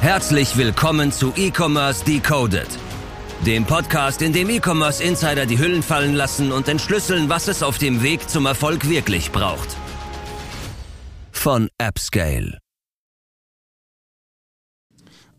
Herzlich 0.00 0.56
willkommen 0.56 1.10
zu 1.10 1.32
E-Commerce 1.36 2.04
Decoded, 2.04 2.68
dem 3.44 3.64
Podcast, 3.64 4.22
in 4.22 4.32
dem 4.32 4.50
E-Commerce 4.50 5.02
Insider 5.02 5.46
die 5.46 5.58
Hüllen 5.58 5.82
fallen 5.82 6.14
lassen 6.14 6.52
und 6.52 6.68
entschlüsseln, 6.68 7.28
was 7.28 7.48
es 7.48 7.62
auf 7.62 7.78
dem 7.78 8.02
Weg 8.02 8.28
zum 8.28 8.46
Erfolg 8.46 8.88
wirklich 8.88 9.32
braucht. 9.32 9.68
Von 11.32 11.68
AppScale. 11.78 12.58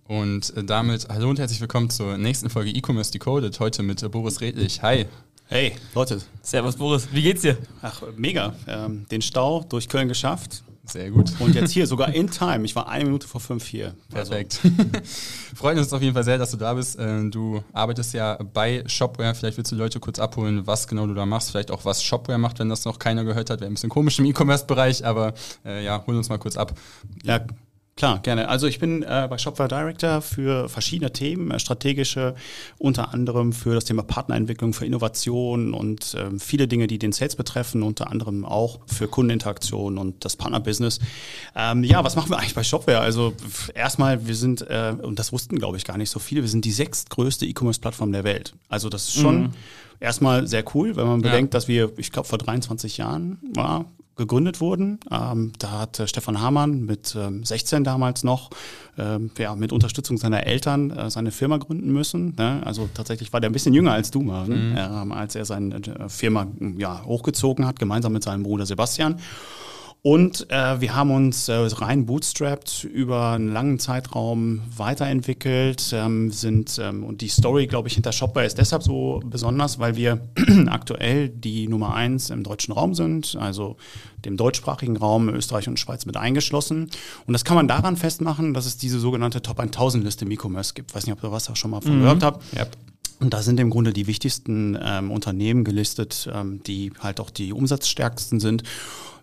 Und 0.03 0.55
äh, 0.55 0.63
damit 0.63 1.07
hallo 1.09 1.29
und 1.29 1.39
herzlich 1.39 1.61
willkommen 1.61 1.89
zur 1.89 2.17
nächsten 2.17 2.49
Folge 2.49 2.71
E-Commerce 2.71 3.11
Decoded. 3.11 3.59
Heute 3.59 3.83
mit 3.83 4.01
äh, 4.03 4.09
Boris 4.09 4.41
Redlich. 4.41 4.81
Hi. 4.81 5.05
Hey, 5.47 5.75
Leute. 5.95 6.21
Servus 6.41 6.75
Boris, 6.75 7.07
wie 7.13 7.21
geht's 7.21 7.41
dir? 7.41 7.57
Ach, 7.81 8.01
mega. 8.17 8.53
Ähm, 8.67 9.05
den 9.09 9.21
Stau 9.21 9.63
durch 9.69 9.87
Köln 9.87 10.07
geschafft. 10.09 10.63
Sehr 10.87 11.11
gut. 11.11 11.33
Und 11.39 11.53
jetzt 11.53 11.71
hier, 11.71 11.85
sogar 11.85 12.13
in 12.13 12.29
Time. 12.29 12.63
Ich 12.63 12.75
war 12.75 12.87
eine 12.87 13.03
Minute 13.05 13.27
vor 13.27 13.41
fünf 13.41 13.65
hier. 13.65 13.95
Perfekt. 14.09 14.59
Also. 14.67 15.55
Freut 15.55 15.77
uns 15.77 15.91
auf 15.91 16.01
jeden 16.01 16.13
Fall 16.13 16.23
sehr, 16.23 16.37
dass 16.37 16.51
du 16.51 16.57
da 16.57 16.73
bist. 16.73 16.99
Äh, 16.99 17.29
du 17.29 17.63
arbeitest 17.73 18.13
ja 18.13 18.37
bei 18.53 18.83
Shopware. 18.87 19.33
Vielleicht 19.33 19.57
willst 19.57 19.71
du 19.71 19.75
Leute 19.75 19.99
kurz 19.99 20.19
abholen, 20.19 20.65
was 20.67 20.87
genau 20.87 21.07
du 21.07 21.13
da 21.13 21.25
machst. 21.25 21.51
Vielleicht 21.51 21.71
auch, 21.71 21.85
was 21.85 22.03
Shopware 22.03 22.37
macht, 22.37 22.59
wenn 22.59 22.69
das 22.69 22.85
noch 22.85 22.99
keiner 22.99 23.23
gehört 23.23 23.49
hat. 23.49 23.59
Wäre 23.59 23.71
ein 23.71 23.73
bisschen 23.73 23.89
komisch 23.89 24.19
im 24.19 24.25
E-Commerce-Bereich, 24.25 25.05
aber 25.05 25.33
äh, 25.65 25.83
ja, 25.83 26.03
hol 26.05 26.15
uns 26.15 26.29
mal 26.29 26.37
kurz 26.37 26.57
ab. 26.57 26.73
Ja, 27.23 27.39
Klar, 27.97 28.19
gerne. 28.19 28.47
Also 28.47 28.67
ich 28.67 28.77
bin 28.77 29.01
äh, 29.01 29.27
bei 29.27 29.39
Shopware 29.39 29.67
Director 29.67 30.21
für 30.21 30.69
verschiedene 30.69 31.11
Themen, 31.11 31.49
äh, 31.49 31.59
strategische, 31.59 32.35
unter 32.77 33.11
anderem 33.11 33.53
für 33.53 33.73
das 33.73 33.85
Thema 33.85 34.03
Partnerentwicklung, 34.03 34.73
für 34.73 34.85
Innovation 34.85 35.73
und 35.73 36.13
äh, 36.13 36.29
viele 36.37 36.67
Dinge, 36.67 36.85
die 36.85 36.99
den 36.99 37.11
Sales 37.11 37.35
betreffen, 37.35 37.81
unter 37.81 38.11
anderem 38.11 38.45
auch 38.45 38.81
für 38.85 39.07
Kundeninteraktion 39.07 39.97
und 39.97 40.23
das 40.23 40.35
Partnerbusiness. 40.35 40.99
Ähm, 41.55 41.83
ja, 41.83 42.03
was 42.03 42.15
machen 42.15 42.29
wir 42.29 42.37
eigentlich 42.37 42.53
bei 42.53 42.63
Shopware? 42.63 42.99
Also 42.99 43.33
erstmal, 43.73 44.27
wir 44.27 44.35
sind, 44.35 44.61
äh, 44.61 44.93
und 45.01 45.17
das 45.17 45.33
wussten 45.33 45.57
glaube 45.57 45.77
ich 45.77 45.83
gar 45.83 45.97
nicht 45.97 46.11
so 46.11 46.19
viele, 46.19 46.43
wir 46.43 46.49
sind 46.49 46.65
die 46.65 46.71
sechstgrößte 46.71 47.47
E-Commerce-Plattform 47.47 48.11
der 48.11 48.23
Welt. 48.23 48.53
Also 48.69 48.89
das 48.89 49.07
ist 49.07 49.15
schon 49.15 49.41
mhm. 49.41 49.49
erstmal 49.99 50.45
sehr 50.45 50.63
cool, 50.75 50.95
wenn 50.97 51.07
man 51.07 51.23
bedenkt, 51.23 51.51
ja. 51.51 51.57
dass 51.57 51.67
wir, 51.67 51.91
ich 51.97 52.11
glaube, 52.11 52.27
vor 52.27 52.37
23 52.37 52.97
Jahren 52.97 53.39
war, 53.55 53.85
gegründet 54.17 54.59
wurden. 54.59 54.99
Ähm, 55.11 55.53
da 55.59 55.71
hat 55.71 55.99
äh, 55.99 56.07
Stefan 56.07 56.41
Hamann 56.41 56.85
mit 56.85 57.15
ähm, 57.17 57.43
16 57.43 57.83
damals 57.83 58.23
noch, 58.23 58.49
ähm, 58.97 59.31
ja, 59.37 59.55
mit 59.55 59.71
Unterstützung 59.71 60.17
seiner 60.17 60.45
Eltern 60.45 60.91
äh, 60.91 61.09
seine 61.09 61.31
Firma 61.31 61.57
gründen 61.57 61.91
müssen. 61.91 62.33
Ne? 62.37 62.61
Also 62.65 62.89
tatsächlich 62.93 63.31
war 63.31 63.39
der 63.39 63.49
ein 63.49 63.53
bisschen 63.53 63.73
jünger 63.73 63.93
als 63.93 64.11
du 64.11 64.23
ne? 64.23 64.55
mhm. 64.55 64.75
ähm, 64.77 65.11
als 65.11 65.35
er 65.35 65.45
seine 65.45 65.75
äh, 65.75 66.09
Firma 66.09 66.47
ja, 66.77 67.03
hochgezogen 67.05 67.65
hat, 67.65 67.79
gemeinsam 67.79 68.13
mit 68.13 68.23
seinem 68.23 68.43
Bruder 68.43 68.65
Sebastian. 68.65 69.19
Und 70.07 70.49
äh, 70.51 70.79
wir 70.79 70.95
haben 70.95 71.11
uns 71.11 71.49
äh, 71.49 71.53
rein 71.53 72.05
bootstrapped 72.05 72.85
über 72.85 73.31
einen 73.31 73.51
langen 73.51 73.77
Zeitraum 73.77 74.61
weiterentwickelt, 74.77 75.91
ähm, 75.91 76.31
sind 76.31 76.79
ähm, 76.81 77.03
und 77.03 77.19
die 77.19 77.27
Story, 77.27 77.67
glaube 77.67 77.89
ich, 77.89 77.95
hinter 77.95 78.13
Shopware 78.13 78.45
ist 78.45 78.57
deshalb 78.57 78.83
so 78.83 79.19
besonders, 79.25 79.79
weil 79.79 79.97
wir 79.97 80.21
aktuell 80.67 81.27
die 81.27 81.67
Nummer 81.67 81.93
eins 81.93 82.29
im 82.29 82.43
deutschen 82.43 82.73
Raum 82.73 82.93
sind, 82.93 83.35
also 83.37 83.75
dem 84.23 84.37
deutschsprachigen 84.37 84.95
Raum 84.95 85.27
Österreich 85.27 85.67
und 85.67 85.77
Schweiz 85.77 86.05
mit 86.05 86.15
eingeschlossen. 86.15 86.89
Und 87.25 87.33
das 87.33 87.43
kann 87.43 87.57
man 87.57 87.67
daran 87.67 87.97
festmachen, 87.97 88.53
dass 88.53 88.65
es 88.65 88.77
diese 88.77 88.99
sogenannte 89.01 89.41
Top 89.41 89.59
1000 89.59 90.05
Liste 90.05 90.23
im 90.23 90.31
E-Commerce 90.31 90.73
gibt. 90.73 90.91
Ich 90.91 90.95
weiß 90.95 91.05
nicht, 91.05 91.17
ob 91.17 91.23
ihr 91.25 91.33
was 91.33 91.49
auch 91.49 91.57
schon 91.57 91.71
mal 91.71 91.81
von 91.81 91.97
mhm. 91.97 92.03
gehört 92.03 92.23
habt. 92.23 92.45
Yep. 92.55 92.77
Und 93.19 93.33
da 93.33 93.41
sind 93.41 93.59
im 93.59 93.71
Grunde 93.71 93.91
die 93.91 94.07
wichtigsten 94.07 94.77
ähm, 94.81 95.11
Unternehmen 95.11 95.65
gelistet, 95.65 96.29
ähm, 96.33 96.61
die 96.63 96.93
halt 96.97 97.19
auch 97.19 97.29
die 97.29 97.51
umsatzstärksten 97.51 98.39
sind. 98.39 98.63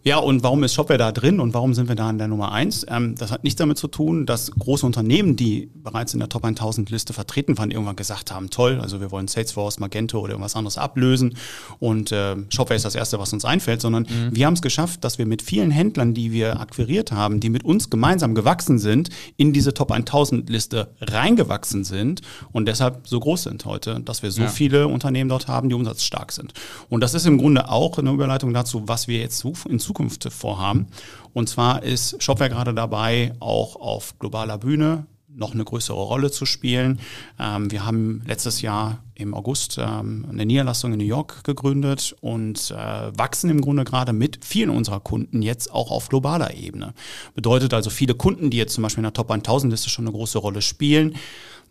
Ja, 0.07 0.19
und 0.19 0.43
warum 0.43 0.63
ist 0.65 0.75
Shopware 0.75 0.99
da 0.99 1.13
drin 1.13 1.41
und 1.41 1.55
warum 1.55 1.73
sind 1.73 1.89
wir 1.89 1.95
da 1.95 2.11
in 2.11 2.19
der 2.19 2.29
Nummer 2.29 2.53
eins? 2.53 2.85
Ähm, 2.91 3.15
das 3.15 3.31
hat 3.31 3.43
nichts 3.43 3.57
damit 3.57 3.79
zu 3.79 3.89
tun, 3.89 4.27
dass 4.27 4.51
große 4.51 4.85
Unternehmen, 4.85 5.35
die 5.35 5.71
bereits 5.75 6.13
in 6.13 6.21
der 6.21 6.29
Top 6.29 6.45
1000 6.45 6.91
Liste 6.91 7.15
vertreten 7.15 7.57
waren, 7.57 7.71
irgendwann 7.71 7.97
gesagt 7.97 8.31
haben, 8.31 8.51
toll, 8.51 8.81
also 8.83 9.01
wir 9.01 9.11
wollen 9.11 9.29
Salesforce, 9.29 9.81
Magento 9.81 10.19
oder 10.19 10.33
irgendwas 10.33 10.57
anderes 10.57 10.77
ablösen 10.77 11.39
und 11.79 12.13
äh, 12.13 12.37
Shopware 12.51 12.77
ist 12.77 12.85
das 12.85 12.97
Erste, 12.97 13.19
was 13.19 13.33
uns 13.33 13.47
einfällt, 13.47 13.81
sondern 13.81 14.03
mhm. 14.03 14.37
wir 14.37 14.45
haben 14.45 14.53
es 14.53 14.61
geschafft, 14.61 15.05
dass 15.05 15.17
wir 15.17 15.25
mit 15.25 15.41
vielen 15.41 15.71
Händlern, 15.71 16.13
die 16.13 16.33
wir 16.33 16.61
akquiriert 16.61 17.11
haben, 17.11 17.41
die 17.41 17.49
mit 17.49 17.65
uns 17.65 17.89
gemeinsam 17.89 18.35
gewachsen 18.35 18.79
sind, 18.79 19.09
in 19.39 19.55
diese 19.55 19.73
Top 19.73 19.91
1000 19.91 20.51
Liste 20.51 20.91
reingewachsen 21.01 21.83
sind 21.83 22.21
und 22.53 22.69
deshalb 22.69 23.09
so 23.09 23.21
groß 23.21 23.45
sind 23.45 23.65
heute, 23.65 24.01
dass 24.01 24.23
wir 24.23 24.31
so 24.31 24.43
ja. 24.43 24.49
viele 24.49 24.87
Unternehmen 24.87 25.31
dort 25.31 25.49
haben, 25.49 25.71
die 25.71 25.75
umsatzstark 25.75 26.31
sind. 26.31 26.53
Und 26.91 27.01
das 27.01 27.15
ist 27.15 27.25
im 27.25 27.39
Grunde 27.39 27.71
auch 27.71 27.97
eine 27.97 28.11
Überleitung 28.11 28.53
dazu, 28.53 28.83
was 28.87 29.09
wir 29.09 29.21
jetzt 29.21 29.43
in 29.67 29.79
Zukunft 29.79 29.94
Zukunft 29.95 30.29
vorhaben. 30.33 30.89
Und 31.33 31.49
zwar 31.49 31.85
ist 31.85 32.21
Shopware 32.23 32.51
gerade 32.51 32.75
dabei, 32.75 33.33
auch 33.39 33.77
auf 33.77 34.19
globaler 34.19 34.59
Bühne 34.59 35.07
noch 35.37 35.53
eine 35.53 35.65
größere 35.65 36.01
Rolle 36.01 36.31
zu 36.31 36.47
spielen. 36.47 37.01
Ähm, 37.41 37.71
wir 37.71 37.85
haben 37.85 38.23
letztes 38.27 38.63
Jahr 38.63 38.99
im 39.17 39.35
August 39.35 39.79
ähm, 39.79 40.27
eine 40.31 40.47
Niederlassung 40.47 40.93
in 40.93 40.99
New 40.99 41.05
York 41.05 41.43
gegründet 41.43 42.15
und 42.21 42.71
äh, 42.71 43.19
wachsen 43.19 43.51
im 43.51 43.61
Grunde 43.61 43.83
gerade 43.83 44.13
mit 44.13 44.45
vielen 44.45 44.71
unserer 44.71 45.01
Kunden 45.01 45.43
jetzt 45.43 45.73
auch 45.73 45.91
auf 45.91 46.09
globaler 46.09 46.55
Ebene. 46.55 46.95
Bedeutet 47.35 47.75
also 47.75 47.91
viele 47.91 48.15
Kunden, 48.15 48.51
die 48.51 48.59
jetzt 48.59 48.75
zum 48.75 48.83
Beispiel 48.83 49.01
in 49.01 49.11
der 49.11 49.13
Top 49.13 49.31
1000 49.31 49.73
Liste 49.73 49.91
schon 49.91 50.07
eine 50.07 50.15
große 50.15 50.39
Rolle 50.39 50.63
spielen, 50.63 51.17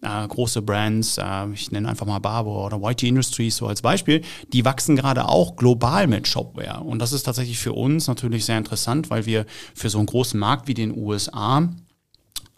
äh, 0.03 0.27
große 0.27 0.61
Brands, 0.61 1.17
äh, 1.17 1.47
ich 1.53 1.71
nenne 1.71 1.89
einfach 1.89 2.05
mal 2.05 2.19
Barbour 2.19 2.65
oder 2.65 2.79
YT 2.81 3.03
Industries 3.03 3.57
so 3.57 3.67
als 3.67 3.81
Beispiel, 3.81 4.21
die 4.51 4.65
wachsen 4.65 4.95
gerade 4.95 5.27
auch 5.27 5.55
global 5.55 6.07
mit 6.07 6.27
Shopware. 6.27 6.81
Und 6.81 6.99
das 6.99 7.13
ist 7.13 7.23
tatsächlich 7.23 7.59
für 7.59 7.73
uns 7.73 8.07
natürlich 8.07 8.45
sehr 8.45 8.57
interessant, 8.57 9.09
weil 9.09 9.25
wir 9.25 9.45
für 9.73 9.89
so 9.89 9.97
einen 9.97 10.07
großen 10.07 10.39
Markt 10.39 10.67
wie 10.67 10.73
den 10.73 10.95
USA 10.95 11.69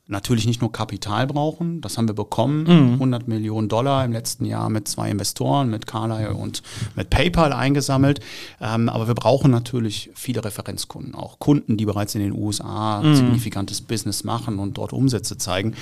natürlich 0.07 0.45
nicht 0.45 0.61
nur 0.61 0.71
Kapital 0.71 1.25
brauchen, 1.25 1.81
das 1.81 1.97
haben 1.97 2.07
wir 2.07 2.13
bekommen, 2.13 2.63
mhm. 2.63 2.93
100 2.93 3.27
Millionen 3.27 3.69
Dollar 3.69 4.05
im 4.05 4.11
letzten 4.11 4.45
Jahr 4.45 4.69
mit 4.69 4.87
zwei 4.87 5.09
Investoren, 5.09 5.69
mit 5.69 5.87
Carlyle 5.87 6.35
und 6.35 6.61
mit 6.95 7.09
PayPal 7.09 7.51
eingesammelt, 7.51 8.19
ähm, 8.61 8.87
aber 8.87 9.07
wir 9.07 9.15
brauchen 9.15 9.49
natürlich 9.49 10.11
viele 10.13 10.45
Referenzkunden, 10.45 11.15
auch 11.15 11.39
Kunden, 11.39 11.75
die 11.77 11.85
bereits 11.85 12.13
in 12.13 12.21
den 12.21 12.33
USA 12.33 13.01
mhm. 13.01 13.15
signifikantes 13.15 13.81
Business 13.81 14.23
machen 14.23 14.59
und 14.59 14.77
dort 14.77 14.93
Umsätze 14.93 15.39
zeigen 15.39 15.73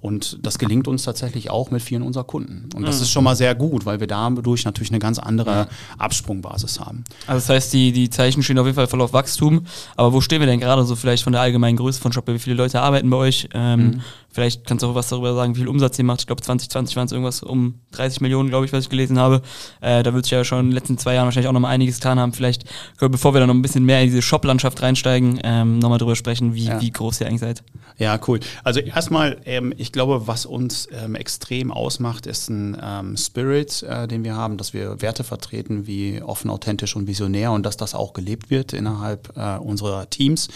und 0.00 0.38
das 0.42 0.58
gelingt 0.58 0.86
uns 0.86 1.02
tatsächlich 1.02 1.50
auch 1.50 1.72
mit 1.72 1.82
vielen 1.82 2.02
unserer 2.02 2.24
Kunden 2.24 2.68
und 2.76 2.86
das 2.86 2.98
mhm. 2.98 3.02
ist 3.02 3.10
schon 3.10 3.24
mal 3.24 3.34
sehr 3.34 3.56
gut, 3.56 3.84
weil 3.84 3.98
wir 3.98 4.06
dadurch 4.06 4.64
natürlich 4.64 4.90
eine 4.90 5.00
ganz 5.00 5.18
andere 5.18 5.66
Absprungbasis 5.98 6.78
haben. 6.78 7.02
Also 7.26 7.40
das 7.40 7.48
heißt, 7.48 7.72
die, 7.72 7.90
die 7.90 8.10
Zeichen 8.10 8.44
stehen 8.44 8.58
auf 8.60 8.66
jeden 8.66 8.76
Fall 8.76 8.86
voll 8.86 9.00
auf 9.00 9.12
Wachstum, 9.12 9.66
aber 9.96 10.12
wo 10.12 10.20
stehen 10.20 10.38
wir 10.38 10.46
denn 10.46 10.60
gerade 10.60 10.84
so 10.84 10.94
vielleicht 10.94 11.24
von 11.24 11.32
der 11.32 11.42
allgemeinen 11.42 11.76
Größe 11.76 12.00
von 12.00 12.12
Shopware, 12.12 12.36
wie 12.36 12.40
viele 12.40 12.54
Leute 12.54 12.80
arbeiten 12.80 13.10
bei 13.10 13.16
euch? 13.16 13.48
Äh, 13.52 13.71
ähm, 13.72 13.86
mhm. 13.86 14.02
Vielleicht 14.32 14.66
kannst 14.66 14.82
du 14.82 14.88
auch 14.88 14.94
was 14.94 15.08
darüber 15.08 15.34
sagen, 15.34 15.54
wie 15.54 15.60
viel 15.60 15.68
Umsatz 15.68 15.98
ihr 15.98 16.04
macht. 16.04 16.20
Ich 16.20 16.26
glaube, 16.26 16.42
2020 16.42 16.96
waren 16.96 17.06
es 17.06 17.12
irgendwas 17.12 17.42
um 17.42 17.80
30 17.92 18.20
Millionen, 18.22 18.48
glaube 18.48 18.64
ich, 18.64 18.72
was 18.72 18.84
ich 18.84 18.90
gelesen 18.90 19.18
habe. 19.18 19.42
Äh, 19.80 20.02
da 20.02 20.14
wird 20.14 20.24
sich 20.24 20.32
ja 20.32 20.44
schon 20.44 20.60
in 20.60 20.66
den 20.66 20.72
letzten 20.72 20.98
zwei 20.98 21.14
Jahren 21.14 21.26
wahrscheinlich 21.26 21.48
auch 21.48 21.52
noch 21.52 21.60
mal 21.60 21.68
einiges 21.68 21.96
getan 21.96 22.18
haben. 22.18 22.32
Vielleicht, 22.32 22.64
bevor 22.98 23.34
wir 23.34 23.40
dann 23.40 23.48
noch 23.48 23.54
ein 23.54 23.62
bisschen 23.62 23.84
mehr 23.84 24.00
in 24.00 24.06
diese 24.06 24.22
Shop-Landschaft 24.22 24.80
reinsteigen, 24.80 25.38
ähm, 25.44 25.78
nochmal 25.78 25.98
drüber 25.98 26.16
sprechen, 26.16 26.54
wie, 26.54 26.64
ja. 26.64 26.80
wie 26.80 26.90
groß 26.90 27.20
ihr 27.20 27.26
eigentlich 27.26 27.40
seid. 27.40 27.62
Ja, 27.98 28.18
cool. 28.26 28.40
Also 28.64 28.80
erstmal, 28.80 29.40
ähm, 29.44 29.74
ich 29.76 29.92
glaube, 29.92 30.26
was 30.26 30.46
uns 30.46 30.88
ähm, 30.92 31.14
extrem 31.14 31.70
ausmacht, 31.70 32.26
ist 32.26 32.48
ein 32.48 32.76
ähm, 32.82 33.16
Spirit, 33.16 33.82
äh, 33.82 34.08
den 34.08 34.24
wir 34.24 34.34
haben, 34.34 34.56
dass 34.56 34.72
wir 34.72 35.02
Werte 35.02 35.24
vertreten 35.24 35.86
wie 35.86 36.22
offen, 36.22 36.50
authentisch 36.50 36.96
und 36.96 37.06
visionär 37.06 37.52
und 37.52 37.64
dass 37.66 37.76
das 37.76 37.94
auch 37.94 38.12
gelebt 38.12 38.50
wird 38.50 38.72
innerhalb 38.72 39.36
äh, 39.36 39.58
unserer 39.58 40.08
Teams. 40.08 40.48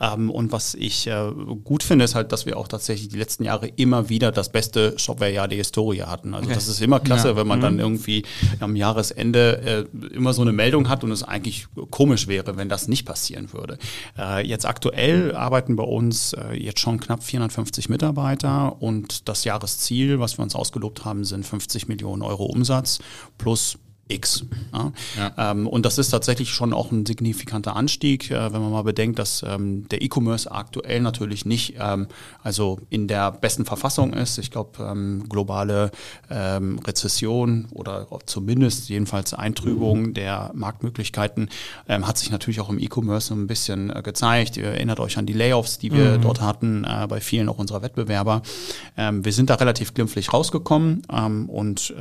Ähm, 0.00 0.30
und 0.30 0.52
was 0.52 0.74
ich 0.74 1.06
äh, 1.06 1.30
gut 1.64 1.82
finde, 1.82 2.04
ist 2.04 2.14
halt, 2.14 2.32
dass 2.32 2.46
wir 2.46 2.56
auch 2.58 2.68
tatsächlich 2.68 3.13
die 3.14 3.20
letzten 3.20 3.44
Jahre 3.44 3.68
immer 3.68 4.08
wieder 4.08 4.32
das 4.32 4.50
beste 4.50 4.98
Shopware-Jahr 4.98 5.48
der 5.48 5.58
Historie 5.58 6.02
hatten. 6.02 6.34
Also 6.34 6.46
okay. 6.46 6.54
das 6.54 6.68
ist 6.68 6.80
immer 6.80 7.00
klasse, 7.00 7.28
ja. 7.28 7.36
wenn 7.36 7.46
man 7.46 7.58
mhm. 7.58 7.62
dann 7.62 7.78
irgendwie 7.78 8.24
am 8.60 8.76
Jahresende 8.76 9.86
äh, 9.92 10.14
immer 10.14 10.32
so 10.32 10.42
eine 10.42 10.52
Meldung 10.52 10.88
hat 10.88 11.04
und 11.04 11.10
es 11.10 11.22
eigentlich 11.22 11.66
komisch 11.90 12.26
wäre, 12.28 12.56
wenn 12.56 12.68
das 12.68 12.88
nicht 12.88 13.06
passieren 13.06 13.52
würde. 13.52 13.78
Äh, 14.18 14.46
jetzt 14.46 14.66
aktuell 14.66 15.34
arbeiten 15.34 15.76
bei 15.76 15.84
uns 15.84 16.32
äh, 16.34 16.54
jetzt 16.54 16.80
schon 16.80 17.00
knapp 17.00 17.22
450 17.22 17.88
Mitarbeiter 17.88 18.82
und 18.82 19.28
das 19.28 19.44
Jahresziel, 19.44 20.20
was 20.20 20.38
wir 20.38 20.42
uns 20.42 20.54
ausgelobt 20.54 21.04
haben, 21.04 21.24
sind 21.24 21.46
50 21.46 21.88
Millionen 21.88 22.22
Euro 22.22 22.44
Umsatz 22.44 22.98
plus 23.38 23.78
X. 24.08 24.44
Ja? 24.72 24.92
Ja. 25.16 25.50
Ähm, 25.50 25.66
und 25.66 25.86
das 25.86 25.98
ist 25.98 26.10
tatsächlich 26.10 26.50
schon 26.50 26.72
auch 26.74 26.92
ein 26.92 27.06
signifikanter 27.06 27.74
Anstieg, 27.74 28.30
äh, 28.30 28.52
wenn 28.52 28.60
man 28.60 28.70
mal 28.70 28.82
bedenkt, 28.82 29.18
dass 29.18 29.42
ähm, 29.42 29.88
der 29.88 30.02
E-Commerce 30.02 30.50
aktuell 30.50 31.00
natürlich 31.00 31.46
nicht 31.46 31.76
ähm, 31.78 32.08
also 32.42 32.80
in 32.90 33.08
der 33.08 33.32
besten 33.32 33.64
Verfassung 33.64 34.12
ist. 34.12 34.38
Ich 34.38 34.50
glaube, 34.50 34.82
ähm, 34.82 35.24
globale 35.28 35.90
ähm, 36.30 36.78
Rezession 36.80 37.66
oder 37.70 38.06
zumindest 38.26 38.90
jedenfalls 38.90 39.32
Eintrübung 39.32 40.12
der 40.12 40.50
Marktmöglichkeiten 40.54 41.48
ähm, 41.88 42.06
hat 42.06 42.18
sich 42.18 42.30
natürlich 42.30 42.60
auch 42.60 42.68
im 42.68 42.78
E-Commerce 42.78 43.32
ein 43.32 43.46
bisschen 43.46 43.90
äh, 43.90 44.02
gezeigt. 44.02 44.58
Ihr 44.58 44.66
erinnert 44.66 45.00
euch 45.00 45.16
an 45.16 45.24
die 45.24 45.32
Layoffs, 45.32 45.78
die 45.78 45.92
wir 45.92 46.18
mhm. 46.18 46.22
dort 46.22 46.42
hatten, 46.42 46.84
äh, 46.84 47.06
bei 47.08 47.20
vielen 47.20 47.48
auch 47.48 47.58
unserer 47.58 47.82
Wettbewerber. 47.82 48.42
wir 48.96 49.32
sind 49.32 49.50
da 49.50 49.54
relativ 49.54 49.94
glimpflich 49.94 50.32
rausgekommen 50.32 51.04
und 51.48 51.94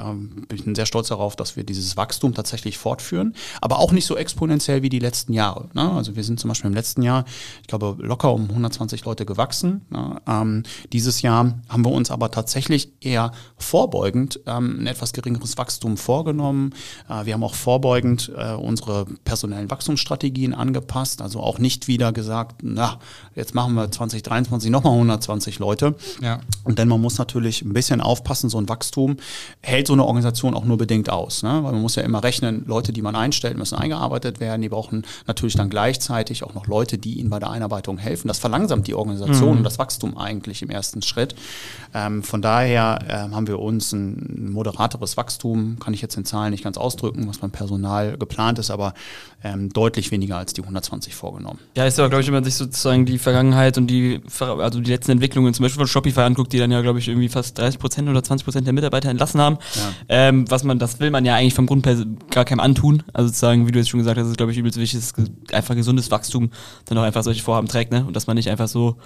bin 0.47 0.75
sehr 0.75 0.85
stolz 0.85 1.07
darauf, 1.09 1.35
dass 1.35 1.55
wir 1.55 1.63
dieses 1.63 1.92
dieses 1.93 1.97
Wachstum 1.97 2.33
tatsächlich 2.33 2.77
fortführen, 2.77 3.33
aber 3.61 3.79
auch 3.79 3.91
nicht 3.91 4.05
so 4.05 4.17
exponentiell 4.17 4.81
wie 4.81 4.89
die 4.89 4.99
letzten 4.99 5.33
Jahre. 5.33 5.69
Ne? 5.73 5.91
Also 5.91 6.15
wir 6.15 6.23
sind 6.23 6.39
zum 6.39 6.49
Beispiel 6.49 6.69
im 6.69 6.75
letzten 6.75 7.01
Jahr, 7.01 7.25
ich 7.61 7.67
glaube, 7.67 7.95
locker 7.99 8.33
um 8.33 8.49
120 8.49 9.05
Leute 9.05 9.25
gewachsen. 9.25 9.81
Ne? 9.89 10.21
Ähm, 10.27 10.63
dieses 10.91 11.21
Jahr 11.21 11.53
haben 11.69 11.85
wir 11.85 11.91
uns 11.91 12.11
aber 12.11 12.31
tatsächlich 12.31 12.91
eher 13.01 13.31
vorbeugend 13.57 14.39
ähm, 14.45 14.81
ein 14.81 14.87
etwas 14.87 15.13
geringeres 15.13 15.57
Wachstum 15.57 15.97
vorgenommen. 15.97 16.73
Äh, 17.09 17.25
wir 17.25 17.33
haben 17.33 17.43
auch 17.43 17.55
vorbeugend 17.55 18.31
äh, 18.35 18.53
unsere 18.53 19.05
personellen 19.23 19.69
Wachstumsstrategien 19.69 20.53
angepasst, 20.53 21.21
also 21.21 21.39
auch 21.39 21.59
nicht 21.59 21.87
wieder 21.87 22.11
gesagt, 22.11 22.61
na, 22.63 22.99
jetzt 23.35 23.55
machen 23.55 23.75
wir 23.75 23.91
2023 23.91 24.69
nochmal 24.69 24.93
120 24.93 25.59
Leute. 25.59 25.95
Ja. 26.21 26.39
Und 26.63 26.79
denn 26.79 26.87
man 26.87 27.01
muss 27.01 27.17
natürlich 27.17 27.61
ein 27.61 27.73
bisschen 27.73 28.01
aufpassen, 28.01 28.49
so 28.49 28.57
ein 28.57 28.69
Wachstum 28.69 29.17
hält 29.61 29.87
so 29.87 29.93
eine 29.93 30.05
Organisation 30.05 30.53
auch 30.53 30.65
nur 30.65 30.77
bedingt 30.77 31.09
aus. 31.09 31.43
Ne? 31.43 31.63
Weil 31.63 31.71
man 31.73 31.82
muss 31.83 31.95
ja 31.95 32.03
immer 32.03 32.23
rechnen, 32.23 32.63
Leute, 32.65 32.93
die 32.93 33.01
man 33.01 33.15
einstellt, 33.15 33.57
müssen 33.57 33.77
eingearbeitet 33.77 34.39
werden. 34.39 34.61
Die 34.61 34.69
brauchen 34.69 35.03
natürlich 35.27 35.55
dann 35.55 35.69
gleichzeitig 35.69 36.43
auch 36.43 36.53
noch 36.55 36.65
Leute, 36.67 36.97
die 36.97 37.19
ihnen 37.19 37.29
bei 37.29 37.39
der 37.39 37.51
Einarbeitung 37.51 37.97
helfen. 37.97 38.27
Das 38.27 38.39
verlangsamt 38.39 38.87
die 38.87 38.95
Organisation 38.95 39.51
mhm. 39.51 39.57
und 39.57 39.63
das 39.63 39.77
Wachstum 39.77 40.17
eigentlich 40.17 40.61
im 40.61 40.69
ersten 40.69 41.01
Schritt. 41.01 41.35
Ähm, 41.93 42.23
von 42.23 42.41
daher 42.41 42.99
äh, 43.07 43.13
haben 43.33 43.47
wir 43.47 43.59
uns 43.59 43.91
ein 43.91 44.51
moderateres 44.51 45.17
Wachstum, 45.17 45.77
kann 45.79 45.93
ich 45.93 46.01
jetzt 46.01 46.17
in 46.17 46.25
Zahlen 46.25 46.51
nicht 46.51 46.63
ganz 46.63 46.77
ausdrücken, 46.77 47.27
was 47.27 47.37
beim 47.37 47.51
Personal 47.51 48.17
geplant 48.17 48.57
ist, 48.59 48.71
aber 48.71 48.93
ähm, 49.43 49.69
deutlich 49.69 50.11
weniger 50.11 50.37
als 50.37 50.53
die 50.53 50.61
120 50.61 51.13
vorgenommen. 51.13 51.59
Ja, 51.75 51.85
ist 51.85 51.99
aber, 51.99 52.09
glaube 52.09 52.21
ich, 52.21 52.27
wenn 52.27 52.33
man 52.33 52.43
sich 52.43 52.55
sozusagen 52.55 53.05
die 53.05 53.17
Vergangenheit 53.17 53.77
und 53.77 53.87
die, 53.87 54.21
also 54.39 54.79
die 54.79 54.89
letzten 54.89 55.11
Entwicklungen 55.11 55.53
zum 55.53 55.63
Beispiel 55.63 55.79
von 55.79 55.87
Shopify 55.87 56.21
anguckt, 56.21 56.53
die 56.53 56.59
dann 56.59 56.71
ja, 56.71 56.81
glaube 56.81 56.99
ich, 56.99 57.07
irgendwie 57.07 57.29
fast 57.29 57.57
30 57.57 57.79
Prozent 57.79 58.09
oder 58.09 58.23
20 58.23 58.45
Prozent 58.45 58.67
der 58.67 58.73
Mitarbeiter 58.73 59.09
entlassen 59.09 59.41
haben. 59.41 59.57
Ja. 59.75 59.81
Ähm, 60.07 60.49
was 60.49 60.63
man, 60.63 60.79
das 60.79 60.99
will 60.99 61.11
man 61.11 61.25
ja 61.25 61.35
eigentlich 61.35 61.53
vom 61.53 61.65
Grund 61.81 62.31
gar 62.31 62.45
keinem 62.45 62.59
antun. 62.59 63.03
Also 63.13 63.27
sozusagen, 63.27 63.67
wie 63.67 63.71
du 63.71 63.79
jetzt 63.79 63.89
schon 63.89 63.99
gesagt 63.99 64.17
hast, 64.17 64.27
ist, 64.27 64.37
glaube 64.37 64.51
ich, 64.51 64.57
übelst 64.57 64.79
wichtig, 64.79 64.99
dass 64.99 65.13
einfach 65.51 65.75
gesundes 65.75 66.11
Wachstum 66.11 66.51
dann 66.85 66.97
auch 66.97 67.03
einfach 67.03 67.23
solche 67.23 67.41
Vorhaben 67.41 67.67
trägt, 67.67 67.91
ne? 67.91 68.05
Und 68.05 68.15
dass 68.15 68.27
man 68.27 68.35
nicht 68.35 68.49
einfach 68.49 68.67
so 68.67 68.97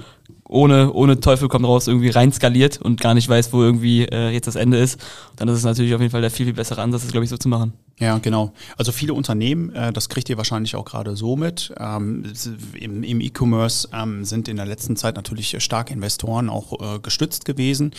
ohne, 0.48 0.92
ohne 0.94 1.20
Teufel 1.20 1.48
kommt 1.48 1.66
raus 1.66 1.88
irgendwie 1.88 2.10
rein 2.10 2.32
skaliert 2.32 2.82
und 2.82 3.02
gar 3.02 3.14
nicht 3.14 3.28
weiß, 3.28 3.54
wo 3.54 3.62
irgendwie 3.62 4.04
äh, 4.04 4.30
jetzt 4.30 4.48
das 4.48 4.56
Ende 4.56 4.78
ist. 4.78 5.00
Dann 5.36 5.48
ist 5.48 5.58
es 5.58 5.64
natürlich 5.64 5.94
auf 5.94 6.02
jeden 6.02 6.12
Fall 6.12 6.22
der 6.22 6.32
viel, 6.32 6.46
viel 6.46 6.56
bessere 6.56 6.82
Ansatz, 6.82 7.04
das 7.04 7.12
glaube 7.12 7.24
ich 7.24 7.30
so 7.30 7.38
zu 7.38 7.50
machen. 7.50 7.74
Ja, 8.00 8.20
genau. 8.20 8.54
Also 8.78 8.92
viele 8.92 9.16
Unternehmen, 9.16 9.74
äh, 9.74 9.92
das 9.92 10.08
kriegt 10.08 10.30
ihr 10.30 10.38
wahrscheinlich 10.38 10.76
auch 10.76 10.86
gerade 10.86 11.16
so 11.16 11.36
mit, 11.36 11.74
ähm, 11.80 12.32
im, 12.80 13.22
E-Commerce 13.22 13.90
ähm, 13.92 14.24
sind 14.24 14.48
in 14.48 14.58
der 14.58 14.68
letzten 14.68 14.96
Zeit 14.96 15.16
natürlich 15.16 15.56
starke 15.64 15.94
Investoren 15.94 16.48
auch 16.48 16.80
äh, 16.80 17.00
gestützt 17.00 17.46
gewesen. 17.46 17.96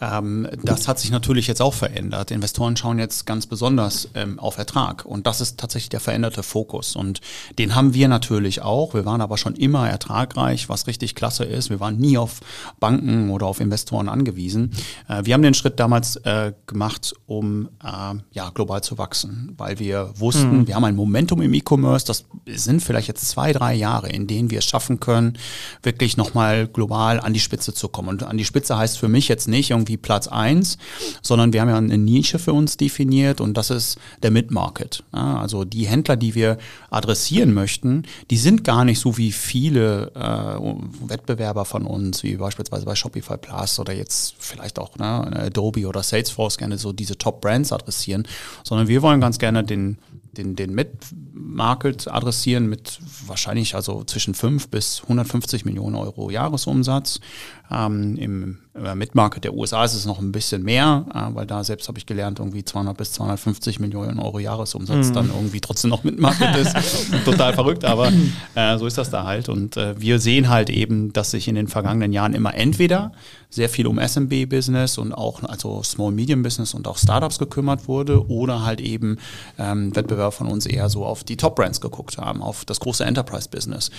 Ähm, 0.00 0.48
das 0.62 0.86
hat 0.86 1.00
sich 1.00 1.10
natürlich 1.10 1.48
jetzt 1.48 1.60
auch 1.62 1.74
verändert. 1.74 2.30
Investoren 2.30 2.76
schauen 2.76 3.00
jetzt 3.00 3.26
ganz 3.26 3.46
besonders 3.46 4.08
auf 4.36 4.58
Ertrag 4.58 5.04
und 5.04 5.26
das 5.26 5.40
ist 5.40 5.58
tatsächlich 5.58 5.88
der 5.88 6.00
veränderte 6.00 6.42
Fokus 6.42 6.94
und 6.94 7.20
den 7.58 7.74
haben 7.74 7.94
wir 7.94 8.08
natürlich 8.08 8.62
auch. 8.62 8.94
Wir 8.94 9.04
waren 9.04 9.20
aber 9.20 9.36
schon 9.36 9.56
immer 9.56 9.88
ertragreich, 9.88 10.68
was 10.68 10.86
richtig 10.86 11.14
klasse 11.14 11.44
ist. 11.44 11.70
Wir 11.70 11.80
waren 11.80 11.96
nie 11.96 12.18
auf 12.18 12.40
Banken 12.78 13.30
oder 13.30 13.46
auf 13.46 13.60
Investoren 13.60 14.08
angewiesen. 14.08 14.70
Äh, 15.08 15.24
wir 15.24 15.34
haben 15.34 15.42
den 15.42 15.54
Schritt 15.54 15.80
damals 15.80 16.20
gemacht, 16.66 17.14
um 17.26 17.68
ja, 18.32 18.50
global 18.50 18.82
zu 18.82 18.98
wachsen 18.98 19.39
weil 19.56 19.78
wir 19.78 20.12
wussten, 20.16 20.60
mhm. 20.60 20.66
wir 20.66 20.74
haben 20.74 20.84
ein 20.84 20.96
Momentum 20.96 21.42
im 21.42 21.54
E-Commerce, 21.54 22.06
das 22.06 22.24
sind 22.46 22.82
vielleicht 22.82 23.08
jetzt 23.08 23.28
zwei, 23.28 23.52
drei 23.52 23.74
Jahre, 23.74 24.08
in 24.08 24.26
denen 24.26 24.50
wir 24.50 24.58
es 24.58 24.64
schaffen 24.64 25.00
können, 25.00 25.38
wirklich 25.82 26.16
nochmal 26.16 26.66
global 26.66 27.20
an 27.20 27.32
die 27.32 27.40
Spitze 27.40 27.74
zu 27.74 27.88
kommen. 27.88 28.08
Und 28.08 28.22
an 28.22 28.36
die 28.36 28.44
Spitze 28.44 28.76
heißt 28.76 28.98
für 28.98 29.08
mich 29.08 29.28
jetzt 29.28 29.48
nicht 29.48 29.70
irgendwie 29.70 29.96
Platz 29.96 30.28
eins, 30.28 30.78
sondern 31.22 31.52
wir 31.52 31.60
haben 31.60 31.68
ja 31.68 31.76
eine 31.76 31.98
Nische 31.98 32.38
für 32.38 32.52
uns 32.52 32.76
definiert 32.76 33.40
und 33.40 33.56
das 33.56 33.70
ist 33.70 33.98
der 34.22 34.30
Mid-Market. 34.30 35.02
also 35.12 35.64
die 35.64 35.86
Händler, 35.86 36.16
die 36.16 36.34
wir 36.34 36.58
adressieren 36.90 37.54
möchten, 37.54 38.04
die 38.30 38.36
sind 38.36 38.64
gar 38.64 38.84
nicht 38.84 39.00
so 39.00 39.16
wie 39.16 39.32
viele 39.32 40.12
äh, 40.14 41.08
Wettbewerber 41.08 41.64
von 41.64 41.86
uns, 41.86 42.22
wie 42.22 42.36
beispielsweise 42.36 42.84
bei 42.84 42.94
Shopify 42.94 43.36
Plus 43.36 43.78
oder 43.78 43.92
jetzt 43.92 44.34
vielleicht 44.38 44.78
auch 44.78 44.96
ne, 44.96 45.46
Adobe 45.46 45.86
oder 45.86 46.02
Salesforce 46.02 46.58
gerne 46.58 46.78
so 46.78 46.92
diese 46.92 47.16
Top-Brands 47.16 47.72
adressieren, 47.72 48.26
sondern 48.64 48.88
wir 48.88 49.02
wollen 49.02 49.20
ganz 49.20 49.29
ganz 49.30 49.38
gerne 49.38 49.62
den, 49.62 49.96
den, 50.32 50.56
den 50.56 50.74
Mid-Market 50.74 52.08
adressieren 52.08 52.68
mit 52.68 52.98
wahrscheinlich 53.26 53.76
also 53.76 54.02
zwischen 54.02 54.34
5 54.34 54.70
bis 54.70 55.02
150 55.04 55.64
Millionen 55.64 55.94
Euro 55.94 56.30
Jahresumsatz. 56.30 57.20
Ähm, 57.72 58.16
Im 58.16 58.58
äh, 58.74 58.94
Mid-Market 58.94 59.44
der 59.44 59.54
USA 59.54 59.84
ist 59.84 59.94
es 59.94 60.06
noch 60.06 60.18
ein 60.18 60.32
bisschen 60.32 60.62
mehr, 60.62 61.06
äh, 61.14 61.34
weil 61.34 61.46
da 61.46 61.62
selbst 61.62 61.86
habe 61.88 61.98
ich 61.98 62.06
gelernt, 62.06 62.38
irgendwie 62.38 62.64
200 62.64 62.96
bis 62.96 63.12
250 63.12 63.78
Millionen 63.78 64.18
Euro 64.18 64.38
Jahresumsatz 64.38 65.08
mhm. 65.08 65.12
dann 65.12 65.26
irgendwie 65.28 65.60
trotzdem 65.60 65.90
noch 65.90 66.02
Mid-Market 66.02 66.56
ist. 66.56 66.76
Total 67.24 67.54
verrückt, 67.54 67.84
aber 67.84 68.12
äh, 68.54 68.78
so 68.78 68.86
ist 68.86 68.98
das 68.98 69.10
da 69.10 69.24
halt. 69.24 69.48
Und 69.48 69.76
äh, 69.76 70.00
wir 70.00 70.18
sehen 70.18 70.48
halt 70.48 70.70
eben, 70.70 71.12
dass 71.12 71.30
sich 71.30 71.46
in 71.48 71.54
den 71.54 71.68
vergangenen 71.68 72.12
Jahren 72.12 72.34
immer 72.34 72.54
entweder 72.54 73.12
sehr 73.50 73.68
viel 73.68 73.86
um 73.86 73.98
SMB-Business 73.98 74.98
und 74.98 75.12
auch 75.12 75.42
also 75.44 75.82
Small-Medium-Business 75.82 76.74
und 76.74 76.88
auch 76.88 76.98
Startups 76.98 77.38
gekümmert 77.38 77.88
wurde 77.88 78.26
oder 78.28 78.64
halt 78.64 78.80
eben 78.80 79.18
ähm, 79.58 79.94
Wettbewerber 79.94 80.32
von 80.32 80.46
uns 80.46 80.66
eher 80.66 80.88
so 80.88 81.04
auf 81.04 81.24
die 81.24 81.36
Top-Brands 81.36 81.80
geguckt 81.80 82.18
haben, 82.18 82.42
auf 82.42 82.64
das 82.64 82.80
große 82.80 83.04
Enterprise-Business. 83.04 83.90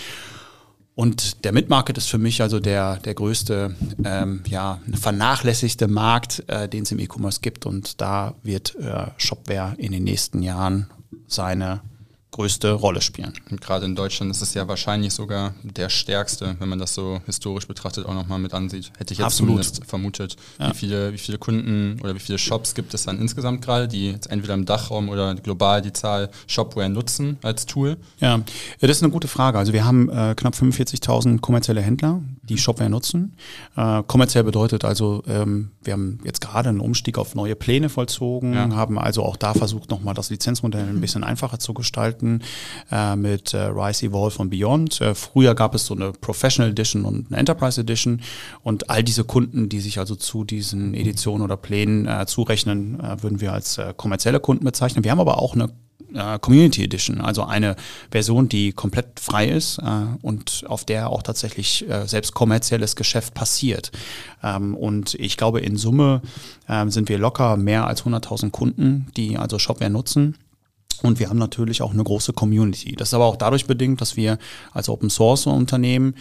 Und 1.01 1.45
der 1.45 1.51
Mid-Market 1.51 1.97
ist 1.97 2.11
für 2.11 2.19
mich 2.19 2.43
also 2.43 2.59
der, 2.59 2.97
der 2.97 3.15
größte, 3.15 3.75
ähm, 4.05 4.43
ja, 4.45 4.79
vernachlässigte 4.93 5.87
Markt, 5.87 6.43
äh, 6.45 6.69
den 6.69 6.83
es 6.83 6.91
im 6.91 6.99
E-Commerce 6.99 7.39
gibt. 7.41 7.65
Und 7.65 7.99
da 7.99 8.35
wird 8.43 8.75
äh, 8.75 9.07
Shopware 9.17 9.73
in 9.79 9.93
den 9.93 10.03
nächsten 10.03 10.43
Jahren 10.43 10.91
seine 11.25 11.81
größte 12.31 12.71
Rolle 12.71 13.01
spielen. 13.01 13.33
Und 13.49 13.59
gerade 13.59 13.85
in 13.85 13.93
Deutschland 13.93 14.31
ist 14.31 14.41
es 14.41 14.53
ja 14.53 14.65
wahrscheinlich 14.67 15.13
sogar 15.13 15.53
der 15.63 15.89
stärkste, 15.89 16.55
wenn 16.59 16.69
man 16.69 16.79
das 16.79 16.93
so 16.93 17.21
historisch 17.25 17.67
betrachtet 17.67 18.05
auch 18.05 18.13
nochmal 18.13 18.39
mit 18.39 18.53
ansieht. 18.53 18.91
Hätte 18.97 19.13
ich 19.13 19.19
jetzt 19.19 19.27
Absolut. 19.27 19.63
zumindest 19.63 19.85
vermutet. 19.85 20.37
Ja. 20.57 20.69
Wie, 20.69 20.73
viele, 20.73 21.11
wie 21.11 21.17
viele 21.17 21.37
Kunden 21.37 21.99
oder 22.01 22.15
wie 22.15 22.19
viele 22.19 22.37
Shops 22.37 22.73
gibt 22.73 22.93
es 22.93 23.03
dann 23.03 23.19
insgesamt 23.19 23.61
gerade, 23.61 23.89
die 23.89 24.11
jetzt 24.11 24.31
entweder 24.31 24.53
im 24.53 24.63
Dachraum 24.63 25.09
oder 25.09 25.35
global 25.35 25.81
die 25.81 25.91
Zahl 25.91 26.29
Shopware 26.47 26.87
nutzen 26.87 27.37
als 27.41 27.65
Tool? 27.65 27.97
Ja, 28.19 28.39
das 28.79 28.91
ist 28.91 29.03
eine 29.03 29.11
gute 29.11 29.27
Frage. 29.27 29.59
Also 29.59 29.73
wir 29.73 29.83
haben 29.83 30.09
äh, 30.09 30.33
knapp 30.35 30.53
45.000 30.53 31.41
kommerzielle 31.41 31.81
Händler, 31.81 32.21
die 32.43 32.57
Shopware 32.57 32.89
nutzen. 32.89 33.33
Äh, 33.75 34.03
kommerziell 34.07 34.45
bedeutet 34.45 34.85
also, 34.85 35.21
ähm, 35.27 35.71
wir 35.83 35.93
haben 35.93 36.19
jetzt 36.23 36.39
gerade 36.39 36.69
einen 36.69 36.79
Umstieg 36.79 37.17
auf 37.17 37.35
neue 37.35 37.57
Pläne 37.57 37.89
vollzogen, 37.89 38.53
ja. 38.53 38.69
haben 38.73 38.97
also 38.97 39.23
auch 39.23 39.35
da 39.35 39.53
versucht, 39.53 39.89
nochmal 39.89 40.13
das 40.13 40.29
Lizenzmodell 40.29 40.87
ein 40.87 41.01
bisschen 41.01 41.25
einfacher 41.25 41.59
zu 41.59 41.73
gestalten 41.73 42.20
Projekten 42.21 42.41
äh, 42.91 43.15
mit 43.15 43.53
äh, 43.53 43.63
Rise 43.63 44.07
Evolve 44.07 44.39
und 44.39 44.49
Beyond. 44.49 45.01
Äh, 45.01 45.15
früher 45.15 45.55
gab 45.55 45.75
es 45.75 45.85
so 45.85 45.95
eine 45.95 46.11
Professional 46.11 46.71
Edition 46.71 47.05
und 47.05 47.27
eine 47.29 47.37
Enterprise 47.37 47.81
Edition 47.81 48.21
und 48.63 48.89
all 48.89 49.03
diese 49.03 49.23
Kunden, 49.23 49.69
die 49.69 49.79
sich 49.79 49.99
also 49.99 50.15
zu 50.15 50.43
diesen 50.43 50.93
Editionen 50.93 51.43
oder 51.43 51.57
Plänen 51.57 52.07
äh, 52.07 52.25
zurechnen, 52.25 52.99
äh, 52.99 53.21
würden 53.23 53.41
wir 53.41 53.53
als 53.53 53.77
äh, 53.77 53.93
kommerzielle 53.95 54.39
Kunden 54.39 54.63
bezeichnen. 54.63 55.03
Wir 55.03 55.11
haben 55.11 55.19
aber 55.19 55.39
auch 55.39 55.55
eine 55.55 55.69
äh, 56.13 56.39
Community 56.39 56.83
Edition, 56.83 57.21
also 57.21 57.43
eine 57.43 57.75
Version, 58.11 58.49
die 58.49 58.71
komplett 58.73 59.19
frei 59.19 59.47
ist 59.47 59.79
äh, 59.79 59.83
und 60.21 60.63
auf 60.67 60.85
der 60.85 61.09
auch 61.09 61.23
tatsächlich 61.23 61.89
äh, 61.89 62.07
selbst 62.07 62.33
kommerzielles 62.33 62.95
Geschäft 62.95 63.33
passiert. 63.33 63.91
Ähm, 64.43 64.75
und 64.75 65.15
ich 65.15 65.37
glaube, 65.37 65.61
in 65.61 65.77
Summe 65.77 66.21
äh, 66.67 66.87
sind 66.89 67.09
wir 67.09 67.17
locker 67.17 67.57
mehr 67.57 67.87
als 67.87 68.03
100.000 68.03 68.51
Kunden, 68.51 69.07
die 69.17 69.37
also 69.37 69.57
Shopware 69.57 69.89
nutzen. 69.89 70.37
Und 71.01 71.19
wir 71.19 71.29
haben 71.29 71.37
natürlich 71.37 71.81
auch 71.81 71.93
eine 71.93 72.03
große 72.03 72.33
Community. 72.33 72.95
Das 72.95 73.09
ist 73.09 73.13
aber 73.13 73.25
auch 73.25 73.35
dadurch 73.35 73.65
bedingt, 73.65 74.01
dass 74.01 74.17
wir 74.17 74.37
als 74.71 74.89
Open 74.89 75.09
Source 75.09 75.47
Unternehmen 75.47 76.15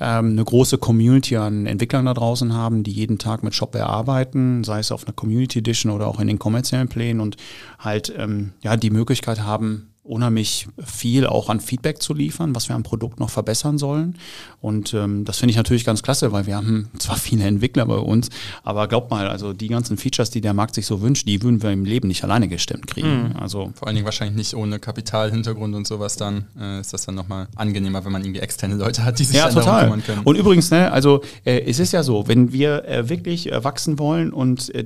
ähm, 0.00 0.32
eine 0.32 0.44
große 0.44 0.78
Community 0.78 1.36
an 1.36 1.66
Entwicklern 1.66 2.06
da 2.06 2.14
draußen 2.14 2.52
haben, 2.52 2.82
die 2.82 2.92
jeden 2.92 3.18
Tag 3.18 3.42
mit 3.42 3.54
Shopware 3.54 3.86
arbeiten, 3.86 4.64
sei 4.64 4.80
es 4.80 4.92
auf 4.92 5.04
einer 5.04 5.14
Community 5.14 5.60
Edition 5.60 5.92
oder 5.92 6.06
auch 6.06 6.20
in 6.20 6.26
den 6.26 6.38
kommerziellen 6.38 6.88
Plänen 6.88 7.20
und 7.20 7.36
halt 7.78 8.12
ähm, 8.16 8.52
ja 8.62 8.76
die 8.76 8.90
Möglichkeit 8.90 9.40
haben, 9.40 9.87
unheimlich 10.08 10.66
viel 10.84 11.26
auch 11.26 11.50
an 11.50 11.60
Feedback 11.60 12.02
zu 12.02 12.14
liefern, 12.14 12.54
was 12.54 12.68
wir 12.68 12.76
am 12.76 12.82
Produkt 12.82 13.20
noch 13.20 13.30
verbessern 13.30 13.78
sollen. 13.78 14.16
Und 14.60 14.94
ähm, 14.94 15.24
das 15.24 15.38
finde 15.38 15.50
ich 15.50 15.56
natürlich 15.56 15.84
ganz 15.84 16.02
klasse, 16.02 16.32
weil 16.32 16.46
wir 16.46 16.56
haben 16.56 16.88
zwar 16.98 17.16
viele 17.16 17.44
Entwickler 17.44 17.86
bei 17.86 17.96
uns, 17.96 18.30
aber 18.64 18.88
glaubt 18.88 19.10
mal, 19.10 19.28
also 19.28 19.52
die 19.52 19.68
ganzen 19.68 19.96
Features, 19.98 20.30
die 20.30 20.40
der 20.40 20.54
Markt 20.54 20.74
sich 20.74 20.86
so 20.86 21.00
wünscht, 21.02 21.28
die 21.28 21.42
würden 21.42 21.62
wir 21.62 21.70
im 21.70 21.84
Leben 21.84 22.08
nicht 22.08 22.24
alleine 22.24 22.48
gestemmt 22.48 22.86
kriegen. 22.86 23.28
Mhm. 23.28 23.36
Also 23.36 23.70
vor 23.74 23.86
allen 23.86 23.96
Dingen 23.96 24.06
wahrscheinlich 24.06 24.36
nicht 24.36 24.54
ohne 24.54 24.78
Kapitalhintergrund 24.78 25.74
und 25.74 25.86
sowas 25.86 26.16
dann 26.16 26.46
äh, 26.58 26.80
ist 26.80 26.92
das 26.92 27.04
dann 27.04 27.14
nochmal 27.14 27.48
angenehmer, 27.56 28.04
wenn 28.04 28.12
man 28.12 28.22
irgendwie 28.22 28.40
externe 28.40 28.76
Leute 28.76 29.04
hat, 29.04 29.18
die 29.18 29.24
sich 29.24 29.36
ja, 29.36 29.50
total. 29.50 29.84
kümmern 29.84 30.02
können. 30.02 30.22
Und 30.24 30.36
übrigens, 30.36 30.70
ne, 30.70 30.90
also 30.90 31.22
äh, 31.44 31.60
es 31.60 31.78
ist 31.78 31.92
ja 31.92 32.02
so, 32.02 32.26
wenn 32.26 32.52
wir 32.52 32.84
äh, 32.86 33.08
wirklich 33.08 33.52
äh, 33.52 33.62
wachsen 33.62 33.98
wollen 33.98 34.32
und 34.32 34.74
äh, 34.74 34.84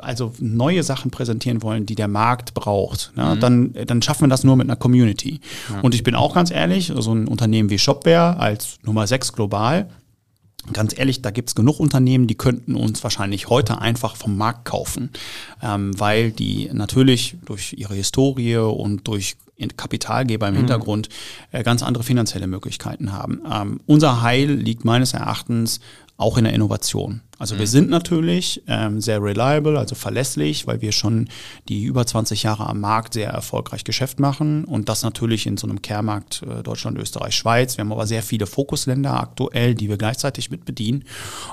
also 0.00 0.32
neue 0.40 0.82
Sachen 0.82 1.10
präsentieren 1.10 1.62
wollen, 1.62 1.86
die 1.86 1.94
der 1.94 2.08
Markt 2.08 2.54
braucht, 2.54 3.12
ne, 3.16 3.36
mhm. 3.36 3.40
dann, 3.40 3.74
dann 3.86 4.02
schaffen 4.02 4.22
wir 4.22 4.28
das 4.28 4.42
nur 4.44 4.56
mit 4.56 4.63
mit 4.64 4.70
einer 4.70 4.78
Community. 4.78 5.40
Ja. 5.70 5.80
Und 5.80 5.94
ich 5.94 6.02
bin 6.02 6.14
auch 6.14 6.34
ganz 6.34 6.50
ehrlich, 6.50 6.92
so 6.94 7.12
ein 7.12 7.28
Unternehmen 7.28 7.70
wie 7.70 7.78
Shopware 7.78 8.38
als 8.38 8.78
Nummer 8.82 9.06
6 9.06 9.32
global, 9.32 9.88
Ganz 10.72 10.96
ehrlich, 10.98 11.20
da 11.20 11.30
gibt's 11.30 11.54
genug 11.54 11.78
Unternehmen, 11.78 12.26
die 12.26 12.36
könnten 12.36 12.74
uns 12.74 13.02
wahrscheinlich 13.04 13.50
heute 13.50 13.82
einfach 13.82 14.16
vom 14.16 14.38
Markt 14.38 14.64
kaufen, 14.64 15.10
ähm, 15.62 15.98
weil 16.00 16.30
die 16.32 16.70
natürlich 16.72 17.36
durch 17.44 17.74
ihre 17.74 17.94
Historie 17.94 18.56
und 18.56 19.06
durch 19.06 19.36
Kapitalgeber 19.76 20.48
im 20.48 20.54
mhm. 20.54 20.58
Hintergrund 20.58 21.08
äh, 21.52 21.62
ganz 21.62 21.82
andere 21.82 22.02
finanzielle 22.02 22.46
Möglichkeiten 22.46 23.12
haben. 23.12 23.42
Ähm, 23.50 23.80
unser 23.86 24.22
Heil 24.22 24.50
liegt 24.52 24.84
meines 24.84 25.12
Erachtens 25.12 25.80
auch 26.16 26.38
in 26.38 26.44
der 26.44 26.54
Innovation. 26.54 27.20
Also 27.38 27.54
mhm. 27.54 27.58
wir 27.60 27.66
sind 27.66 27.90
natürlich 27.90 28.62
ähm, 28.68 29.00
sehr 29.00 29.22
reliable, 29.22 29.78
also 29.78 29.94
verlässlich, 29.94 30.66
weil 30.66 30.80
wir 30.80 30.92
schon 30.92 31.28
die 31.68 31.84
über 31.84 32.06
20 32.06 32.44
Jahre 32.44 32.68
am 32.68 32.80
Markt 32.80 33.14
sehr 33.14 33.30
erfolgreich 33.30 33.84
Geschäft 33.84 34.20
machen 34.20 34.64
und 34.64 34.88
das 34.88 35.02
natürlich 35.02 35.46
in 35.46 35.56
so 35.56 35.66
einem 35.66 35.82
Kehrmarkt 35.82 36.42
äh, 36.42 36.62
Deutschland, 36.62 36.98
Österreich, 36.98 37.34
Schweiz. 37.34 37.76
Wir 37.76 37.82
haben 37.82 37.92
aber 37.92 38.06
sehr 38.06 38.22
viele 38.22 38.46
Fokusländer 38.46 39.18
aktuell, 39.18 39.74
die 39.74 39.88
wir 39.88 39.96
gleichzeitig 39.96 40.50
mit 40.50 40.64
bedienen 40.64 41.04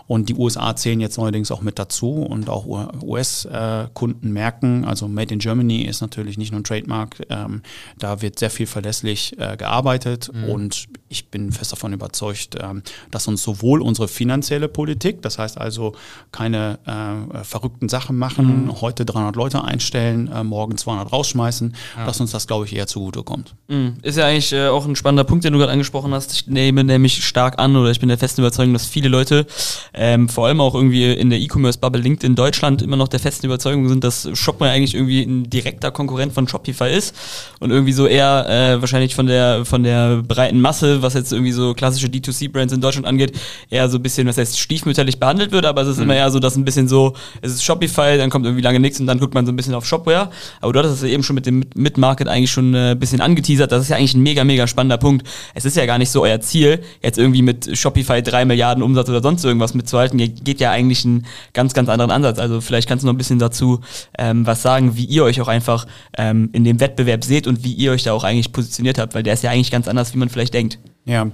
und 0.07 0.29
die 0.29 0.35
USA 0.35 0.75
zählen 0.75 0.99
jetzt 0.99 1.17
neuerdings 1.17 1.51
auch 1.51 1.61
mit 1.61 1.79
dazu 1.79 2.11
und 2.13 2.49
auch 2.49 2.65
US-Kunden 3.01 4.27
äh, 4.27 4.31
merken, 4.31 4.85
also 4.85 5.07
Made 5.07 5.33
in 5.33 5.39
Germany 5.39 5.83
ist 5.83 6.01
natürlich 6.01 6.37
nicht 6.37 6.51
nur 6.51 6.61
ein 6.61 6.63
Trademark, 6.63 7.25
ähm, 7.29 7.63
da 7.97 8.21
wird 8.21 8.37
sehr 8.37 8.51
viel 8.51 8.67
verlässlich 8.67 9.37
äh, 9.39 9.57
gearbeitet 9.57 10.29
mhm. 10.33 10.43
und 10.45 10.87
ich 11.09 11.29
bin 11.29 11.51
fest 11.51 11.71
davon 11.71 11.91
überzeugt, 11.93 12.55
ähm, 12.61 12.83
dass 13.09 13.27
uns 13.27 13.41
sowohl 13.41 13.81
unsere 13.81 14.07
finanzielle 14.07 14.67
Politik, 14.67 15.21
das 15.21 15.37
heißt 15.37 15.57
also 15.57 15.70
also 15.71 15.93
keine 16.31 16.79
äh, 16.85 17.43
verrückten 17.43 17.87
Sachen 17.87 18.17
machen, 18.17 18.65
mhm. 18.65 18.81
heute 18.81 19.05
300 19.05 19.35
Leute 19.35 19.63
einstellen, 19.63 20.29
äh, 20.33 20.43
morgen 20.43 20.77
200 20.77 21.11
rausschmeißen, 21.11 21.75
ja. 21.97 22.05
dass 22.05 22.19
uns 22.19 22.31
das, 22.31 22.45
glaube 22.47 22.65
ich, 22.65 22.75
eher 22.75 22.87
zugutekommt. 22.87 23.55
Mhm. 23.69 23.95
Ist 24.01 24.17
ja 24.17 24.27
eigentlich 24.27 24.51
äh, 24.51 24.67
auch 24.67 24.85
ein 24.85 24.95
spannender 24.95 25.23
Punkt, 25.23 25.45
den 25.45 25.53
du 25.53 25.59
gerade 25.59 25.71
angesprochen 25.71 26.13
hast. 26.13 26.33
Ich 26.33 26.47
nehme 26.47 26.83
nämlich 26.83 27.25
stark 27.25 27.59
an 27.59 27.75
oder 27.75 27.89
ich 27.89 27.99
bin 27.99 28.09
der 28.09 28.17
festen 28.17 28.41
Überzeugung, 28.41 28.73
dass 28.73 28.85
viele 28.85 29.07
Leute, 29.07 29.47
ähm, 29.93 30.27
vor 30.27 30.47
allem 30.47 30.59
auch 30.59 30.75
irgendwie 30.75 31.11
in 31.13 31.29
der 31.29 31.39
E-Commerce-Bubble 31.39 32.01
LinkedIn 32.01 32.35
Deutschland, 32.35 32.81
immer 32.81 32.97
noch 32.97 33.07
der 33.07 33.19
festen 33.19 33.45
Überzeugung 33.45 33.87
sind, 33.87 34.03
dass 34.03 34.27
Shopware 34.33 34.71
eigentlich 34.71 34.93
irgendwie 34.93 35.23
ein 35.23 35.49
direkter 35.49 35.91
Konkurrent 35.91 36.33
von 36.33 36.47
Shopify 36.47 36.91
ist 36.91 37.15
und 37.59 37.71
irgendwie 37.71 37.93
so 37.93 38.07
eher 38.07 38.45
äh, 38.49 38.81
wahrscheinlich 38.81 39.15
von 39.15 39.27
der, 39.27 39.63
von 39.63 39.83
der 39.83 40.21
breiten 40.21 40.59
Masse, 40.59 41.01
was 41.01 41.13
jetzt 41.13 41.31
irgendwie 41.31 41.53
so 41.53 41.73
klassische 41.73 42.07
D2C-Brands 42.07 42.73
in 42.73 42.81
Deutschland 42.81 43.07
angeht, 43.07 43.39
eher 43.69 43.87
so 43.89 43.97
ein 43.97 44.03
bisschen, 44.03 44.27
was 44.27 44.37
heißt, 44.37 44.59
stiefmütterlich 44.59 45.19
behandelt 45.19 45.51
wird 45.51 45.60
wird, 45.61 45.69
aber 45.69 45.81
es 45.81 45.87
ist 45.87 45.97
mhm. 45.97 46.03
immer 46.03 46.15
eher 46.15 46.31
so, 46.31 46.39
dass 46.39 46.55
ein 46.55 46.65
bisschen 46.65 46.87
so, 46.87 47.13
es 47.41 47.53
ist 47.53 47.63
Shopify, 47.63 48.17
dann 48.17 48.29
kommt 48.29 48.45
irgendwie 48.45 48.63
lange 48.63 48.79
nichts 48.79 48.99
und 48.99 49.07
dann 49.07 49.19
guckt 49.19 49.33
man 49.33 49.45
so 49.45 49.51
ein 49.51 49.55
bisschen 49.55 49.73
auf 49.73 49.85
Shopware. 49.85 50.29
Aber 50.59 50.73
du 50.73 50.79
hattest 50.79 50.95
es 50.95 51.03
eben 51.03 51.23
schon 51.23 51.35
mit 51.35 51.45
dem 51.45 51.63
Mid-Market 51.75 52.27
eigentlich 52.27 52.51
schon 52.51 52.73
ein 52.73 52.93
äh, 52.93 52.95
bisschen 52.95 53.21
angeteasert. 53.21 53.71
Das 53.71 53.83
ist 53.83 53.89
ja 53.89 53.97
eigentlich 53.97 54.13
ein 54.13 54.23
mega, 54.23 54.43
mega 54.43 54.67
spannender 54.67 54.97
Punkt. 54.97 55.27
Es 55.53 55.65
ist 55.65 55.77
ja 55.77 55.85
gar 55.85 55.97
nicht 55.97 56.09
so 56.09 56.23
euer 56.23 56.39
Ziel, 56.41 56.81
jetzt 57.01 57.17
irgendwie 57.17 57.41
mit 57.41 57.77
Shopify 57.77 58.21
drei 58.21 58.45
Milliarden 58.45 58.83
Umsatz 58.83 59.09
oder 59.09 59.21
sonst 59.21 59.43
irgendwas 59.43 59.73
mitzuhalten. 59.73 60.19
Ihr 60.19 60.29
geht 60.29 60.59
ja 60.59 60.71
eigentlich 60.71 61.05
einen 61.05 61.25
ganz, 61.53 61.73
ganz 61.73 61.89
anderen 61.89 62.11
Ansatz. 62.11 62.39
Also 62.39 62.61
vielleicht 62.61 62.87
kannst 62.87 63.03
du 63.03 63.07
noch 63.07 63.13
ein 63.13 63.17
bisschen 63.17 63.39
dazu 63.39 63.81
ähm, 64.17 64.45
was 64.45 64.61
sagen, 64.61 64.97
wie 64.97 65.05
ihr 65.05 65.23
euch 65.23 65.41
auch 65.41 65.47
einfach 65.47 65.85
ähm, 66.17 66.49
in 66.53 66.63
dem 66.63 66.79
Wettbewerb 66.79 67.23
seht 67.23 67.47
und 67.47 67.63
wie 67.63 67.73
ihr 67.73 67.91
euch 67.91 68.03
da 68.03 68.13
auch 68.13 68.23
eigentlich 68.23 68.51
positioniert 68.51 68.97
habt, 68.97 69.15
weil 69.15 69.23
der 69.23 69.33
ist 69.33 69.43
ja 69.43 69.51
eigentlich 69.51 69.71
ganz 69.71 69.87
anders, 69.87 70.13
wie 70.13 70.17
man 70.17 70.29
vielleicht 70.29 70.53
denkt. 70.53 70.79
Ja, 71.05 71.27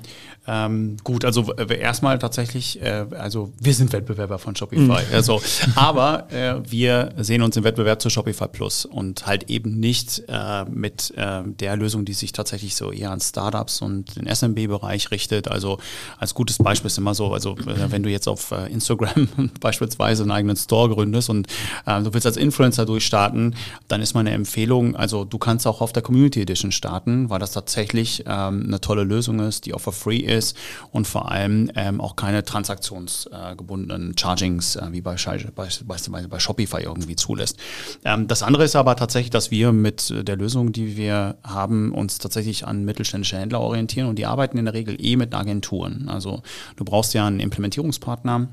ähm, 0.47 0.95
gut, 1.03 1.25
also 1.25 1.53
erstmal 1.53 2.19
tatsächlich, 2.19 2.81
äh, 2.81 3.05
also 3.11 3.51
wir 3.59 3.73
sind 3.73 3.91
Wettbewerber 3.91 4.39
von 4.39 4.55
Shopify. 4.55 4.81
Mhm. 4.81 4.91
Also, 5.11 5.41
aber 5.75 6.31
äh, 6.31 6.61
wir 6.69 7.13
sehen 7.17 7.41
uns 7.41 7.57
im 7.57 7.65
Wettbewerb 7.65 8.01
zu 8.01 8.09
Shopify 8.09 8.47
Plus 8.47 8.85
und 8.85 9.27
halt 9.27 9.49
eben 9.49 9.77
nicht 9.77 10.23
äh, 10.29 10.63
mit 10.65 11.13
äh, 11.17 11.43
der 11.43 11.75
Lösung, 11.75 12.05
die 12.05 12.13
sich 12.13 12.31
tatsächlich 12.31 12.75
so 12.75 12.93
eher 12.93 13.11
an 13.11 13.19
Startups 13.19 13.81
und 13.81 14.15
den 14.15 14.25
SMB-Bereich 14.33 15.11
richtet. 15.11 15.49
Also 15.49 15.79
als 16.17 16.33
gutes 16.33 16.59
Beispiel 16.59 16.87
ist 16.87 16.97
immer 16.97 17.13
so, 17.13 17.33
also 17.33 17.57
äh, 17.57 17.91
wenn 17.91 18.03
du 18.03 18.09
jetzt 18.09 18.29
auf 18.29 18.51
äh, 18.51 18.71
Instagram 18.71 19.27
beispielsweise 19.59 20.23
einen 20.23 20.31
eigenen 20.31 20.55
Store 20.55 20.87
gründest 20.93 21.29
und 21.29 21.47
du 21.85 22.13
willst 22.13 22.25
als 22.25 22.37
Influencer 22.37 22.85
durchstarten, 22.85 23.55
dann 23.87 24.01
ist 24.01 24.13
meine 24.13 24.31
Empfehlung, 24.31 24.95
also 24.95 25.25
du 25.25 25.37
kannst 25.37 25.67
auch 25.67 25.81
auf 25.81 25.93
der 25.93 26.03
Community 26.03 26.41
Edition 26.41 26.71
starten, 26.71 27.29
weil 27.29 27.39
das 27.39 27.51
tatsächlich 27.51 28.23
ähm, 28.27 28.65
eine 28.67 28.79
tolle 28.79 29.03
Lösung 29.03 29.39
ist, 29.39 29.65
die 29.65 29.73
auch 29.73 29.81
for 29.81 29.93
free 29.93 30.17
ist 30.17 30.36
ist 30.37 30.55
und 30.91 31.07
vor 31.07 31.31
allem 31.31 31.71
ähm, 31.75 31.99
auch 32.01 32.15
keine 32.15 32.43
transaktionsgebundenen 32.43 34.17
Chargings 34.17 34.75
äh, 34.75 34.87
wie 34.91 35.01
bei, 35.01 35.15
bei 35.15 36.39
Shopify 36.39 36.81
irgendwie 36.81 37.15
zulässt. 37.15 37.57
Ähm, 38.05 38.27
das 38.27 38.43
andere 38.43 38.63
ist 38.63 38.75
aber 38.75 38.95
tatsächlich, 38.95 39.31
dass 39.31 39.51
wir 39.51 39.71
mit 39.71 40.13
der 40.27 40.35
Lösung, 40.35 40.71
die 40.71 40.97
wir 40.97 41.37
haben, 41.43 41.91
uns 41.91 42.17
tatsächlich 42.17 42.65
an 42.65 42.85
mittelständische 42.85 43.37
Händler 43.37 43.61
orientieren 43.61 44.07
und 44.07 44.17
die 44.17 44.25
arbeiten 44.25 44.57
in 44.57 44.65
der 44.65 44.73
Regel 44.73 44.97
eh 44.99 45.15
mit 45.15 45.33
Agenturen. 45.33 46.09
Also 46.09 46.41
du 46.75 46.85
brauchst 46.85 47.13
ja 47.13 47.25
einen 47.25 47.39
Implementierungspartner 47.39 48.47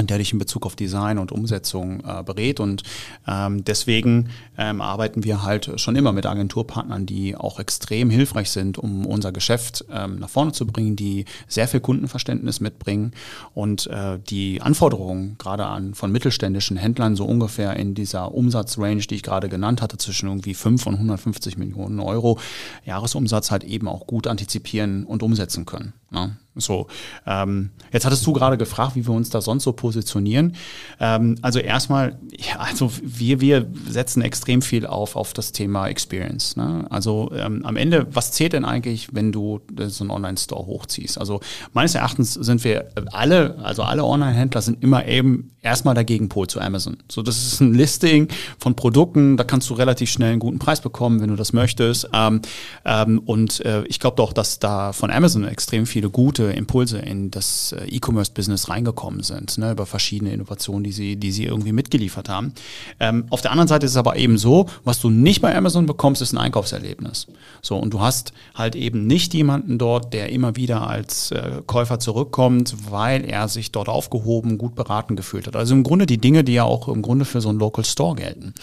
der 0.00 0.18
dich 0.18 0.32
in 0.32 0.38
Bezug 0.38 0.66
auf 0.66 0.76
Design 0.76 1.18
und 1.18 1.32
Umsetzung 1.32 2.02
äh, 2.04 2.22
berät. 2.22 2.60
Und 2.60 2.82
ähm, 3.26 3.64
deswegen 3.64 4.30
ähm, 4.58 4.80
arbeiten 4.80 5.24
wir 5.24 5.42
halt 5.42 5.80
schon 5.80 5.96
immer 5.96 6.12
mit 6.12 6.26
Agenturpartnern, 6.26 7.06
die 7.06 7.36
auch 7.36 7.58
extrem 7.60 8.10
hilfreich 8.10 8.50
sind, 8.50 8.78
um 8.78 9.06
unser 9.06 9.32
Geschäft 9.32 9.84
ähm, 9.92 10.18
nach 10.18 10.30
vorne 10.30 10.52
zu 10.52 10.66
bringen, 10.66 10.96
die 10.96 11.24
sehr 11.46 11.68
viel 11.68 11.80
Kundenverständnis 11.80 12.60
mitbringen 12.60 13.12
und 13.54 13.86
äh, 13.88 14.18
die 14.18 14.62
Anforderungen 14.62 15.36
gerade 15.38 15.66
an 15.66 15.94
von 15.94 16.10
mittelständischen 16.10 16.76
Händlern 16.76 17.16
so 17.16 17.24
ungefähr 17.24 17.76
in 17.76 17.94
dieser 17.94 18.32
Umsatzrange, 18.32 19.02
die 19.02 19.16
ich 19.16 19.22
gerade 19.22 19.48
genannt 19.48 19.82
hatte, 19.82 19.98
zwischen 19.98 20.28
irgendwie 20.28 20.54
5 20.54 20.86
und 20.86 20.94
150 20.94 21.58
Millionen 21.58 22.00
Euro 22.00 22.38
Jahresumsatz 22.84 23.50
halt 23.50 23.64
eben 23.64 23.88
auch 23.88 24.06
gut 24.06 24.26
antizipieren 24.26 25.04
und 25.04 25.22
umsetzen 25.22 25.66
können. 25.66 25.92
Ne? 26.12 26.36
So, 26.54 26.86
ähm, 27.26 27.70
jetzt 27.92 28.04
hattest 28.04 28.26
du 28.26 28.32
gerade 28.34 28.58
gefragt, 28.58 28.94
wie 28.94 29.06
wir 29.06 29.14
uns 29.14 29.30
da 29.30 29.40
sonst 29.40 29.64
so 29.64 29.72
positionieren. 29.72 30.54
Ähm, 31.00 31.36
also 31.40 31.58
erstmal, 31.58 32.18
ja, 32.30 32.58
also 32.58 32.90
wir, 33.02 33.40
wir 33.40 33.66
setzen 33.88 34.20
extrem 34.20 34.60
viel 34.60 34.86
auf, 34.86 35.16
auf 35.16 35.32
das 35.32 35.52
Thema 35.52 35.88
Experience. 35.88 36.56
Ne? 36.56 36.86
Also 36.90 37.32
ähm, 37.34 37.64
am 37.64 37.76
Ende, 37.76 38.06
was 38.10 38.32
zählt 38.32 38.52
denn 38.52 38.66
eigentlich, 38.66 39.08
wenn 39.12 39.32
du 39.32 39.60
so 39.86 40.04
einen 40.04 40.10
Online-Store 40.10 40.66
hochziehst? 40.66 41.16
Also 41.16 41.40
meines 41.72 41.94
Erachtens 41.94 42.34
sind 42.34 42.64
wir 42.64 42.90
alle, 43.12 43.58
also 43.62 43.82
alle 43.82 44.04
Online-Händler 44.04 44.60
sind 44.60 44.82
immer 44.82 45.06
eben 45.06 45.52
erstmal 45.62 45.94
der 45.94 46.04
Gegenpol 46.04 46.48
zu 46.48 46.60
Amazon. 46.60 46.98
So, 47.10 47.22
das 47.22 47.46
ist 47.46 47.60
ein 47.60 47.72
Listing 47.72 48.28
von 48.58 48.74
Produkten, 48.74 49.36
da 49.38 49.44
kannst 49.44 49.70
du 49.70 49.74
relativ 49.74 50.10
schnell 50.10 50.32
einen 50.32 50.40
guten 50.40 50.58
Preis 50.58 50.80
bekommen, 50.82 51.20
wenn 51.20 51.30
du 51.30 51.36
das 51.36 51.54
möchtest. 51.54 52.10
Ähm, 52.12 52.42
ähm, 52.84 53.20
und 53.20 53.64
äh, 53.64 53.84
ich 53.84 54.00
glaube 54.00 54.16
doch, 54.16 54.34
dass 54.34 54.58
da 54.58 54.92
von 54.92 55.10
Amazon 55.10 55.44
extrem 55.44 55.86
viele 56.02 56.10
gute 56.10 56.44
Impulse 56.44 56.98
in 56.98 57.30
das 57.30 57.72
äh, 57.72 57.84
E-Commerce-Business 57.84 58.68
reingekommen 58.68 59.22
sind, 59.22 59.56
ne, 59.58 59.70
über 59.70 59.86
verschiedene 59.86 60.32
Innovationen, 60.32 60.82
die 60.82 60.90
sie, 60.90 61.14
die 61.14 61.30
sie 61.30 61.44
irgendwie 61.44 61.70
mitgeliefert 61.70 62.28
haben. 62.28 62.54
Ähm, 62.98 63.26
auf 63.30 63.40
der 63.40 63.52
anderen 63.52 63.68
Seite 63.68 63.86
ist 63.86 63.92
es 63.92 63.96
aber 63.96 64.16
eben 64.16 64.36
so, 64.36 64.66
was 64.82 65.00
du 65.00 65.10
nicht 65.10 65.40
bei 65.40 65.54
Amazon 65.56 65.86
bekommst, 65.86 66.20
ist 66.20 66.32
ein 66.32 66.38
Einkaufserlebnis. 66.38 67.28
So, 67.60 67.76
und 67.76 67.94
du 67.94 68.00
hast 68.00 68.32
halt 68.54 68.74
eben 68.74 69.06
nicht 69.06 69.32
jemanden 69.32 69.78
dort, 69.78 70.12
der 70.12 70.30
immer 70.30 70.56
wieder 70.56 70.88
als 70.88 71.30
äh, 71.30 71.62
Käufer 71.66 72.00
zurückkommt, 72.00 72.74
weil 72.90 73.24
er 73.24 73.46
sich 73.46 73.70
dort 73.70 73.88
aufgehoben, 73.88 74.58
gut 74.58 74.74
beraten 74.74 75.14
gefühlt 75.14 75.46
hat. 75.46 75.54
Also 75.54 75.72
im 75.72 75.84
Grunde 75.84 76.06
die 76.06 76.18
Dinge, 76.18 76.42
die 76.42 76.54
ja 76.54 76.64
auch 76.64 76.88
im 76.88 77.02
Grunde 77.02 77.24
für 77.24 77.40
so 77.40 77.48
einen 77.48 77.60
Local 77.60 77.84
Store 77.84 78.16
gelten. 78.16 78.54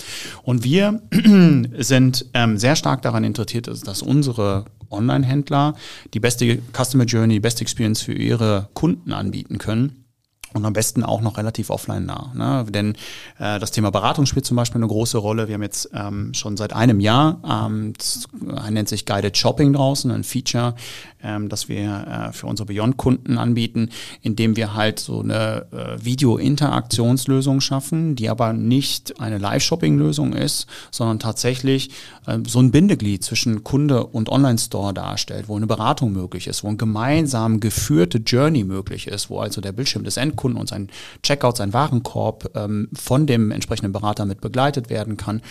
Und 0.43 0.65
wir 0.65 1.01
sind 1.77 2.25
ähm, 2.34 2.58
sehr 2.58 2.75
stark 2.75 3.01
daran 3.01 3.24
interessiert, 3.24 3.67
dass 3.67 4.01
unsere 4.01 4.65
Online-Händler 4.91 5.75
die 6.13 6.19
beste 6.19 6.60
Customer 6.74 7.05
Journey, 7.05 7.36
die 7.36 7.39
beste 7.39 7.62
Experience 7.62 8.01
für 8.01 8.13
ihre 8.13 8.69
Kunden 8.74 9.13
anbieten 9.13 9.58
können. 9.58 10.05
Und 10.53 10.65
am 10.65 10.73
besten 10.73 11.03
auch 11.03 11.21
noch 11.21 11.37
relativ 11.37 11.69
offline 11.69 12.07
nah. 12.07 12.31
Ne? 12.33 12.65
Denn 12.71 12.95
äh, 13.37 13.59
das 13.59 13.69
Thema 13.69 13.91
Beratung 13.91 14.25
spielt 14.25 14.45
zum 14.45 14.57
Beispiel 14.57 14.79
eine 14.79 14.87
große 14.87 15.19
Rolle. 15.19 15.47
Wir 15.47 15.53
haben 15.53 15.61
jetzt 15.61 15.89
ähm, 15.93 16.33
schon 16.33 16.57
seit 16.57 16.73
einem 16.73 16.99
Jahr, 16.99 17.39
ähm, 17.47 17.93
das 17.95 18.27
nennt 18.71 18.89
sich 18.89 19.05
Guided 19.05 19.37
Shopping 19.37 19.73
draußen, 19.73 20.09
ein 20.09 20.23
Feature, 20.23 20.73
ähm, 21.21 21.49
das 21.49 21.69
wir 21.69 22.29
äh, 22.29 22.33
für 22.33 22.47
unsere 22.47 22.65
Beyond-Kunden 22.65 23.37
anbieten, 23.37 23.89
indem 24.23 24.55
wir 24.55 24.73
halt 24.73 24.99
so 24.99 25.19
eine 25.19 25.67
äh, 25.71 26.03
Video-Interaktionslösung 26.03 27.61
schaffen, 27.61 28.15
die 28.15 28.27
aber 28.27 28.53
nicht 28.53 29.19
eine 29.19 29.37
Live-Shopping-Lösung 29.37 30.33
ist, 30.33 30.65
sondern 30.89 31.19
tatsächlich 31.19 31.91
äh, 32.25 32.39
so 32.47 32.59
ein 32.59 32.71
Bindeglied 32.71 33.23
zwischen 33.23 33.63
Kunde 33.63 34.03
und 34.03 34.29
Online-Store 34.29 34.95
darstellt, 34.95 35.47
wo 35.47 35.57
eine 35.57 35.67
Beratung 35.67 36.11
möglich 36.11 36.47
ist, 36.47 36.63
wo 36.63 36.69
ein 36.69 36.77
gemeinsam 36.77 37.59
geführte 37.59 38.17
Journey 38.17 38.63
möglich 38.63 39.07
ist, 39.07 39.29
wo 39.29 39.39
also 39.39 39.61
der 39.61 39.73
Bildschirm 39.73 40.03
des 40.03 40.17
Endkunden 40.17 40.38
und 40.43 40.69
sein 40.69 40.89
Checkout, 41.24 41.58
sein 41.58 41.74
Warenkorb 41.74 42.51
ähm, 42.55 42.89
von 42.93 43.27
dem 43.27 43.51
entsprechenden 43.51 43.91
Berater 43.91 44.25
mit 44.25 44.41
begleitet 44.41 44.89
werden 44.89 45.17
kann. 45.17 45.41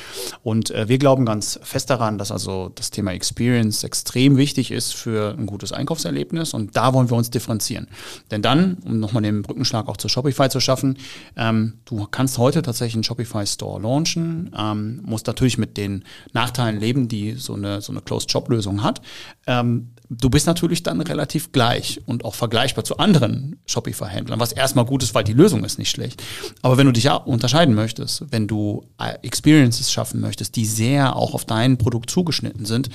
Und 0.43 0.71
äh, 0.71 0.89
wir 0.89 0.99
glauben 0.99 1.25
ganz 1.25 1.59
fest 1.63 1.91
daran, 1.91 2.19
dass 2.19 2.33
also 2.33 2.71
das 2.75 2.91
Thema 2.91 3.13
Experience 3.13 3.85
extrem 3.85 4.37
wichtig 4.37 4.71
ist 4.71 4.95
für 4.95 5.35
ein 5.39 5.47
gutes 5.47 5.73
Einkaufserlebnis 5.73 6.55
und 6.55 6.77
da 6.77 6.93
wollen 6.95 7.11
wir 7.11 7.17
uns 7.17 7.31
differenzieren. 7.31 7.89
Denn 8.31 8.43
dann, 8.43 8.79
um 8.85 9.01
nochmal 9.01 9.23
den 9.23 9.43
Brückenschlag 9.43 9.89
auch 9.89 9.97
zu 9.97 10.09
Shopify 10.09 10.49
zu 10.49 10.61
schaffen, 10.61 10.99
ähm, 11.37 11.75
du 11.85 12.07
kannst 12.11 12.39
heute 12.39 12.63
tatsächlich 12.63 12.95
einen 12.95 13.05
Shopify 13.05 13.47
Store 13.47 13.81
launchen, 13.81 14.51
ähm, 14.57 15.03
musst 15.05 15.27
natürlich 15.27 15.59
mit 15.59 15.77
den 15.77 16.05
Nachteilen 16.33 16.81
leben, 16.81 17.09
die 17.09 17.33
so 17.33 17.55
eine, 17.55 17.81
so 17.81 17.93
eine 17.93 18.01
Closed-Shop-Lösung 18.01 18.83
hat. 18.83 19.01
Ähm, 19.47 19.91
du 20.11 20.31
bist 20.31 20.47
natürlich 20.47 20.83
dann 20.83 21.01
relativ 21.01 21.53
gleich 21.53 22.01
und 22.07 22.25
auch 22.25 22.35
vergleichbar 22.35 22.85
zu 22.85 22.99
anderen 22.99 23.59
Shopify-Händlern, 23.67 24.41
was 24.41 24.53
erstmal 24.53 24.85
gut 24.85 25.03
ist, 25.03 25.15
weil 25.15 25.25
die 25.25 25.33
Lösung 25.33 25.65
ist 25.65 25.79
nicht 25.79 25.91
schlecht. 25.91 26.23
Aber 26.63 26.77
wenn 26.79 26.87
du 26.87 26.93
dich 26.93 27.11
unterscheiden 27.11 27.75
möchtest, 27.75 28.25
wenn 28.31 28.47
du 28.47 28.87
äh, 28.99 29.15
Experiences 29.23 29.93
schaffen 29.93 30.21
möchtest, 30.21 30.57
die 30.57 30.67
sehr 30.67 31.17
auch 31.17 31.35
auf 31.35 31.45
dein 31.45 31.79
Produkt 31.79 32.11
zugeschnitten 32.11 32.65
sind 32.65 32.89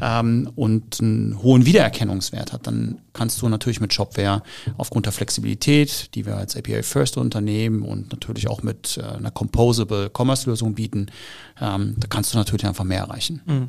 ähm, 0.00 0.50
und 0.54 1.00
einen 1.00 1.42
hohen 1.42 1.66
Wiedererkennungswert 1.66 2.52
hat, 2.52 2.66
dann 2.66 3.00
kannst 3.12 3.42
du 3.42 3.48
natürlich 3.48 3.80
mit 3.80 3.92
Shopware 3.92 4.42
aufgrund 4.76 5.06
der 5.06 5.12
Flexibilität, 5.12 6.14
die 6.14 6.26
wir 6.26 6.36
als 6.36 6.56
API 6.56 6.82
First 6.82 7.16
Unternehmen 7.16 7.82
und 7.82 8.12
natürlich 8.12 8.48
auch 8.48 8.62
mit 8.62 8.98
äh, 8.98 9.02
einer 9.02 9.30
Composable 9.30 10.10
Commerce 10.16 10.48
Lösung 10.48 10.74
bieten, 10.74 11.06
ähm, 11.60 11.96
da 11.98 12.06
kannst 12.08 12.32
du 12.32 12.38
natürlich 12.38 12.66
einfach 12.66 12.84
mehr 12.84 13.00
erreichen. 13.00 13.42
Mhm. 13.46 13.68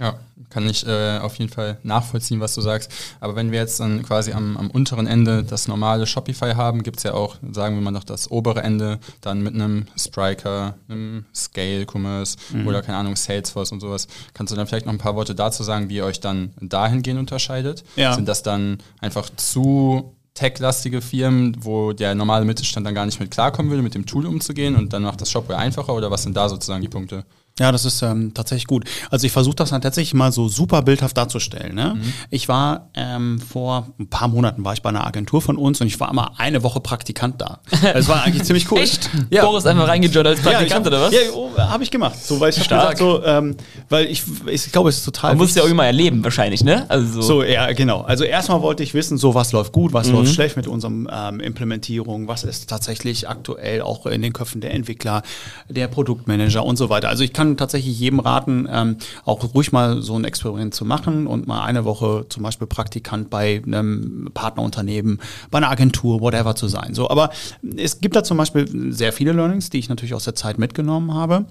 Ja, 0.00 0.18
kann 0.50 0.68
ich 0.68 0.84
äh, 0.86 1.18
auf 1.18 1.36
jeden 1.36 1.52
Fall 1.52 1.78
nachvollziehen, 1.84 2.40
was 2.40 2.54
du 2.54 2.60
sagst. 2.60 2.90
Aber 3.20 3.36
wenn 3.36 3.52
wir 3.52 3.60
jetzt 3.60 3.78
dann 3.78 4.02
quasi 4.02 4.32
am, 4.32 4.56
am 4.56 4.68
unteren 4.70 5.06
Ende 5.06 5.44
das 5.44 5.68
normale 5.68 6.06
Shopify 6.06 6.54
haben, 6.54 6.82
gibt 6.82 6.96
es 6.96 7.04
ja 7.04 7.14
auch, 7.14 7.36
sagen 7.52 7.76
wir 7.76 7.82
mal 7.82 7.92
noch 7.92 8.02
das 8.02 8.28
obere 8.28 8.62
Ende, 8.62 8.98
dann 9.20 9.42
mit 9.42 9.54
einem 9.54 9.86
Spriker, 9.96 10.74
einem 10.88 11.26
Scale 11.32 11.86
Commerce 11.86 12.36
mhm. 12.52 12.66
oder 12.66 12.82
keine 12.82 12.98
Ahnung, 12.98 13.14
Salesforce 13.14 13.70
und 13.70 13.78
sowas. 13.80 14.08
Kannst 14.32 14.52
du 14.52 14.56
dann 14.56 14.66
vielleicht 14.66 14.86
noch 14.86 14.92
ein 14.92 14.98
paar 14.98 15.14
Worte 15.14 15.36
dazu 15.36 15.62
sagen, 15.62 15.88
wie 15.88 15.96
ihr 15.96 16.04
euch 16.04 16.18
dann 16.18 16.52
dahingehend 16.60 17.20
unterscheidet? 17.20 17.84
Ja. 17.94 18.14
Sind 18.14 18.26
das 18.26 18.42
dann 18.42 18.78
einfach 19.00 19.30
zu 19.36 20.12
tech-lastige 20.34 21.00
Firmen, 21.02 21.56
wo 21.60 21.92
der 21.92 22.16
normale 22.16 22.44
Mittelstand 22.44 22.84
dann 22.84 22.96
gar 22.96 23.06
nicht 23.06 23.20
mit 23.20 23.30
klarkommen 23.30 23.70
würde, 23.70 23.84
mit 23.84 23.94
dem 23.94 24.06
Tool 24.06 24.26
umzugehen 24.26 24.74
und 24.74 24.92
dann 24.92 25.04
macht 25.04 25.20
das 25.20 25.30
Shopware 25.30 25.58
einfacher 25.58 25.94
oder 25.94 26.10
was 26.10 26.24
sind 26.24 26.36
da 26.36 26.48
sozusagen 26.48 26.82
die 26.82 26.88
Punkte? 26.88 27.24
Ja, 27.60 27.70
das 27.70 27.84
ist 27.84 28.02
ähm, 28.02 28.34
tatsächlich 28.34 28.66
gut. 28.66 28.84
Also 29.10 29.26
ich 29.26 29.32
versuche 29.32 29.54
das 29.54 29.70
dann 29.70 29.80
tatsächlich 29.80 30.12
mal 30.12 30.32
so 30.32 30.48
super 30.48 30.82
bildhaft 30.82 31.16
darzustellen. 31.16 31.76
Ne? 31.76 31.94
Mhm. 31.94 32.12
Ich 32.28 32.48
war 32.48 32.90
ähm, 32.94 33.38
vor 33.38 33.86
ein 34.00 34.08
paar 34.08 34.26
Monaten 34.26 34.64
war 34.64 34.72
ich 34.72 34.82
bei 34.82 34.88
einer 34.88 35.06
Agentur 35.06 35.40
von 35.40 35.56
uns 35.56 35.80
und 35.80 35.86
ich 35.86 36.00
war 36.00 36.10
immer 36.10 36.32
eine 36.40 36.64
Woche 36.64 36.80
Praktikant 36.80 37.40
da. 37.40 37.60
Das 37.80 38.08
war 38.08 38.22
eigentlich 38.24 38.42
ziemlich 38.42 38.68
cool. 38.72 38.80
Echt? 38.80 39.08
Ja. 39.30 39.44
Boris 39.44 39.66
einfach 39.66 39.86
reingejobbt 39.86 40.26
als 40.26 40.40
Praktikant 40.40 40.84
ja, 40.84 40.90
oder 40.90 41.00
was? 41.02 41.14
Ja, 41.14 41.20
oh, 41.32 41.56
habe 41.56 41.84
ich 41.84 41.92
gemacht. 41.92 42.20
So, 42.20 42.40
weil 42.40 42.50
ich 42.50 42.60
Stark. 42.60 42.96
Gesagt, 42.96 42.98
so, 42.98 43.24
ähm, 43.24 43.56
weil 43.88 44.06
ich, 44.06 44.24
ich 44.48 44.72
glaube, 44.72 44.88
es 44.88 44.98
ist 44.98 45.04
total. 45.04 45.30
Man 45.30 45.38
muss 45.38 45.54
ja 45.54 45.62
auch 45.62 45.68
immer 45.68 45.86
erleben 45.86 46.24
wahrscheinlich, 46.24 46.64
ne? 46.64 46.86
Also 46.90 47.22
so. 47.22 47.22
so, 47.22 47.42
ja, 47.44 47.72
genau. 47.72 48.00
Also 48.00 48.24
erstmal 48.24 48.62
wollte 48.62 48.82
ich 48.82 48.94
wissen, 48.94 49.16
so 49.16 49.36
was 49.36 49.52
läuft 49.52 49.70
gut, 49.70 49.92
was 49.92 50.08
mhm. 50.08 50.14
läuft 50.14 50.34
schlecht 50.34 50.56
mit 50.56 50.66
unserem 50.66 51.08
ähm, 51.08 51.38
Implementierung, 51.38 52.26
was 52.26 52.42
ist 52.42 52.68
tatsächlich 52.68 53.28
aktuell 53.28 53.80
auch 53.80 54.06
in 54.06 54.22
den 54.22 54.32
Köpfen 54.32 54.60
der 54.60 54.74
Entwickler, 54.74 55.22
der 55.68 55.86
Produktmanager 55.86 56.64
und 56.64 56.76
so 56.76 56.88
weiter. 56.88 57.10
Also 57.10 57.22
ich 57.22 57.32
kann 57.32 57.43
tatsächlich 57.56 57.98
jedem 57.98 58.20
raten, 58.20 58.66
ähm, 58.70 58.96
auch 59.24 59.54
ruhig 59.54 59.72
mal 59.72 60.02
so 60.02 60.16
ein 60.16 60.24
Experiment 60.24 60.74
zu 60.74 60.84
machen 60.84 61.26
und 61.26 61.46
mal 61.46 61.64
eine 61.64 61.84
Woche 61.84 62.26
zum 62.28 62.42
Beispiel 62.42 62.66
Praktikant 62.66 63.30
bei 63.30 63.62
einem 63.64 64.30
Partnerunternehmen, 64.34 65.20
bei 65.50 65.58
einer 65.58 65.70
Agentur, 65.70 66.20
whatever 66.20 66.56
zu 66.56 66.68
sein. 66.68 66.94
So, 66.94 67.10
aber 67.10 67.30
es 67.76 68.00
gibt 68.00 68.16
da 68.16 68.24
zum 68.24 68.36
Beispiel 68.36 68.92
sehr 68.92 69.12
viele 69.12 69.32
Learnings, 69.32 69.70
die 69.70 69.78
ich 69.78 69.88
natürlich 69.88 70.14
aus 70.14 70.24
der 70.24 70.34
Zeit 70.34 70.58
mitgenommen 70.58 71.14
habe. 71.14 71.46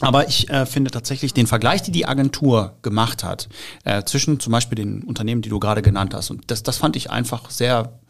Aber 0.00 0.28
ich 0.28 0.50
äh, 0.50 0.66
finde 0.66 0.90
tatsächlich 0.90 1.32
den 1.32 1.46
Vergleich, 1.46 1.82
die 1.82 1.92
die 1.92 2.06
Agentur 2.06 2.76
gemacht 2.82 3.22
hat, 3.22 3.48
äh, 3.84 4.02
zwischen 4.02 4.40
zum 4.40 4.52
Beispiel 4.52 4.74
den 4.74 5.04
Unternehmen, 5.04 5.42
die 5.42 5.48
du 5.48 5.60
gerade 5.60 5.80
genannt 5.80 6.12
hast, 6.12 6.30
und 6.30 6.50
das, 6.50 6.64
das 6.64 6.76
fand 6.76 6.96
ich 6.96 7.10
einfach 7.10 7.50
sehr 7.50 8.00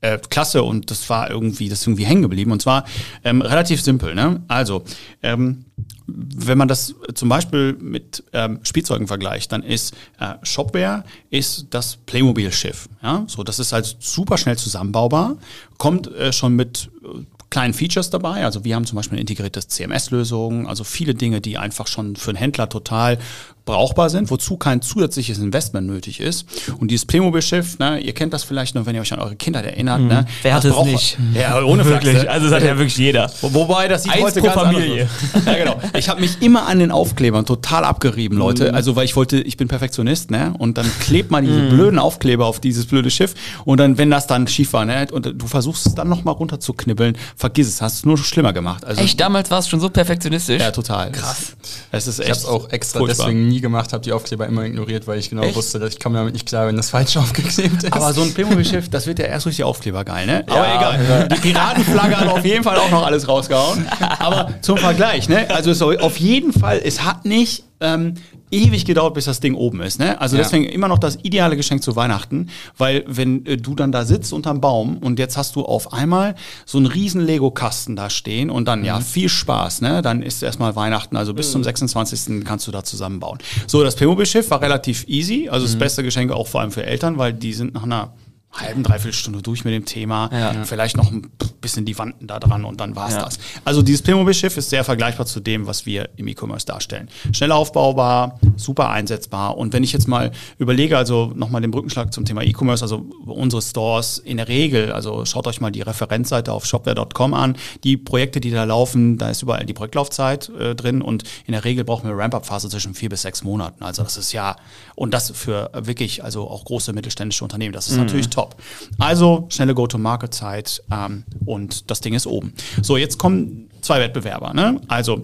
äh, 0.00 0.18
klasse 0.18 0.62
und 0.62 0.90
das 0.90 1.10
war 1.10 1.30
irgendwie, 1.30 1.68
das 1.68 1.80
ist 1.80 1.86
irgendwie 1.86 2.04
hängen 2.04 2.22
geblieben. 2.22 2.52
Und 2.52 2.62
zwar 2.62 2.84
ähm, 3.24 3.42
relativ 3.42 3.82
simpel. 3.82 4.14
Ne? 4.14 4.42
Also, 4.48 4.84
ähm, 5.22 5.66
wenn 6.14 6.58
man 6.58 6.68
das 6.68 6.94
zum 7.14 7.28
Beispiel 7.28 7.74
mit 7.74 8.24
ähm, 8.32 8.60
Spielzeugen 8.62 9.06
vergleicht, 9.06 9.52
dann 9.52 9.62
ist 9.62 9.94
äh, 10.18 10.34
Shopware 10.42 11.04
ist 11.30 11.66
das 11.70 11.96
Playmobil-Schiff. 12.06 12.88
Ja? 13.02 13.24
So, 13.26 13.42
das 13.42 13.58
ist 13.58 13.72
halt 13.72 13.96
super 14.00 14.38
schnell 14.38 14.56
zusammenbaubar, 14.56 15.36
kommt 15.78 16.12
äh, 16.14 16.32
schon 16.32 16.54
mit 16.56 16.90
äh, 17.04 17.24
kleinen 17.50 17.74
Features 17.74 18.10
dabei. 18.10 18.44
Also 18.44 18.64
wir 18.64 18.76
haben 18.76 18.86
zum 18.86 18.96
Beispiel 18.96 19.16
eine 19.16 19.20
integrierte 19.20 19.60
CMS-Lösung, 19.66 20.68
also 20.68 20.84
viele 20.84 21.14
Dinge, 21.14 21.40
die 21.40 21.58
einfach 21.58 21.88
schon 21.88 22.16
für 22.16 22.30
einen 22.30 22.38
Händler 22.38 22.68
total 22.68 23.18
brauchbar 23.64 24.10
sind, 24.10 24.30
wozu 24.30 24.56
kein 24.56 24.82
zusätzliches 24.82 25.38
Investment 25.38 25.86
nötig 25.86 26.20
ist. 26.20 26.46
Und 26.78 26.90
dieses 26.90 27.06
Playmobil-Schiff, 27.06 27.78
ne, 27.78 28.00
ihr 28.00 28.12
kennt 28.12 28.32
das 28.32 28.44
vielleicht 28.44 28.74
noch, 28.74 28.86
wenn 28.86 28.94
ihr 28.94 29.00
euch 29.00 29.12
an 29.12 29.20
eure 29.20 29.36
Kindheit 29.36 29.64
erinnert. 29.64 30.00
Mhm. 30.00 30.08
Ne, 30.08 30.26
Wer 30.42 30.54
hat 30.54 30.64
es 30.64 30.84
nicht? 30.84 31.18
Ja, 31.34 31.62
ohne 31.62 31.84
wirklich. 31.84 32.12
Flachse. 32.12 32.30
Also 32.30 32.48
das 32.48 32.56
hat 32.56 32.64
ja 32.64 32.76
wirklich 32.76 32.96
jeder. 32.96 33.30
Wobei, 33.42 33.88
das 33.88 34.04
sieht 34.04 34.12
Eins 34.12 34.22
heute 34.22 34.40
pro 34.40 34.46
ganz 34.46 34.60
Familie. 34.60 35.02
anders. 35.02 35.46
Ja, 35.46 35.56
genau. 35.56 35.80
Ich 35.96 36.08
habe 36.08 36.20
mich 36.20 36.42
immer 36.42 36.66
an 36.66 36.78
den 36.78 36.90
Aufklebern 36.90 37.46
total 37.46 37.84
abgerieben, 37.84 38.38
Leute. 38.38 38.68
Mhm. 38.68 38.74
Also, 38.74 38.96
weil 38.96 39.04
ich 39.04 39.16
wollte, 39.16 39.40
ich 39.40 39.56
bin 39.56 39.68
Perfektionist, 39.68 40.30
ne? 40.30 40.54
Und 40.58 40.78
dann 40.78 40.90
klebt 41.00 41.30
man 41.30 41.44
diese 41.44 41.60
mhm. 41.60 41.68
blöden 41.70 41.98
Aufkleber 41.98 42.46
auf 42.46 42.60
dieses 42.60 42.86
blöde 42.86 43.10
Schiff. 43.10 43.34
Und 43.64 43.78
dann, 43.78 43.98
wenn 43.98 44.10
das 44.10 44.26
dann 44.26 44.46
schief 44.46 44.72
war, 44.72 44.84
ne? 44.84 45.06
Und 45.12 45.32
du 45.34 45.46
versuchst 45.46 45.86
es 45.86 45.94
dann 45.94 46.08
nochmal 46.08 46.34
runterzuknibbeln, 46.34 47.16
vergiss 47.36 47.68
es, 47.68 47.80
hast 47.80 47.94
es 47.94 48.04
nur 48.04 48.18
schlimmer 48.18 48.52
gemacht. 48.52 48.84
Also, 48.84 49.00
Echt, 49.02 49.20
damals 49.20 49.50
war 49.50 49.58
es 49.58 49.68
schon 49.68 49.80
so 49.80 49.88
perfektionistisch? 49.88 50.60
Ja, 50.60 50.70
total. 50.70 51.12
Krass. 51.12 51.56
Es 51.92 52.06
ist 52.06 52.20
echt. 52.20 52.28
Ich 52.28 52.34
habe 52.34 52.40
es 52.40 52.46
auch 52.46 52.70
extra 52.70 52.98
furchtbar. 53.00 53.26
deswegen 53.26 53.49
nie 53.50 53.60
gemacht, 53.60 53.92
habe 53.92 54.02
die 54.02 54.12
Aufkleber 54.12 54.46
immer 54.46 54.64
ignoriert, 54.64 55.06
weil 55.06 55.18
ich 55.18 55.28
genau 55.28 55.42
Echt? 55.42 55.56
wusste, 55.56 55.78
dass 55.78 55.92
ich 55.92 56.00
komme 56.00 56.16
damit 56.18 56.32
nicht 56.32 56.46
klar, 56.48 56.66
wenn 56.66 56.76
das 56.76 56.90
falsch 56.90 57.16
aufgeklebt 57.18 57.82
ist. 57.82 57.92
Aber 57.92 58.12
so 58.12 58.22
ein 58.22 58.32
Playmobil-Schiff, 58.32 58.88
das 58.88 59.06
wird 59.06 59.18
ja 59.18 59.26
erst 59.26 59.46
durch 59.46 59.56
die 59.56 59.64
Aufkleber 59.64 60.04
geil, 60.04 60.26
ne? 60.26 60.44
Ja, 60.48 60.54
Aber 60.54 60.96
egal. 60.98 61.28
Die 61.28 61.40
Piratenflagge 61.40 62.16
hat 62.18 62.28
auf 62.28 62.44
jeden 62.44 62.64
Fall 62.64 62.78
auch 62.78 62.90
noch 62.90 63.04
alles 63.04 63.28
rausgehauen. 63.28 63.86
Aber 64.18 64.54
zum 64.62 64.78
Vergleich, 64.78 65.28
ne? 65.28 65.50
Also 65.50 65.72
so, 65.72 65.90
auf 65.98 66.16
jeden 66.16 66.52
Fall, 66.52 66.80
es 66.82 67.04
hat 67.04 67.24
nicht 67.24 67.64
ähm, 67.80 68.14
ewig 68.50 68.84
gedauert, 68.84 69.14
bis 69.14 69.24
das 69.24 69.40
Ding 69.40 69.54
oben 69.54 69.80
ist. 69.80 69.98
Ne? 69.98 70.20
Also 70.20 70.36
ja. 70.36 70.42
deswegen 70.42 70.64
immer 70.64 70.88
noch 70.88 70.98
das 70.98 71.18
ideale 71.22 71.56
Geschenk 71.56 71.82
zu 71.82 71.96
Weihnachten, 71.96 72.48
weil 72.76 73.04
wenn 73.06 73.46
äh, 73.46 73.56
du 73.56 73.74
dann 73.74 73.92
da 73.92 74.04
sitzt 74.04 74.32
unterm 74.32 74.60
Baum 74.60 74.98
und 74.98 75.18
jetzt 75.18 75.36
hast 75.36 75.56
du 75.56 75.64
auf 75.64 75.92
einmal 75.92 76.34
so 76.66 76.78
einen 76.78 76.86
riesen 76.86 77.20
Lego-Kasten 77.20 77.96
da 77.96 78.10
stehen 78.10 78.50
und 78.50 78.66
dann, 78.66 78.80
mhm. 78.80 78.86
ja, 78.86 79.00
viel 79.00 79.28
Spaß, 79.28 79.80
ne? 79.80 80.02
Dann 80.02 80.22
ist 80.22 80.42
erstmal 80.42 80.76
Weihnachten, 80.76 81.16
also 81.16 81.34
bis 81.34 81.48
mhm. 81.48 81.52
zum 81.52 81.64
26. 81.64 82.44
kannst 82.44 82.66
du 82.66 82.70
da 82.70 82.84
zusammenbauen. 82.84 83.38
So, 83.66 83.82
das 83.82 83.96
Playmobil-Schiff 83.96 84.50
war 84.50 84.60
relativ 84.60 85.04
easy, 85.08 85.48
also 85.48 85.66
mhm. 85.66 85.70
das 85.70 85.78
beste 85.78 86.02
Geschenk 86.02 86.32
auch 86.32 86.46
vor 86.46 86.60
allem 86.60 86.72
für 86.72 86.84
Eltern, 86.84 87.18
weil 87.18 87.32
die 87.32 87.52
sind 87.52 87.74
nach 87.74 87.84
einer 87.84 88.12
halben, 88.52 88.82
dreiviertel 88.82 89.12
Stunde 89.12 89.42
durch 89.42 89.64
mit 89.64 89.74
dem 89.74 89.84
Thema. 89.84 90.28
Ja. 90.32 90.64
Vielleicht 90.64 90.96
noch 90.96 91.10
ein 91.10 91.30
bisschen 91.60 91.84
die 91.84 91.96
Wanden 91.98 92.26
da 92.26 92.40
dran 92.40 92.64
und 92.64 92.80
dann 92.80 92.96
war's 92.96 93.14
ja. 93.14 93.24
das. 93.24 93.38
Also 93.64 93.82
dieses 93.82 94.02
Playmobil-Schiff 94.02 94.56
ist 94.56 94.70
sehr 94.70 94.82
vergleichbar 94.82 95.26
zu 95.26 95.40
dem, 95.40 95.66
was 95.66 95.86
wir 95.86 96.08
im 96.16 96.26
E-Commerce 96.26 96.66
darstellen. 96.66 97.08
Schnell 97.32 97.52
aufbaubar, 97.52 98.40
super 98.56 98.90
einsetzbar. 98.90 99.56
Und 99.56 99.72
wenn 99.72 99.84
ich 99.84 99.92
jetzt 99.92 100.08
mal 100.08 100.32
überlege, 100.58 100.98
also 100.98 101.32
nochmal 101.34 101.60
den 101.60 101.70
Brückenschlag 101.70 102.12
zum 102.12 102.24
Thema 102.24 102.42
E-Commerce, 102.42 102.82
also 102.82 103.06
unsere 103.24 103.62
Stores 103.62 104.18
in 104.18 104.38
der 104.38 104.48
Regel, 104.48 104.92
also 104.92 105.24
schaut 105.24 105.46
euch 105.46 105.60
mal 105.60 105.70
die 105.70 105.82
Referenzseite 105.82 106.52
auf 106.52 106.66
shopware.com 106.66 107.34
an. 107.34 107.56
Die 107.84 107.96
Projekte, 107.96 108.40
die 108.40 108.50
da 108.50 108.64
laufen, 108.64 109.18
da 109.18 109.30
ist 109.30 109.42
überall 109.42 109.64
die 109.64 109.74
Projektlaufzeit 109.74 110.48
äh, 110.58 110.74
drin 110.74 111.02
und 111.02 111.24
in 111.46 111.52
der 111.52 111.64
Regel 111.64 111.84
brauchen 111.84 112.08
wir 112.08 112.16
Ramp-Up-Phase 112.16 112.68
zwischen 112.68 112.94
vier 112.94 113.10
bis 113.10 113.22
sechs 113.22 113.44
Monaten. 113.44 113.84
Also 113.84 114.02
das 114.02 114.16
ist 114.16 114.32
ja, 114.32 114.56
und 115.00 115.14
das 115.14 115.30
für 115.30 115.70
wirklich, 115.72 116.22
also 116.24 116.46
auch 116.46 116.62
große 116.66 116.92
mittelständische 116.92 117.42
Unternehmen. 117.42 117.72
Das 117.72 117.88
ist 117.88 117.94
mhm. 117.94 118.00
natürlich 118.00 118.28
top. 118.28 118.56
Also 118.98 119.46
schnelle 119.48 119.74
Go-to-Market-Zeit 119.74 120.82
ähm, 120.92 121.24
und 121.46 121.90
das 121.90 122.02
Ding 122.02 122.12
ist 122.12 122.26
oben. 122.26 122.52
So, 122.82 122.98
jetzt 122.98 123.16
kommen 123.16 123.70
zwei 123.80 123.98
Wettbewerber. 123.98 124.52
Ne? 124.52 124.78
Also 124.88 125.22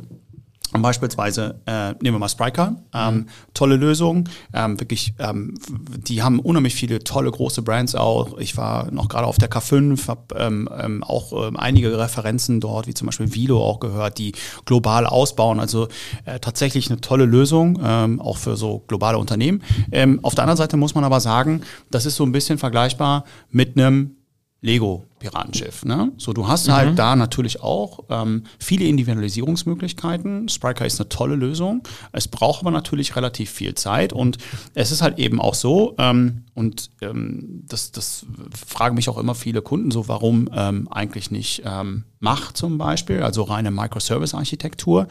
Beispielsweise 0.73 1.61
äh, 1.67 1.93
nehmen 2.01 2.17
wir 2.17 2.19
mal 2.19 2.29
Spryker, 2.29 2.77
ähm, 2.93 3.15
mhm. 3.15 3.27
tolle 3.55 3.77
Lösung, 3.77 4.29
ähm, 4.53 4.79
wirklich, 4.81 5.15
ähm, 5.19 5.55
die 5.69 6.23
haben 6.23 6.41
unheimlich 6.41 6.75
viele 6.75 6.99
tolle 6.99 7.31
große 7.31 7.63
Brands 7.63 7.95
auch. 7.95 8.37
Ich 8.39 8.57
war 8.57 8.91
noch 8.91 9.09
gerade 9.09 9.27
auf 9.27 9.39
der 9.39 9.51
K5, 9.51 10.09
habe 10.09 10.35
ähm, 10.37 10.69
ähm, 10.77 11.05
auch 11.05 11.33
ähm, 11.49 11.57
einige 11.57 11.97
Referenzen 11.99 12.61
dort, 12.61 12.89
wie 12.89 12.95
zum 12.95 13.07
Beispiel 13.07 13.33
Vilo 13.33 13.63
auch 13.63 13.81
gehört, 13.81 14.19
die 14.19 14.33
global 14.65 15.07
ausbauen. 15.07 15.61
Also 15.61 15.89
äh, 16.25 16.41
tatsächlich 16.41 16.91
eine 16.91 17.01
tolle 17.01 17.27
Lösung, 17.27 17.79
ähm, 17.83 18.21
auch 18.21 18.37
für 18.37 18.57
so 18.57 18.83
globale 18.89 19.19
Unternehmen. 19.19 19.63
Ähm, 19.93 20.21
auf 20.23 20.35
der 20.35 20.45
anderen 20.45 20.59
Seite 20.59 20.77
muss 20.77 20.95
man 20.95 21.05
aber 21.05 21.21
sagen, 21.21 21.63
das 21.91 22.07
ist 22.07 22.17
so 22.17 22.25
ein 22.25 22.33
bisschen 22.33 22.59
vergleichbar 22.59 23.25
mit 23.51 23.79
einem 23.79 24.16
Lego-Piratenschiff. 24.63 25.85
Ne? 25.85 26.13
So, 26.17 26.33
du 26.33 26.49
hast 26.49 26.69
halt 26.69 26.85
mhm. 26.85 26.89
halt 26.89 26.99
da 26.99 27.17
natürlich 27.17 27.63
auch 27.63 28.05
ähm, 28.09 28.45
viele 28.59 28.87
Individualisierungsmöglichkeiten. 28.87 30.49
Spriker 30.49 30.87
ist 30.87 31.01
eine 31.01 31.09
tolle 31.09 31.37
Lösung. 31.37 31.87
Es 32.13 32.27
braucht 32.27 32.63
aber 32.63 32.71
natürlich 32.71 33.17
relativ 33.17 33.51
viel 33.51 33.75
Zeit 33.75 34.13
und 34.13 34.39
es 34.75 34.91
ist 34.91 35.03
halt 35.03 35.19
eben 35.19 35.41
auch 35.41 35.55
so, 35.55 35.95
ähm, 35.99 36.45
und 36.55 36.91
ähm, 37.03 37.65
das, 37.69 37.93
das 37.93 38.27
fragen 38.67 38.97
mich 38.97 39.09
auch 39.09 39.19
immer 39.19 39.35
viele 39.35 39.63
Kunden 39.63 39.91
so, 39.91 40.09
warum 40.09 40.49
ähm, 40.53 40.89
eigentlich 40.91 41.31
nicht 41.31 41.63
ähm, 41.65 42.05
Mach 42.19 42.53
zum 42.53 42.79
Beispiel, 42.79 43.23
also 43.23 43.43
reine 43.43 43.71
Microservice-Architektur. 43.71 45.07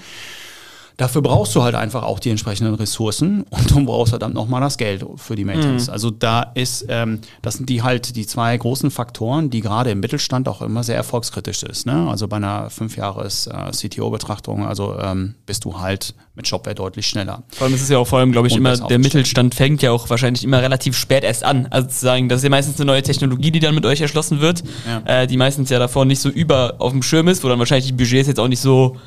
Dafür 0.97 1.21
brauchst 1.21 1.53
du 1.55 1.61
halt 1.61 1.75
einfach 1.75 2.03
auch 2.03 2.19
die 2.19 2.29
entsprechenden 2.29 2.75
Ressourcen 2.75 3.43
und 3.49 3.71
du 3.71 3.85
brauchst 3.85 4.11
verdammt 4.11 4.33
nochmal 4.33 4.61
das 4.61 4.77
Geld 4.77 5.05
für 5.17 5.35
die 5.35 5.43
Maintenance. 5.43 5.87
Mhm. 5.87 5.93
Also 5.93 6.11
da 6.11 6.41
ist, 6.53 6.85
ähm, 6.87 7.19
das 7.41 7.55
sind 7.55 7.69
die 7.69 7.83
halt 7.83 8.15
die 8.15 8.25
zwei 8.25 8.55
großen 8.55 8.91
Faktoren, 8.91 9.49
die 9.49 9.59
gerade 9.59 9.91
im 9.91 9.99
Mittelstand 9.99 10.47
auch 10.47 10.61
immer 10.61 10.83
sehr 10.83 10.95
erfolgskritisch 10.95 11.63
ist. 11.63 11.85
Ne? 11.85 12.07
Also 12.09 12.27
bei 12.27 12.37
einer 12.37 12.69
fünf 12.69 12.95
Jahres 12.95 13.47
äh, 13.47 13.71
CTO-Betrachtung, 13.71 14.65
also 14.65 14.97
ähm, 14.99 15.35
bist 15.45 15.65
du 15.65 15.79
halt 15.79 16.15
mit 16.35 16.47
Shopware 16.47 16.75
deutlich 16.75 17.07
schneller. 17.07 17.43
Vor 17.49 17.65
allem 17.65 17.75
ist 17.75 17.81
es 17.81 17.89
ja 17.89 17.97
auch 17.97 18.07
vor 18.07 18.19
allem, 18.19 18.31
glaube 18.31 18.47
ich, 18.47 18.53
und 18.53 18.59
immer, 18.59 18.77
der 18.77 18.99
Mittelstand 18.99 19.55
fängt 19.55 19.81
ja 19.81 19.91
auch 19.91 20.09
wahrscheinlich 20.09 20.43
immer 20.43 20.61
relativ 20.61 20.97
spät 20.97 21.23
erst 21.23 21.43
an. 21.43 21.67
Also 21.69 21.87
zu 21.87 21.99
sagen, 21.99 22.29
das 22.29 22.39
ist 22.39 22.43
ja 22.43 22.49
meistens 22.49 22.79
eine 22.79 22.85
neue 22.85 23.03
Technologie, 23.03 23.51
die 23.51 23.59
dann 23.59 23.75
mit 23.75 23.85
euch 23.85 24.01
erschlossen 24.01 24.39
wird, 24.41 24.63
ja. 24.87 25.21
äh, 25.21 25.27
die 25.27 25.37
meistens 25.37 25.69
ja 25.69 25.79
davor 25.79 26.05
nicht 26.05 26.19
so 26.19 26.29
über 26.29 26.75
auf 26.79 26.91
dem 26.91 27.03
Schirm 27.03 27.27
ist, 27.27 27.43
wo 27.43 27.49
dann 27.49 27.59
wahrscheinlich 27.59 27.87
die 27.87 27.93
Budgets 27.93 28.27
jetzt 28.27 28.39
auch 28.39 28.47
nicht 28.47 28.61
so 28.61 28.97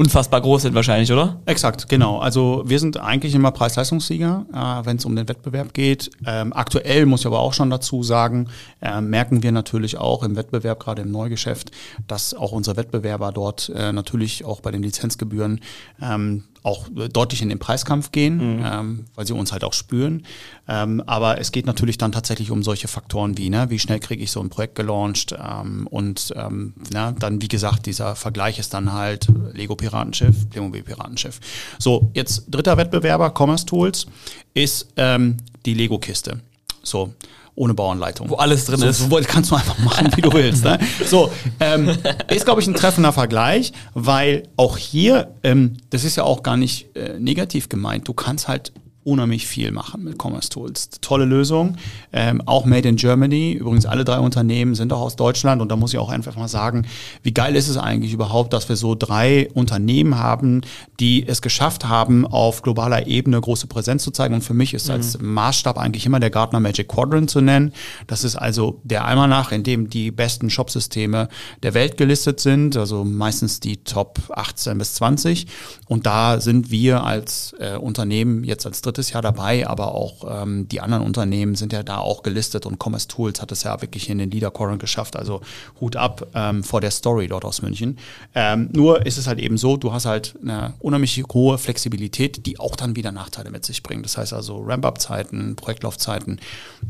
unfassbar 0.00 0.40
groß 0.40 0.62
sind 0.62 0.74
wahrscheinlich, 0.74 1.12
oder? 1.12 1.42
Exakt, 1.44 1.90
genau. 1.90 2.20
Also 2.20 2.62
wir 2.64 2.78
sind 2.78 2.98
eigentlich 2.98 3.34
immer 3.34 3.50
Preis-Leistungssieger, 3.50 4.46
äh, 4.50 4.86
wenn 4.86 4.96
es 4.96 5.04
um 5.04 5.14
den 5.14 5.28
Wettbewerb 5.28 5.74
geht. 5.74 6.10
Ähm, 6.24 6.54
aktuell 6.54 7.04
muss 7.04 7.20
ich 7.20 7.26
aber 7.26 7.40
auch 7.40 7.52
schon 7.52 7.68
dazu 7.68 8.02
sagen, 8.02 8.48
äh, 8.80 9.02
merken 9.02 9.42
wir 9.42 9.52
natürlich 9.52 9.98
auch 9.98 10.22
im 10.22 10.36
Wettbewerb, 10.36 10.80
gerade 10.80 11.02
im 11.02 11.10
Neugeschäft, 11.10 11.70
dass 12.08 12.32
auch 12.32 12.52
unsere 12.52 12.78
Wettbewerber 12.78 13.30
dort 13.30 13.70
äh, 13.76 13.92
natürlich 13.92 14.42
auch 14.46 14.62
bei 14.62 14.70
den 14.70 14.82
Lizenzgebühren 14.82 15.60
ähm, 16.00 16.44
auch 16.62 16.88
deutlich 17.12 17.42
in 17.42 17.48
den 17.48 17.58
Preiskampf 17.58 18.12
gehen, 18.12 18.58
mhm. 18.58 18.64
ähm, 18.64 19.04
weil 19.14 19.26
sie 19.26 19.34
uns 19.34 19.52
halt 19.52 19.64
auch 19.64 19.72
spüren. 19.72 20.24
Ähm, 20.68 21.02
aber 21.06 21.40
es 21.40 21.52
geht 21.52 21.66
natürlich 21.66 21.98
dann 21.98 22.12
tatsächlich 22.12 22.50
um 22.50 22.62
solche 22.62 22.88
Faktoren 22.88 23.38
wie, 23.38 23.50
ne, 23.50 23.70
wie 23.70 23.78
schnell 23.78 24.00
kriege 24.00 24.22
ich 24.22 24.30
so 24.30 24.40
ein 24.40 24.50
Projekt 24.50 24.74
gelauncht 24.74 25.34
ähm, 25.38 25.86
und 25.86 26.32
ähm, 26.36 26.74
na, 26.92 27.12
dann, 27.12 27.40
wie 27.40 27.48
gesagt, 27.48 27.86
dieser 27.86 28.14
Vergleich 28.14 28.58
ist 28.58 28.74
dann 28.74 28.92
halt 28.92 29.28
Lego 29.52 29.74
Piratenschiff, 29.74 30.50
Playmobil 30.50 30.82
Piratenschiff. 30.82 31.40
So, 31.78 32.10
jetzt 32.14 32.44
dritter 32.48 32.76
Wettbewerber, 32.76 33.32
Commerce 33.36 33.66
Tools, 33.66 34.06
ist 34.54 34.88
ähm, 34.96 35.38
die 35.64 35.74
Lego-Kiste. 35.74 36.40
So, 36.82 37.14
ohne 37.60 37.74
Bauanleitung. 37.74 38.30
Wo 38.30 38.36
alles 38.36 38.64
drin 38.64 38.78
so, 38.78 38.86
ist. 38.86 39.10
So 39.10 39.20
kannst 39.26 39.50
du 39.50 39.54
einfach 39.54 39.78
machen, 39.80 40.08
wie 40.16 40.22
du 40.22 40.32
willst. 40.32 40.64
Ne? 40.64 40.78
So, 41.04 41.30
ähm, 41.60 41.90
ist, 42.28 42.46
glaube 42.46 42.62
ich, 42.62 42.66
ein 42.66 42.74
treffender 42.74 43.12
Vergleich, 43.12 43.72
weil 43.92 44.44
auch 44.56 44.78
hier, 44.78 45.34
ähm, 45.42 45.76
das 45.90 46.04
ist 46.04 46.16
ja 46.16 46.24
auch 46.24 46.42
gar 46.42 46.56
nicht 46.56 46.96
äh, 46.96 47.18
negativ 47.20 47.68
gemeint, 47.68 48.08
du 48.08 48.14
kannst 48.14 48.48
halt 48.48 48.72
unheimlich 49.10 49.46
viel 49.46 49.72
machen 49.72 50.04
mit 50.04 50.22
Commerce 50.22 50.48
Tools. 50.48 50.90
Tolle 51.00 51.24
Lösung, 51.24 51.76
ähm, 52.12 52.42
auch 52.46 52.64
made 52.64 52.88
in 52.88 52.96
Germany. 52.96 53.52
Übrigens 53.52 53.86
alle 53.86 54.04
drei 54.04 54.18
Unternehmen 54.18 54.74
sind 54.74 54.92
auch 54.92 55.00
aus 55.00 55.16
Deutschland 55.16 55.60
und 55.60 55.70
da 55.70 55.76
muss 55.76 55.92
ich 55.92 55.98
auch 55.98 56.08
einfach 56.08 56.36
mal 56.36 56.48
sagen, 56.48 56.86
wie 57.22 57.32
geil 57.32 57.56
ist 57.56 57.68
es 57.68 57.76
eigentlich 57.76 58.12
überhaupt, 58.12 58.52
dass 58.52 58.68
wir 58.68 58.76
so 58.76 58.94
drei 58.94 59.48
Unternehmen 59.54 60.18
haben, 60.18 60.62
die 61.00 61.26
es 61.26 61.42
geschafft 61.42 61.88
haben, 61.88 62.26
auf 62.26 62.62
globaler 62.62 63.06
Ebene 63.06 63.40
große 63.40 63.66
Präsenz 63.66 64.04
zu 64.04 64.10
zeigen. 64.10 64.34
Und 64.34 64.42
für 64.42 64.54
mich 64.54 64.74
ist 64.74 64.88
mhm. 64.88 64.94
als 64.94 65.18
Maßstab 65.20 65.78
eigentlich 65.78 66.06
immer 66.06 66.20
der 66.20 66.30
Gartner 66.30 66.60
Magic 66.60 66.88
Quadrant 66.88 67.30
zu 67.30 67.40
nennen. 67.40 67.72
Das 68.06 68.24
ist 68.24 68.36
also 68.36 68.80
der 68.84 69.04
einmal 69.04 69.28
nach, 69.28 69.52
in 69.52 69.62
dem 69.62 69.90
die 69.90 70.10
besten 70.10 70.50
Shopsysteme 70.50 71.28
der 71.62 71.74
Welt 71.74 71.96
gelistet 71.96 72.40
sind, 72.40 72.76
also 72.76 73.04
meistens 73.04 73.60
die 73.60 73.78
Top 73.78 74.20
18 74.34 74.78
bis 74.78 74.94
20. 74.94 75.46
Und 75.88 76.06
da 76.06 76.40
sind 76.40 76.70
wir 76.70 77.04
als 77.04 77.54
äh, 77.58 77.76
Unternehmen 77.76 78.44
jetzt 78.44 78.66
als 78.66 78.82
drittes 78.82 78.99
Jahr 79.08 79.22
dabei, 79.22 79.66
aber 79.66 79.94
auch 79.94 80.42
ähm, 80.42 80.68
die 80.68 80.82
anderen 80.82 81.02
Unternehmen 81.02 81.54
sind 81.54 81.72
ja 81.72 81.82
da 81.82 81.96
auch 81.96 82.22
gelistet 82.22 82.66
und 82.66 82.78
Commerce 82.78 83.08
Tools 83.08 83.40
hat 83.40 83.50
es 83.52 83.62
ja 83.62 83.80
wirklich 83.80 84.10
in 84.10 84.18
den 84.18 84.30
Leader 84.30 84.50
Quadrant 84.50 84.80
geschafft. 84.80 85.16
Also 85.16 85.40
Hut 85.80 85.96
ab 85.96 86.26
ähm, 86.34 86.62
vor 86.62 86.82
der 86.82 86.90
Story 86.90 87.26
dort 87.26 87.46
aus 87.46 87.62
München. 87.62 87.98
Ähm, 88.34 88.68
nur 88.72 89.06
ist 89.06 89.16
es 89.16 89.26
halt 89.26 89.38
eben 89.38 89.56
so, 89.56 89.78
du 89.78 89.94
hast 89.94 90.04
halt 90.04 90.34
eine 90.42 90.74
unheimlich 90.80 91.22
hohe 91.32 91.56
Flexibilität, 91.56 92.44
die 92.44 92.60
auch 92.60 92.76
dann 92.76 92.96
wieder 92.96 93.12
Nachteile 93.12 93.50
mit 93.50 93.64
sich 93.64 93.82
bringt. 93.82 94.04
Das 94.04 94.18
heißt 94.18 94.34
also 94.34 94.62
Ramp-up-Zeiten, 94.62 95.56
Projektlaufzeiten. 95.56 96.38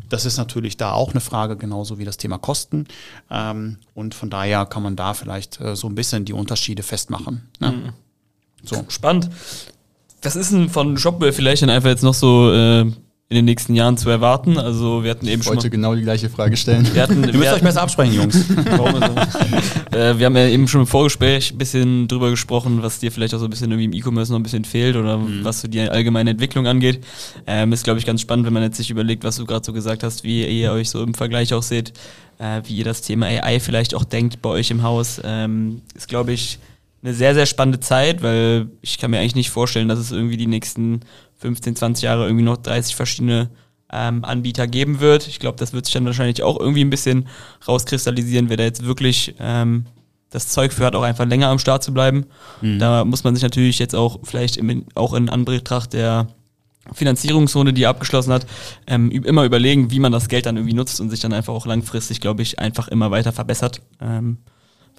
Das 0.09 0.25
ist 0.25 0.37
natürlich 0.37 0.77
da 0.77 0.93
auch 0.93 1.13
eine 1.13 1.21
Frage, 1.21 1.57
genauso 1.57 1.99
wie 1.99 2.05
das 2.05 2.17
Thema 2.17 2.39
Kosten. 2.39 2.87
Ähm, 3.31 3.77
und 3.95 4.15
von 4.15 4.29
daher 4.31 4.67
kann 4.67 4.83
man 4.83 4.97
da 4.97 5.15
vielleicht 5.15 5.61
äh, 5.61 5.77
so 5.77 5.89
ein 5.89 5.95
bisschen 5.95 6.25
die 6.25 6.33
Unterschiede 6.33 6.83
festmachen. 6.83 7.49
Ne? 7.61 7.73
Mhm. 7.73 7.93
So. 8.65 8.85
Spannend. 8.89 9.31
Was 10.23 10.37
ist 10.37 10.53
denn 10.53 10.69
von 10.69 10.97
Shopware 10.99 11.33
vielleicht 11.33 11.63
dann 11.63 11.71
einfach 11.71 11.89
jetzt 11.89 12.03
noch 12.03 12.15
so 12.15 12.53
äh, 12.53 12.81
in 13.31 13.37
den 13.37 13.45
nächsten 13.45 13.77
Jahren 13.77 13.97
zu 13.97 14.11
erwarten? 14.11 14.59
Also 14.59 15.05
wir 15.05 15.13
hatten 15.13 15.27
eben 15.29 15.41
ich 15.41 15.47
schon. 15.47 15.55
Ich 15.55 15.59
wollte 15.59 15.71
genau 15.71 15.95
die 15.95 16.03
gleiche 16.03 16.29
Frage 16.29 16.57
stellen. 16.57 16.87
Wir 16.93 17.03
hatten, 17.03 17.23
Ihr 17.23 17.33
müsst 17.33 17.53
euch 17.53 17.63
besser 17.63 17.83
absprechen, 17.83 18.15
Jungs. 18.15 18.51
äh, 19.93 20.19
wir 20.19 20.27
haben 20.27 20.37
ja 20.37 20.49
eben 20.49 20.67
schon 20.67 20.83
im 20.83 20.87
Vorgespräch 20.89 21.53
ein 21.53 21.59
bisschen 21.59 22.09
drüber 22.09 22.31
gesprochen, 22.31 22.83
was 22.83 22.99
dir 22.99 23.13
vielleicht 23.13 23.33
auch 23.33 23.39
so 23.39 23.45
ein 23.45 23.51
bisschen 23.51 23.71
irgendwie 23.71 23.85
im 23.85 23.93
E-Commerce 23.93 24.33
noch 24.33 24.39
ein 24.41 24.43
bisschen 24.43 24.65
fehlt 24.65 24.97
oder 24.97 25.17
mhm. 25.17 25.45
was 25.45 25.61
so 25.61 25.69
die 25.69 25.81
allgemeine 25.81 26.31
Entwicklung 26.31 26.67
angeht. 26.67 27.05
Ähm, 27.47 27.73
ist, 27.73 27.85
glaube 27.85 28.01
ich, 28.01 28.05
ganz 28.05 28.21
spannend, 28.21 28.47
wenn 28.47 28.53
man 28.53 28.65
jetzt 28.65 28.79
sich 28.79 28.91
überlegt, 28.91 29.23
was 29.23 29.37
du 29.37 29.47
gerade 29.47 29.65
so 29.65 29.73
gesagt 29.73 30.03
hast, 30.03 30.25
wie 30.25 30.45
ihr 30.45 30.73
euch 30.73 30.91
so 30.91 31.01
im 31.01 31.15
Vergleich 31.15 31.55
auch 31.55 31.63
seht, 31.63 31.93
äh, 32.39 32.63
wie 32.65 32.75
ihr 32.75 32.85
das 32.85 33.01
Thema 33.01 33.27
AI 33.27 33.61
vielleicht 33.61 33.95
auch 33.95 34.05
denkt 34.05 34.43
bei 34.43 34.51
euch 34.51 34.73
im 34.73 34.83
Haus. 34.83 35.21
Ähm, 35.23 35.83
ist, 35.95 36.09
glaube 36.09 36.33
ich, 36.33 36.59
eine 37.03 37.15
sehr, 37.15 37.35
sehr 37.35 37.47
spannende 37.47 37.81
Zeit, 37.81 38.23
weil 38.23 38.71
ich 38.83 38.99
kann 38.99 39.11
mir 39.11 39.19
eigentlich 39.19 39.35
nicht 39.35 39.51
vorstellen, 39.51 39.89
dass 39.89 39.99
es 39.99 40.13
irgendwie 40.13 40.37
die 40.37 40.47
nächsten 40.47 41.01
15, 41.39 41.77
20 41.77 42.05
Jahre 42.05 42.25
irgendwie 42.25 42.45
noch 42.45 42.59
30 42.59 42.95
verschiedene 42.95 43.51
ähm, 43.93 44.25
Anbieter 44.25 44.67
geben 44.67 45.01
wird. 45.01 45.27
Ich 45.27 45.39
glaube, 45.39 45.59
das 45.59 45.73
wird 45.73 45.87
sich 45.87 45.95
dann 45.95 46.05
wahrscheinlich 46.05 46.43
auch 46.43 46.61
irgendwie 46.61 46.85
ein 46.85 46.91
bisschen 46.91 47.27
rauskristallisieren, 47.67 48.49
wer 48.49 48.57
da 48.57 48.65
jetzt 48.65 48.85
wirklich 48.85 49.35
ähm, 49.41 49.87
das 50.31 50.49
Zeug 50.49 50.73
für 50.73 50.85
hat, 50.85 50.95
auch 50.95 51.03
einfach 51.03 51.27
länger 51.27 51.49
am 51.49 51.59
Start 51.59 51.83
zu 51.83 51.93
bleiben. 51.93 52.27
Mhm. 52.61 52.79
Da 52.79 53.05
muss 53.05 53.25
man 53.25 53.35
sich 53.35 53.43
natürlich 53.43 53.79
jetzt 53.79 53.95
auch 53.95 54.21
vielleicht 54.23 54.57
im, 54.59 54.85
auch 54.95 55.15
in 55.15 55.29
Anbetracht 55.29 55.93
der 55.93 56.29
Finanzierungszone, 56.93 57.73
die 57.73 57.85
er 57.85 57.91
abgeschlossen 57.91 58.33
hat, 58.33 58.47
ähm, 58.87 59.11
immer 59.11 59.45
überlegen, 59.45 59.91
wie 59.91 60.01
man 60.01 60.13
das 60.13 60.29
Geld 60.29 60.47
dann 60.47 60.57
irgendwie 60.57 60.75
nutzt 60.75 61.01
und 61.01 61.11
sich 61.11 61.21
dann 61.21 61.33
einfach 61.33 61.53
auch 61.53 61.67
langfristig, 61.67 62.21
glaube 62.21 62.43
ich, 62.43 62.59
einfach 62.59 62.89
immer 62.89 63.11
weiter 63.11 63.33
verbessert. 63.33 63.83
Ähm, 64.01 64.39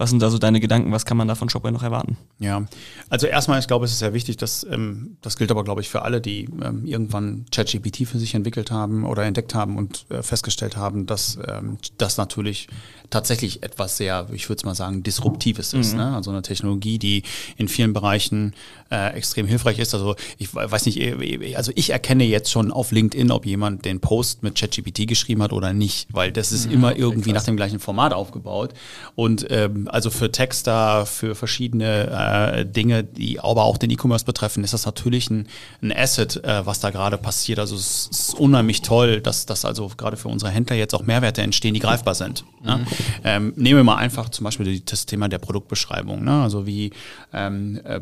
was 0.02 0.10
sind 0.10 0.20
da 0.20 0.32
so 0.32 0.40
deine 0.40 0.60
Gedanken? 0.60 0.92
Was 0.92 1.06
kann 1.06 1.16
man 1.16 1.28
da 1.28 1.36
von 1.36 1.48
Shopware 1.48 1.72
noch 1.72 1.84
erwarten? 1.84 2.18
Ja, 2.40 2.66
also 3.10 3.28
erstmal, 3.28 3.60
ich 3.60 3.68
glaube, 3.68 3.86
es 3.86 3.92
ist 3.92 4.00
sehr 4.00 4.14
wichtig, 4.14 4.36
dass 4.36 4.66
ähm, 4.68 5.18
das 5.22 5.38
gilt 5.38 5.52
aber, 5.52 5.64
glaube 5.64 5.82
ich, 5.82 5.90
für 5.90 6.02
alle, 6.02 6.22
die 6.22 6.50
ähm, 6.64 6.88
irgendwann 6.88 7.46
ChatGPT 7.52 8.08
für 8.08 8.18
sich 8.18 8.34
entwickelt 8.34 8.72
haben 8.72 9.06
oder 9.06 9.24
entdeckt 9.26 9.54
haben 9.54 9.78
und 9.78 10.08
äh, 10.10 10.24
festgestellt 10.24 10.76
haben, 10.76 11.06
dass 11.06 11.38
ähm, 11.48 11.78
das 12.00 12.18
natürlich 12.18 12.68
tatsächlich 13.12 13.62
etwas 13.62 13.98
sehr, 13.98 14.28
ich 14.32 14.50
würde 14.50 14.58
es 14.58 14.66
mal 14.66 14.74
sagen, 14.74 15.04
disruptives 15.04 15.74
ist. 15.74 15.92
Mhm. 15.92 16.00
Ne? 16.00 16.16
Also 16.16 16.32
eine 16.32 16.42
Technologie, 16.42 16.98
die 16.98 17.22
in 17.58 17.68
vielen 17.68 17.94
Bereichen 17.94 18.54
äh, 18.90 19.14
extrem 19.14 19.46
hilfreich 19.46 19.78
ist. 19.78 19.94
Also 19.94 20.16
ich 20.38 20.56
weiß 20.56 20.86
nicht, 20.88 21.00
äh, 21.00 21.12
äh, 21.12 21.56
also 21.56 21.72
ich 21.76 21.92
erkenne 21.92 22.24
jetzt 22.24 22.50
schon 22.50 22.72
auf 22.72 22.92
LinkedIn, 22.92 23.30
ob 23.30 23.46
jemand 23.46 23.86
den 23.86 24.00
Post 24.00 24.42
mit 24.42 24.56
ChatGPT 24.58 25.08
geschrieben 25.08 25.44
hat 25.44 25.54
oder 25.54 25.74
nicht, 25.74 26.08
weil 26.12 26.32
das 26.32 26.52
ist 26.52 26.68
mhm, 26.68 26.74
immer 26.74 26.96
irgendwie 26.96 27.34
nach 27.34 27.44
dem 27.44 27.58
gleichen 27.58 27.80
Format 27.80 28.14
aufgebaut. 28.14 28.74
Und 29.16 29.46
ähm, 29.50 29.90
also 29.92 30.10
für 30.10 30.32
Texter, 30.32 31.06
für 31.06 31.36
verschiedene 31.36 32.08
äh, 32.56 32.66
Dinge, 32.66 33.04
die 33.04 33.42
aber 33.42 33.66
auch 33.66 33.78
den 33.78 33.90
E-Commerce 33.92 34.24
betreffen, 34.24 34.64
ist 34.64 34.74
das 34.74 34.86
natürlich 34.86 35.30
ein, 35.30 35.48
ein 35.82 35.92
Asset, 35.92 36.42
äh, 36.46 36.66
was 36.66 36.80
da 36.80 36.92
gerade 36.92 37.18
passiert. 37.18 37.60
Also 37.60 37.76
es 37.76 38.08
ist 38.10 38.40
unheimlich 38.40 38.82
toll, 38.84 39.20
dass 39.20 39.46
das 39.46 39.66
also 39.66 39.92
gerade 39.98 40.16
für 40.16 40.30
unsere 40.30 40.50
Händler 40.50 40.78
jetzt 40.78 40.96
auch 40.96 41.04
Mehrwerte 41.04 41.42
entstehen, 41.42 41.74
die 41.74 41.82
greifbar 41.82 42.16
sind. 42.16 42.46
Ne? 42.64 42.78
Mhm. 42.78 42.86
Ähm, 43.24 43.54
nehmen 43.58 43.80
wir 43.80 43.84
mal 43.84 43.98
einfach 43.98 44.30
zum 44.30 44.46
Beispiel 44.46 44.80
das 44.80 45.06
Thema 45.06 45.28
der 45.28 45.40
Produktbeschreibung. 45.40 46.24
Ne? 46.24 46.42
Also 46.42 46.66
wie 46.66 46.92
ähm, 47.34 47.82
äh, 47.84 48.00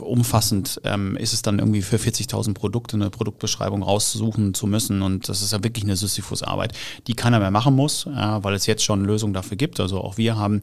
umfassend 0.00 0.80
ähm, 0.84 1.16
ist 1.16 1.32
es 1.32 1.42
dann 1.42 1.58
irgendwie 1.58 1.82
für 1.82 1.96
40.000 1.96 2.54
Produkte 2.54 2.96
eine 2.96 3.10
Produktbeschreibung 3.10 3.82
raussuchen 3.82 4.54
zu 4.54 4.68
müssen. 4.68 5.02
Und 5.02 5.28
das 5.28 5.42
ist 5.42 5.52
ja 5.52 5.64
wirklich 5.64 5.84
eine 5.84 5.96
Sisyphus-Arbeit, 5.96 6.72
die 7.08 7.14
keiner 7.14 7.40
mehr 7.40 7.50
machen 7.50 7.74
muss, 7.74 8.06
äh, 8.06 8.10
weil 8.10 8.54
es 8.54 8.66
jetzt 8.66 8.84
schon 8.84 9.04
Lösungen 9.04 9.34
dafür 9.34 9.56
gibt. 9.56 9.80
Also 9.80 10.00
auch 10.00 10.18
wir 10.18 10.36
haben 10.36 10.62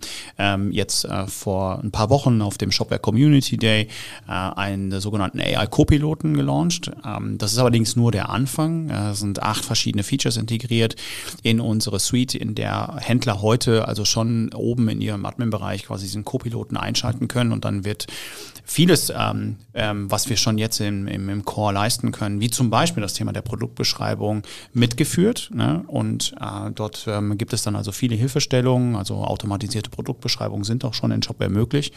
ähm, 0.60 0.72
jetzt 0.72 1.06
äh, 1.06 1.28
vor 1.28 1.80
ein 1.84 1.92
paar 1.92 2.10
Wochen 2.10 2.42
auf 2.42 2.58
dem 2.58 2.72
Shopware 2.72 3.00
Community 3.00 3.58
Day 3.58 3.88
äh, 4.28 4.32
einen 4.32 5.00
sogenannten 5.00 5.40
AI-Copiloten 5.40 6.34
gelauncht. 6.36 6.92
Ähm, 7.06 7.38
das 7.38 7.54
ist 7.54 7.60
allerdings 7.60 7.96
nur 7.96 8.12
der 8.12 8.30
Anfang. 8.30 8.90
Es 8.90 9.20
sind 9.20 9.42
acht 9.42 9.66
verschiedene 9.66 10.04
Features 10.04 10.38
integriert 10.38 10.96
in 11.44 11.60
unsere 11.60 12.00
Suite, 12.00 12.36
in 12.36 12.56
der 12.56 12.98
Händler 13.00 13.42
heute 13.42 13.88
also 13.88 14.06
schon 14.06 14.54
oben 14.54 14.90
in 14.90 15.02
ihrem 15.02 15.26
Admin-Bereich 15.26 15.86
quasi 15.86 16.06
diesen 16.06 16.26
Co-Piloten 16.26 16.78
einschalten 16.78 17.28
können 17.28 17.52
und 17.52 17.66
dann 17.66 17.86
wird 17.86 18.08
vieles, 18.70 19.12
ähm, 19.16 19.58
ähm, 19.74 20.12
was 20.12 20.30
wir 20.30 20.38
schon 20.38 20.58
jetzt 20.58 20.80
im, 20.80 21.08
im, 21.08 21.28
im, 21.30 21.44
Core 21.44 21.74
leisten 21.74 22.12
können, 22.12 22.40
wie 22.40 22.52
zum 22.52 22.70
Beispiel 22.70 23.02
das 23.02 23.14
Thema 23.14 23.34
der 23.34 23.42
Produktbeschreibung 23.42 24.44
mitgeführt. 24.74 25.50
Ne? 25.54 25.84
Und 25.88 26.36
äh, 26.40 26.70
dort 26.74 27.06
ähm, 27.08 27.38
gibt 27.38 27.54
es 27.54 27.64
dann 27.64 27.76
also 27.76 27.92
viele 27.92 28.16
Hilfestellungen, 28.16 28.96
also 28.96 29.16
automatisierte 29.16 29.90
Produktbeschreibungen 29.90 30.49
sind 30.64 30.86
auch 30.86 30.94
schon 30.94 31.12
in 31.12 31.24
Shopware 31.24 31.50
möglich. 31.50 31.92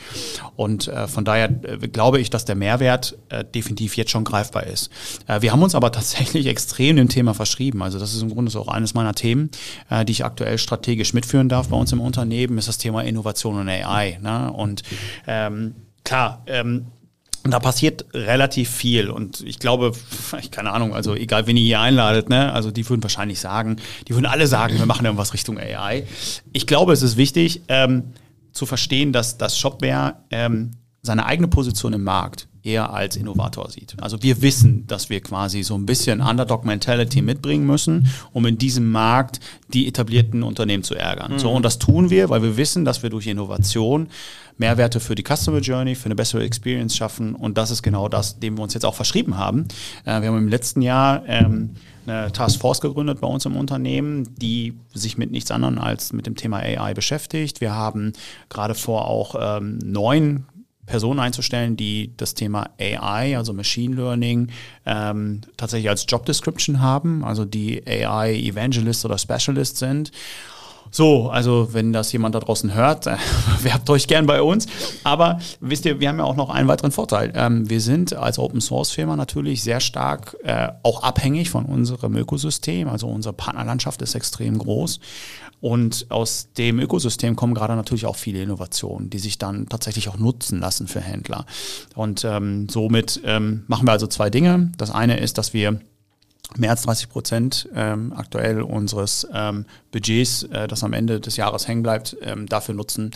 Und 0.56 0.88
äh, 0.88 1.06
von 1.08 1.24
daher 1.24 1.50
äh, 1.64 1.88
glaube 1.88 2.20
ich, 2.20 2.30
dass 2.30 2.44
der 2.44 2.54
Mehrwert 2.54 3.16
äh, 3.28 3.44
definitiv 3.44 3.96
jetzt 3.96 4.10
schon 4.10 4.24
greifbar 4.24 4.66
ist. 4.66 4.90
Äh, 5.26 5.42
wir 5.42 5.52
haben 5.52 5.62
uns 5.62 5.74
aber 5.74 5.92
tatsächlich 5.92 6.46
extrem 6.46 6.96
dem 6.96 7.08
Thema 7.08 7.34
verschrieben. 7.34 7.82
Also 7.82 7.98
das 7.98 8.14
ist 8.14 8.22
im 8.22 8.30
Grunde 8.30 8.56
auch 8.58 8.68
eines 8.68 8.94
meiner 8.94 9.14
Themen, 9.14 9.50
äh, 9.90 10.04
die 10.04 10.12
ich 10.12 10.24
aktuell 10.24 10.58
strategisch 10.58 11.14
mitführen 11.14 11.48
darf 11.48 11.68
bei 11.68 11.76
uns 11.76 11.92
im 11.92 12.00
Unternehmen, 12.00 12.58
ist 12.58 12.68
das 12.68 12.78
Thema 12.78 13.02
Innovation 13.02 13.58
und 13.58 13.68
AI. 13.68 14.18
Ne? 14.20 14.52
Und 14.52 14.82
ähm, 15.26 15.74
klar, 16.04 16.42
ähm, 16.46 16.86
Und 17.44 17.50
da 17.50 17.58
passiert 17.58 18.04
relativ 18.14 18.70
viel. 18.70 19.10
Und 19.10 19.40
ich 19.40 19.58
glaube, 19.58 19.92
ich 20.40 20.50
keine 20.50 20.72
Ahnung, 20.72 20.94
also 20.94 21.14
egal, 21.14 21.46
wen 21.46 21.56
ihr 21.56 21.64
hier 21.64 21.80
einladet, 21.80 22.28
ne, 22.28 22.52
also 22.52 22.70
die 22.70 22.88
würden 22.88 23.02
wahrscheinlich 23.02 23.40
sagen, 23.40 23.76
die 24.06 24.14
würden 24.14 24.26
alle 24.26 24.46
sagen, 24.46 24.78
wir 24.78 24.86
machen 24.86 25.04
irgendwas 25.04 25.34
Richtung 25.34 25.58
AI. 25.58 26.04
Ich 26.52 26.66
glaube, 26.66 26.92
es 26.92 27.02
ist 27.02 27.16
wichtig 27.16 27.62
ähm, 27.68 28.12
zu 28.52 28.66
verstehen, 28.66 29.12
dass 29.12 29.38
das 29.38 29.58
Shopware 29.58 30.16
ähm, 30.30 30.72
seine 31.02 31.26
eigene 31.26 31.48
Position 31.48 31.92
im 31.92 32.04
Markt 32.04 32.48
eher 32.62 32.92
als 32.92 33.16
Innovator 33.16 33.68
sieht. 33.70 33.96
Also 34.00 34.22
wir 34.22 34.40
wissen, 34.40 34.86
dass 34.86 35.10
wir 35.10 35.20
quasi 35.20 35.62
so 35.64 35.74
ein 35.74 35.84
bisschen 35.84 36.20
Underdog-Mentality 36.20 37.20
mitbringen 37.22 37.66
müssen, 37.66 38.06
um 38.32 38.46
in 38.46 38.56
diesem 38.56 38.90
Markt 38.92 39.40
die 39.72 39.88
etablierten 39.88 40.44
Unternehmen 40.44 40.84
zu 40.84 40.94
ärgern. 40.94 41.32
Mhm. 41.32 41.38
So, 41.40 41.50
und 41.50 41.64
das 41.64 41.78
tun 41.78 42.10
wir, 42.10 42.30
weil 42.30 42.42
wir 42.42 42.56
wissen, 42.56 42.84
dass 42.84 43.02
wir 43.02 43.10
durch 43.10 43.26
Innovation 43.26 44.08
Mehrwerte 44.58 45.00
für 45.00 45.14
die 45.14 45.24
Customer 45.24 45.58
Journey, 45.58 45.94
für 45.94 46.06
eine 46.06 46.14
bessere 46.14 46.44
Experience 46.44 46.96
schaffen. 46.96 47.34
Und 47.34 47.58
das 47.58 47.70
ist 47.70 47.82
genau 47.82 48.08
das, 48.08 48.38
dem 48.38 48.56
wir 48.56 48.62
uns 48.62 48.74
jetzt 48.74 48.84
auch 48.84 48.94
verschrieben 48.94 49.36
haben. 49.36 49.66
Äh, 50.04 50.20
wir 50.20 50.28
haben 50.28 50.38
im 50.38 50.48
letzten 50.48 50.82
Jahr 50.82 51.22
ähm, 51.26 51.70
eine 52.06 52.32
Task 52.32 52.60
Force 52.60 52.80
gegründet 52.80 53.20
bei 53.20 53.28
uns 53.28 53.44
im 53.44 53.56
Unternehmen, 53.56 54.34
die 54.36 54.74
sich 54.92 55.18
mit 55.18 55.30
nichts 55.30 55.50
anderem 55.50 55.78
als 55.78 56.12
mit 56.12 56.26
dem 56.26 56.36
Thema 56.36 56.58
AI 56.58 56.94
beschäftigt. 56.94 57.60
Wir 57.60 57.74
haben 57.74 58.12
gerade 58.48 58.74
vor, 58.74 59.06
auch 59.06 59.36
ähm, 59.38 59.78
neun 59.78 60.46
Personen 60.86 61.20
einzustellen, 61.20 61.76
die 61.76 62.12
das 62.16 62.34
Thema 62.34 62.68
AI, 62.78 63.36
also 63.36 63.52
Machine 63.52 63.94
Learning, 63.94 64.48
ähm, 64.84 65.42
tatsächlich 65.56 65.88
als 65.88 66.04
Job 66.08 66.26
Description 66.26 66.80
haben, 66.80 67.24
also 67.24 67.44
die 67.44 67.82
AI 67.86 68.34
Evangelist 68.34 69.04
oder 69.04 69.16
Specialist 69.16 69.76
sind. 69.76 70.10
So, 70.94 71.30
also 71.30 71.70
wenn 71.72 71.94
das 71.94 72.12
jemand 72.12 72.34
da 72.34 72.40
draußen 72.40 72.74
hört, 72.74 73.06
werbt 73.62 73.88
euch 73.88 74.06
gern 74.06 74.26
bei 74.26 74.42
uns. 74.42 74.66
Aber 75.04 75.38
wisst 75.60 75.86
ihr, 75.86 75.98
wir 76.00 76.08
haben 76.10 76.18
ja 76.18 76.24
auch 76.24 76.36
noch 76.36 76.50
einen 76.50 76.68
weiteren 76.68 76.92
Vorteil. 76.92 77.32
Ähm, 77.34 77.68
wir 77.68 77.80
sind 77.80 78.14
als 78.14 78.38
Open 78.38 78.60
Source 78.60 78.90
Firma 78.90 79.16
natürlich 79.16 79.62
sehr 79.62 79.80
stark 79.80 80.36
äh, 80.44 80.68
auch 80.82 81.02
abhängig 81.02 81.48
von 81.48 81.64
unserem 81.64 82.14
Ökosystem. 82.14 82.88
Also 82.88 83.08
unsere 83.08 83.32
Partnerlandschaft 83.32 84.02
ist 84.02 84.14
extrem 84.14 84.58
groß. 84.58 85.00
Und 85.62 86.06
aus 86.10 86.48
dem 86.58 86.78
Ökosystem 86.78 87.36
kommen 87.36 87.54
gerade 87.54 87.74
natürlich 87.74 88.04
auch 88.04 88.16
viele 88.16 88.42
Innovationen, 88.42 89.08
die 89.08 89.20
sich 89.20 89.38
dann 89.38 89.68
tatsächlich 89.68 90.08
auch 90.10 90.18
nutzen 90.18 90.60
lassen 90.60 90.88
für 90.88 91.00
Händler. 91.00 91.46
Und 91.94 92.24
ähm, 92.24 92.68
somit 92.68 93.20
ähm, 93.24 93.64
machen 93.66 93.86
wir 93.86 93.92
also 93.92 94.08
zwei 94.08 94.28
Dinge. 94.28 94.72
Das 94.76 94.90
eine 94.90 95.20
ist, 95.20 95.38
dass 95.38 95.54
wir 95.54 95.80
mehr 96.58 96.70
als 96.70 96.82
30 96.82 97.08
Prozent 97.08 97.68
ähm, 97.74 98.12
aktuell 98.14 98.62
unseres 98.62 99.26
ähm, 99.32 99.66
Budgets, 99.90 100.44
äh, 100.44 100.68
das 100.68 100.84
am 100.84 100.92
Ende 100.92 101.20
des 101.20 101.36
Jahres 101.36 101.68
hängen 101.68 101.82
bleibt, 101.82 102.16
ähm, 102.22 102.46
dafür 102.46 102.74
nutzen, 102.74 103.12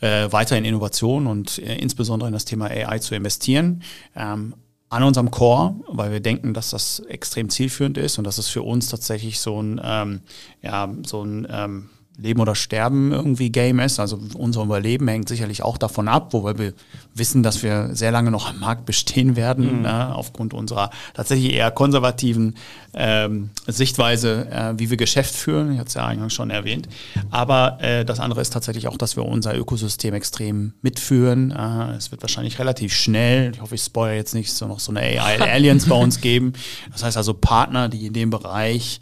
äh, 0.00 0.30
weiter 0.30 0.56
in 0.56 0.64
Innovation 0.64 1.26
und 1.26 1.58
äh, 1.58 1.76
insbesondere 1.76 2.28
in 2.28 2.32
das 2.32 2.44
Thema 2.44 2.66
AI 2.66 2.98
zu 2.98 3.14
investieren. 3.14 3.82
Ähm, 4.14 4.54
an 4.90 5.02
unserem 5.02 5.30
Core, 5.30 5.76
weil 5.88 6.12
wir 6.12 6.20
denken, 6.20 6.54
dass 6.54 6.70
das 6.70 7.00
extrem 7.00 7.50
zielführend 7.50 7.98
ist 7.98 8.16
und 8.16 8.24
dass 8.24 8.38
es 8.38 8.48
für 8.48 8.62
uns 8.62 8.88
tatsächlich 8.88 9.38
so 9.38 9.60
ein, 9.60 9.80
ähm, 9.84 10.20
ja, 10.62 10.90
so 11.04 11.22
ein 11.22 11.46
ähm, 11.50 11.90
Leben 12.20 12.40
oder 12.40 12.56
Sterben 12.56 13.12
irgendwie 13.12 13.50
Game 13.50 13.78
ist. 13.78 14.00
Also 14.00 14.18
unser 14.34 14.64
Überleben 14.64 15.06
hängt 15.06 15.28
sicherlich 15.28 15.62
auch 15.62 15.78
davon 15.78 16.08
ab, 16.08 16.32
wobei 16.32 16.58
wir 16.58 16.72
wissen, 17.14 17.44
dass 17.44 17.62
wir 17.62 17.94
sehr 17.94 18.10
lange 18.10 18.32
noch 18.32 18.50
am 18.50 18.58
Markt 18.58 18.86
bestehen 18.86 19.36
werden, 19.36 19.78
mhm. 19.78 19.82
ne, 19.82 20.14
aufgrund 20.14 20.52
unserer 20.52 20.90
tatsächlich 21.14 21.52
eher 21.52 21.70
konservativen 21.70 22.56
ähm, 22.92 23.50
Sichtweise, 23.68 24.50
äh, 24.50 24.74
wie 24.78 24.90
wir 24.90 24.96
Geschäft 24.96 25.32
führen. 25.32 25.72
Ich 25.72 25.78
hatte 25.78 25.88
es 25.88 25.94
ja 25.94 26.06
eingangs 26.06 26.34
schon 26.34 26.50
erwähnt. 26.50 26.88
Aber 27.30 27.78
äh, 27.80 28.04
das 28.04 28.18
andere 28.18 28.40
ist 28.40 28.52
tatsächlich 28.52 28.88
auch, 28.88 28.96
dass 28.96 29.14
wir 29.14 29.24
unser 29.24 29.56
Ökosystem 29.56 30.12
extrem 30.14 30.72
mitführen. 30.82 31.52
Äh, 31.52 31.96
es 31.96 32.10
wird 32.10 32.22
wahrscheinlich 32.22 32.58
relativ 32.58 32.92
schnell, 32.92 33.52
ich 33.54 33.60
hoffe, 33.60 33.76
ich 33.76 33.82
spoilere 33.82 34.16
jetzt 34.16 34.34
nicht, 34.34 34.52
so 34.52 34.66
noch 34.66 34.80
so 34.80 34.90
eine 34.90 35.00
AI-Aliens 35.00 35.86
bei 35.88 35.96
uns 35.96 36.20
geben. 36.20 36.54
Das 36.90 37.04
heißt 37.04 37.16
also 37.16 37.32
Partner, 37.34 37.88
die 37.88 38.06
in 38.06 38.12
dem 38.12 38.30
Bereich 38.30 39.00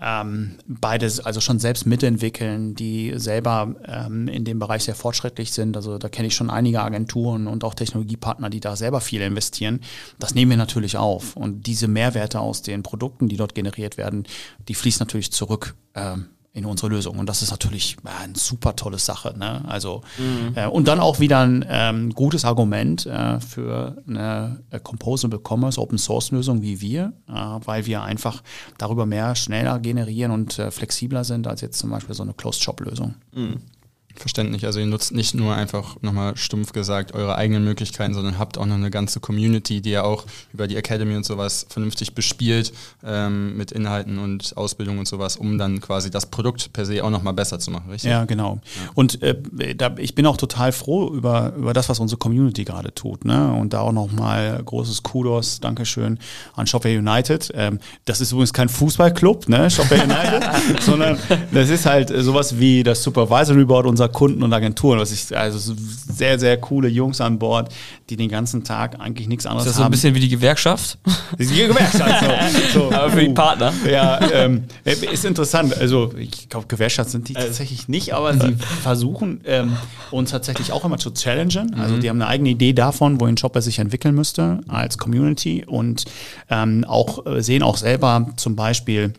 ähm, 0.00 0.56
beides 0.66 1.20
also 1.20 1.40
schon 1.40 1.58
selbst 1.58 1.86
mitentwickeln, 1.86 2.74
die 2.74 3.14
selber 3.16 3.74
ähm, 3.86 4.28
in 4.28 4.44
dem 4.44 4.58
Bereich 4.58 4.84
sehr 4.84 4.94
fortschrittlich 4.94 5.52
sind. 5.52 5.76
Also 5.76 5.98
da 5.98 6.08
kenne 6.08 6.28
ich 6.28 6.34
schon 6.34 6.50
einige 6.50 6.82
Agenturen 6.82 7.46
und 7.46 7.64
auch 7.64 7.74
Technologiepartner, 7.74 8.50
die 8.50 8.60
da 8.60 8.76
selber 8.76 9.00
viel 9.00 9.22
investieren. 9.22 9.80
Das 10.18 10.34
nehmen 10.34 10.50
wir 10.50 10.58
natürlich 10.58 10.96
auf. 10.96 11.36
Und 11.36 11.66
diese 11.66 11.88
Mehrwerte 11.88 12.40
aus 12.40 12.62
den 12.62 12.82
Produkten, 12.82 13.28
die 13.28 13.36
dort 13.36 13.54
generiert 13.54 13.96
werden, 13.96 14.24
die 14.68 14.74
fließen 14.74 15.00
natürlich 15.00 15.32
zurück 15.32 15.74
ähm, 15.94 16.26
in 16.56 16.64
unsere 16.64 16.88
Lösung. 16.88 17.18
Und 17.18 17.28
das 17.28 17.42
ist 17.42 17.50
natürlich 17.50 17.96
äh, 18.04 18.24
eine 18.24 18.34
super 18.34 18.74
tolle 18.74 18.98
Sache. 18.98 19.34
Ne? 19.38 19.62
Also, 19.68 20.02
mhm. 20.16 20.56
äh, 20.56 20.66
und 20.66 20.88
dann 20.88 21.00
auch 21.00 21.20
wieder 21.20 21.40
ein 21.40 21.64
ähm, 21.68 22.14
gutes 22.14 22.46
Argument 22.46 23.04
äh, 23.04 23.40
für 23.40 24.02
eine 24.08 24.62
äh, 24.70 24.80
Composable 24.80 25.38
Commerce 25.38 25.78
Open 25.78 25.98
Source 25.98 26.30
Lösung 26.30 26.62
wie 26.62 26.80
wir, 26.80 27.12
äh, 27.28 27.32
weil 27.32 27.84
wir 27.84 28.02
einfach 28.02 28.42
darüber 28.78 29.04
mehr 29.04 29.34
schneller 29.34 29.78
generieren 29.78 30.32
und 30.32 30.54
flexibler 30.70 31.24
sind 31.24 31.46
als 31.46 31.60
jetzt 31.60 31.78
zum 31.78 31.90
Beispiel 31.90 32.14
so 32.14 32.22
eine 32.22 32.32
Closed 32.32 32.62
Shop 32.62 32.80
Lösung. 32.80 33.14
Mhm. 33.34 33.60
Verständlich. 34.20 34.66
Also 34.66 34.80
ihr 34.80 34.86
nutzt 34.86 35.12
nicht 35.12 35.34
nur 35.34 35.54
einfach 35.54 35.96
nochmal 36.02 36.36
stumpf 36.36 36.72
gesagt 36.72 37.14
eure 37.14 37.36
eigenen 37.36 37.64
Möglichkeiten, 37.64 38.14
sondern 38.14 38.38
habt 38.38 38.58
auch 38.58 38.66
noch 38.66 38.76
eine 38.76 38.90
ganze 38.90 39.20
Community, 39.20 39.80
die 39.80 39.90
ihr 39.90 40.04
auch 40.04 40.24
über 40.52 40.66
die 40.66 40.76
Academy 40.76 41.16
und 41.16 41.24
sowas 41.24 41.66
vernünftig 41.68 42.14
bespielt 42.14 42.72
ähm, 43.04 43.56
mit 43.56 43.72
Inhalten 43.72 44.18
und 44.18 44.56
Ausbildung 44.56 44.98
und 44.98 45.06
sowas, 45.08 45.36
um 45.36 45.58
dann 45.58 45.80
quasi 45.80 46.10
das 46.10 46.26
Produkt 46.26 46.72
per 46.72 46.86
se 46.86 47.04
auch 47.04 47.10
nochmal 47.10 47.34
besser 47.34 47.58
zu 47.58 47.70
machen, 47.70 47.90
richtig? 47.90 48.10
Ja, 48.10 48.24
genau. 48.24 48.60
Ja. 48.64 48.90
Und 48.94 49.22
äh, 49.22 49.74
da, 49.74 49.94
ich 49.98 50.14
bin 50.14 50.26
auch 50.26 50.36
total 50.36 50.72
froh 50.72 51.08
über, 51.12 51.52
über 51.56 51.72
das, 51.72 51.88
was 51.88 52.00
unsere 52.00 52.18
Community 52.18 52.64
gerade 52.64 52.94
tut. 52.94 53.24
Ne? 53.24 53.52
Und 53.52 53.72
da 53.72 53.80
auch 53.80 53.92
nochmal 53.92 54.62
großes 54.64 55.02
Kudos, 55.02 55.60
Dankeschön 55.60 56.18
an 56.54 56.66
Shopware 56.66 56.98
United. 56.98 57.52
Ähm, 57.54 57.78
das 58.04 58.20
ist 58.20 58.32
übrigens 58.32 58.52
kein 58.52 58.68
Fußballclub, 58.68 59.48
ne? 59.48 59.70
Shopware 59.70 60.02
United, 60.02 60.44
sondern 60.82 61.18
das 61.52 61.70
ist 61.70 61.86
halt 61.86 62.12
sowas 62.14 62.58
wie 62.58 62.82
das 62.82 63.02
Supervisory 63.02 63.64
Board 63.64 63.86
unserer 63.86 64.05
unserer 64.06 64.08
Kunden 64.08 64.42
und 64.42 64.52
Agenturen. 64.52 64.98
Was 64.98 65.12
ich, 65.12 65.36
also 65.36 65.74
sehr, 66.08 66.38
sehr 66.38 66.56
coole 66.58 66.88
Jungs 66.88 67.20
an 67.20 67.38
Bord, 67.38 67.72
die 68.08 68.16
den 68.16 68.28
ganzen 68.28 68.64
Tag 68.64 69.00
eigentlich 69.00 69.28
nichts 69.28 69.46
anderes 69.46 69.64
haben. 69.64 69.68
Ist 69.68 69.74
das 69.74 69.76
so 69.76 69.84
ein 69.84 69.90
bisschen 69.90 70.14
wie 70.14 70.20
die 70.20 70.28
Gewerkschaft? 70.28 70.98
Die 71.38 71.46
Gewerkschaft, 71.46 72.24
so. 72.72 72.80
so. 72.90 72.92
Aber 72.92 73.10
für 73.10 73.20
die 73.20 73.28
uh. 73.28 73.34
Partner. 73.34 73.72
Ja, 73.90 74.20
ähm, 74.32 74.64
ist 74.84 75.24
interessant. 75.24 75.76
Also 75.76 76.12
ich 76.18 76.48
glaube, 76.48 76.66
Gewerkschaft 76.66 77.10
sind 77.10 77.28
die 77.28 77.36
also 77.36 77.48
tatsächlich 77.48 77.88
nicht, 77.88 78.14
aber 78.14 78.34
sie 78.34 78.56
versuchen 78.82 79.40
ähm, 79.44 79.76
uns 80.10 80.30
tatsächlich 80.30 80.72
auch 80.72 80.84
immer 80.84 80.98
zu 80.98 81.12
challengen. 81.12 81.74
Also 81.74 81.96
mhm. 81.96 82.00
die 82.00 82.08
haben 82.08 82.20
eine 82.20 82.30
eigene 82.30 82.50
Idee 82.50 82.72
davon, 82.72 83.20
wohin 83.20 83.36
Shopper 83.36 83.62
sich 83.62 83.78
entwickeln 83.78 84.14
müsste 84.14 84.60
als 84.68 84.98
Community 84.98 85.64
und 85.66 86.04
ähm, 86.50 86.84
auch 86.86 87.26
äh, 87.26 87.42
sehen 87.42 87.62
auch 87.62 87.76
selber 87.76 88.28
zum 88.36 88.56
Beispiel 88.56 89.12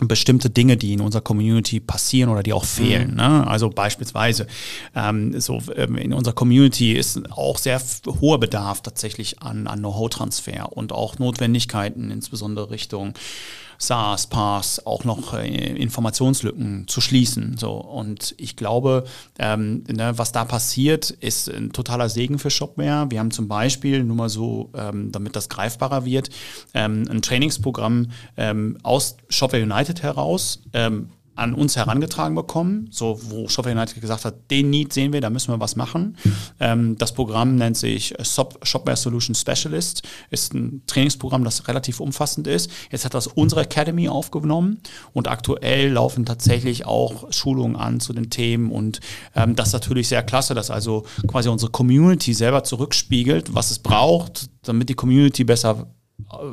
bestimmte 0.00 0.50
Dinge, 0.50 0.76
die 0.76 0.92
in 0.92 1.00
unserer 1.00 1.22
Community 1.22 1.80
passieren 1.80 2.30
oder 2.30 2.42
die 2.42 2.52
auch 2.52 2.64
fehlen. 2.64 3.10
Mhm. 3.10 3.16
Ne? 3.16 3.46
Also 3.46 3.70
beispielsweise 3.70 4.46
ähm, 4.94 5.38
so 5.40 5.60
ähm, 5.74 5.96
in 5.96 6.12
unserer 6.12 6.34
Community 6.34 6.92
ist 6.92 7.20
auch 7.32 7.58
sehr 7.58 7.80
hoher 8.20 8.38
Bedarf 8.38 8.82
tatsächlich 8.82 9.42
an, 9.42 9.66
an 9.66 9.80
Know-how-Transfer 9.80 10.76
und 10.76 10.92
auch 10.92 11.18
Notwendigkeiten, 11.18 12.10
insbesondere 12.10 12.70
Richtung 12.70 13.14
SaaS, 13.78 14.26
PaaS 14.26 14.84
auch 14.84 15.04
noch 15.04 15.34
äh, 15.34 15.46
Informationslücken 15.46 16.88
zu 16.88 17.00
schließen. 17.00 17.56
So 17.56 17.72
und 17.72 18.34
ich 18.36 18.56
glaube, 18.56 19.04
ähm, 19.38 19.84
ne, 19.88 20.12
was 20.16 20.32
da 20.32 20.44
passiert, 20.44 21.10
ist 21.10 21.48
ein 21.48 21.72
totaler 21.72 22.08
Segen 22.08 22.38
für 22.38 22.50
Shopware. 22.50 23.06
Wir 23.10 23.20
haben 23.20 23.30
zum 23.30 23.46
Beispiel 23.48 24.02
nur 24.02 24.16
mal 24.16 24.28
so, 24.28 24.70
ähm, 24.74 25.12
damit 25.12 25.36
das 25.36 25.48
greifbarer 25.48 26.04
wird, 26.04 26.30
ähm, 26.74 27.04
ein 27.08 27.22
Trainingsprogramm 27.22 28.10
ähm, 28.36 28.78
aus 28.82 29.16
Shopware 29.28 29.62
United 29.62 30.02
heraus 30.02 30.60
ähm, 30.72 31.10
an 31.38 31.54
uns 31.54 31.76
herangetragen 31.76 32.34
bekommen, 32.34 32.88
so 32.90 33.18
wo 33.22 33.48
Shopware 33.48 33.74
United 33.74 34.00
gesagt 34.00 34.24
hat, 34.24 34.50
den 34.50 34.70
Need 34.70 34.92
sehen 34.92 35.12
wir, 35.12 35.20
da 35.20 35.30
müssen 35.30 35.52
wir 35.52 35.60
was 35.60 35.76
machen. 35.76 36.16
Ähm, 36.60 36.98
das 36.98 37.12
Programm 37.12 37.54
nennt 37.56 37.76
sich 37.76 38.14
Shopware 38.22 38.96
Solution 38.96 39.34
Specialist, 39.34 40.02
ist 40.30 40.54
ein 40.54 40.82
Trainingsprogramm, 40.86 41.44
das 41.44 41.68
relativ 41.68 42.00
umfassend 42.00 42.46
ist. 42.46 42.70
Jetzt 42.90 43.04
hat 43.04 43.14
das 43.14 43.28
unsere 43.28 43.62
Academy 43.62 44.08
aufgenommen 44.08 44.80
und 45.12 45.28
aktuell 45.28 45.92
laufen 45.92 46.26
tatsächlich 46.26 46.86
auch 46.86 47.32
Schulungen 47.32 47.76
an 47.76 48.00
zu 48.00 48.12
den 48.12 48.30
Themen 48.30 48.72
und 48.72 49.00
ähm, 49.36 49.54
das 49.54 49.68
ist 49.68 49.74
natürlich 49.74 50.08
sehr 50.08 50.22
klasse, 50.22 50.54
dass 50.54 50.70
also 50.70 51.04
quasi 51.28 51.48
unsere 51.48 51.70
Community 51.70 52.34
selber 52.34 52.64
zurückspiegelt, 52.64 53.54
was 53.54 53.70
es 53.70 53.78
braucht, 53.78 54.50
damit 54.62 54.88
die 54.88 54.94
Community 54.94 55.44
besser 55.44 55.86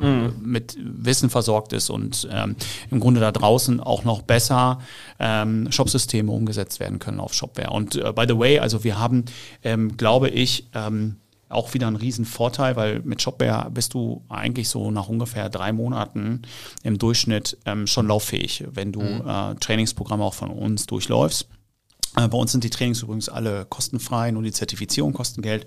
mhm. 0.00 0.34
mit 0.42 0.76
Wissen 0.80 1.30
versorgt 1.30 1.72
ist 1.72 1.90
und 1.90 2.28
ähm, 2.30 2.56
im 2.90 3.00
Grunde 3.00 3.20
da 3.20 3.32
draußen 3.32 3.80
auch 3.80 4.04
noch 4.04 4.22
besser 4.22 4.80
ähm, 5.18 5.70
Shopsysteme 5.70 6.30
umgesetzt 6.30 6.80
werden 6.80 6.98
können 6.98 7.20
auf 7.20 7.34
Shopware. 7.34 7.70
Und 7.70 7.96
äh, 7.96 8.12
by 8.12 8.24
the 8.28 8.38
way, 8.38 8.58
also 8.58 8.84
wir 8.84 8.98
haben, 8.98 9.24
ähm, 9.62 9.96
glaube 9.96 10.28
ich, 10.28 10.68
ähm, 10.74 11.16
auch 11.48 11.74
wieder 11.74 11.86
einen 11.86 11.96
riesen 11.96 12.24
Vorteil, 12.24 12.74
weil 12.76 13.00
mit 13.04 13.22
Shopware 13.22 13.70
bist 13.70 13.94
du 13.94 14.24
eigentlich 14.28 14.68
so 14.68 14.90
nach 14.90 15.08
ungefähr 15.08 15.48
drei 15.48 15.72
Monaten 15.72 16.42
im 16.82 16.98
Durchschnitt 16.98 17.56
ähm, 17.66 17.86
schon 17.86 18.08
lauffähig, 18.08 18.64
wenn 18.72 18.92
du 18.92 19.00
mhm. 19.00 19.22
äh, 19.26 19.54
Trainingsprogramme 19.54 20.24
auch 20.24 20.34
von 20.34 20.50
uns 20.50 20.86
durchläufst. 20.86 21.48
Äh, 22.16 22.28
bei 22.28 22.38
uns 22.38 22.52
sind 22.52 22.64
die 22.64 22.70
Trainings 22.70 23.02
übrigens 23.02 23.28
alle 23.28 23.66
kostenfrei, 23.66 24.30
nur 24.30 24.42
die 24.42 24.52
Zertifizierung 24.52 25.12
kostet 25.12 25.42
Geld. 25.42 25.66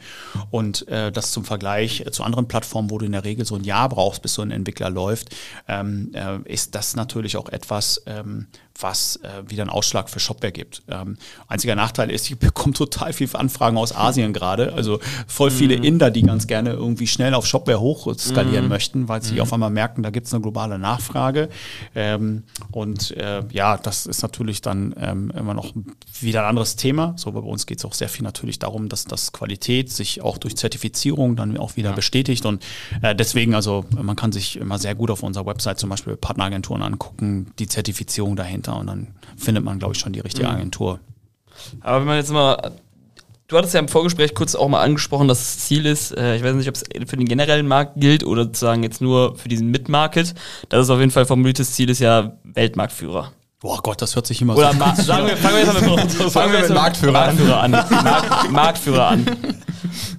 Und 0.52 0.88
äh, 0.88 1.12
das 1.12 1.32
zum 1.32 1.46
Vergleich 1.46 2.02
äh, 2.02 2.12
zu 2.12 2.24
anderen 2.24 2.48
Plattformen, 2.48 2.90
wo 2.90 2.98
du 2.98 3.06
in 3.06 3.12
der 3.12 3.24
Regel 3.24 3.46
so 3.46 3.56
ein 3.56 3.64
Jahr 3.64 3.90
brauchst, 3.90 4.22
bis 4.22 4.34
so 4.34 4.42
ein 4.42 4.52
Entwickler 4.52 4.90
läuft, 4.90 5.36
ähm, 5.68 6.12
äh, 6.14 6.40
ist 6.52 6.76
das 6.76 6.96
natürlich 6.96 7.38
auch 7.38 7.50
etwas, 7.50 8.02
ähm, 8.06 8.48
was 8.82 9.18
äh, 9.18 9.50
wieder 9.50 9.64
einen 9.64 9.70
Ausschlag 9.70 10.10
für 10.10 10.20
Shopware 10.20 10.52
gibt. 10.52 10.84
Ähm, 10.88 11.18
einziger 11.48 11.76
Nachteil 11.76 12.10
ist, 12.10 12.30
ich 12.30 12.38
bekomme 12.38 12.74
total 12.74 13.14
viele 13.14 13.36
Anfragen 13.36 13.78
aus 13.78 13.96
Asien 13.96 14.34
gerade. 14.34 14.74
Also 14.74 15.00
voll 15.28 15.52
viele 15.52 15.78
mhm. 15.78 15.84
Inder, 15.84 16.12
die 16.12 16.24
ganz 16.24 16.48
gerne 16.48 16.72
irgendwie 16.72 17.08
schnell 17.08 17.34
auf 17.34 17.46
Shopware 17.46 17.80
hochskalieren 17.80 18.66
mhm. 18.66 18.70
möchten, 18.70 19.08
weil 19.08 19.22
sie 19.22 19.36
mhm. 19.36 19.42
auf 19.42 19.54
einmal 19.54 19.70
merken, 19.70 20.04
da 20.04 20.10
gibt 20.10 20.28
es 20.28 20.34
eine 20.34 20.42
globale 20.42 20.80
Nachfrage. 20.80 21.50
Ähm, 21.96 22.44
und 22.72 23.12
äh, 23.18 23.44
ja, 23.52 23.78
das 23.78 24.06
ist 24.06 24.22
natürlich 24.22 24.62
dann 24.62 24.96
ähm, 25.00 25.32
immer 25.32 25.54
noch 25.54 25.74
wieder 26.22 26.44
ein 26.44 26.50
anderes 26.50 26.76
Thema. 26.76 27.14
So 27.18 27.32
bei 27.32 27.40
uns 27.40 27.66
geht 27.66 27.80
es 27.80 27.86
auch 27.86 27.94
sehr 27.94 28.10
viel 28.10 28.24
natürlich 28.24 28.60
darum, 28.60 28.90
dass 28.90 29.06
das 29.06 29.32
Qualität 29.32 29.92
sich 29.92 30.22
auch 30.22 30.38
durch 30.38 30.56
Zertifizierung 30.56 31.36
dann 31.36 31.58
auch 31.58 31.76
wieder 31.76 31.90
ja. 31.90 31.96
bestätigt. 31.96 32.46
Und 32.46 32.64
äh, 33.02 33.16
deswegen, 33.16 33.56
also 33.56 33.86
man 33.92 34.16
kann 34.16 34.32
sich 34.32 34.58
immer 34.58 34.78
sehr 34.80 34.96
gut 34.96 35.12
auf 35.12 35.24
unserer 35.24 35.46
Website 35.46 35.80
zum 35.80 35.90
Beispiel 35.90 36.16
Partneragenturen 36.16 36.82
angucken, 36.82 37.52
die 37.60 37.68
Zertifizierung 37.68 38.36
dahinter 38.36 38.69
weiter 38.70 38.80
und 38.80 38.88
dann 38.88 39.08
findet 39.38 39.64
man, 39.64 39.80
glaube 39.80 39.94
ich, 39.96 40.00
schon 40.00 40.14
die 40.14 40.20
richtige 40.20 40.48
mhm. 40.48 40.56
Agentur. 40.56 41.00
Aber 41.82 42.00
wenn 42.00 42.08
man 42.08 42.18
jetzt 42.18 42.32
mal 42.32 42.72
Du 43.48 43.58
hattest 43.58 43.74
ja 43.74 43.80
im 43.80 43.88
Vorgespräch 43.88 44.36
kurz 44.36 44.54
auch 44.54 44.68
mal 44.68 44.84
angesprochen, 44.84 45.28
dass 45.28 45.40
das 45.40 45.66
Ziel 45.66 45.88
ist, 45.88 46.16
äh, 46.16 46.36
ich 46.36 46.44
weiß 46.44 46.54
nicht, 46.54 46.70
ob 46.70 46.76
es 46.76 46.84
für 47.08 47.18
den 47.18 47.26
generellen 47.26 47.68
Markt 47.68 47.94
gilt 47.96 48.24
oder 48.24 48.44
sozusagen 48.44 48.84
jetzt 48.84 49.02
nur 49.02 49.38
für 49.38 49.50
diesen 49.50 49.72
Mid-Market. 49.72 50.36
Das 50.70 50.84
ist 50.84 50.92
auf 50.92 51.00
jeden 51.00 51.10
Fall 51.10 51.26
formuliertes 51.26 51.74
Ziel 51.74 51.90
ist 51.90 51.98
ja 51.98 52.38
Weltmarktführer. 52.44 53.32
Boah 53.62 53.82
Gott, 53.84 54.02
das 54.02 54.16
hört 54.16 54.26
sich 54.26 54.42
immer 54.42 54.56
Oder 54.56 54.72
so 54.74 54.82
an. 54.82 54.96
Sagen 54.96 55.28
wir, 55.28 55.36
fangen 55.36 55.56
wir 55.56 55.64
jetzt 55.66 55.86
mal 55.86 55.96
mit, 55.98 56.12
fangen 56.32 56.54
wir 56.54 56.62
mit 56.62 56.70
Marktführer, 56.70 57.12
Marktführer 57.12 57.60
an. 57.62 57.72
Markt, 57.72 58.52
Marktführer 58.52 59.08
an. 59.08 59.26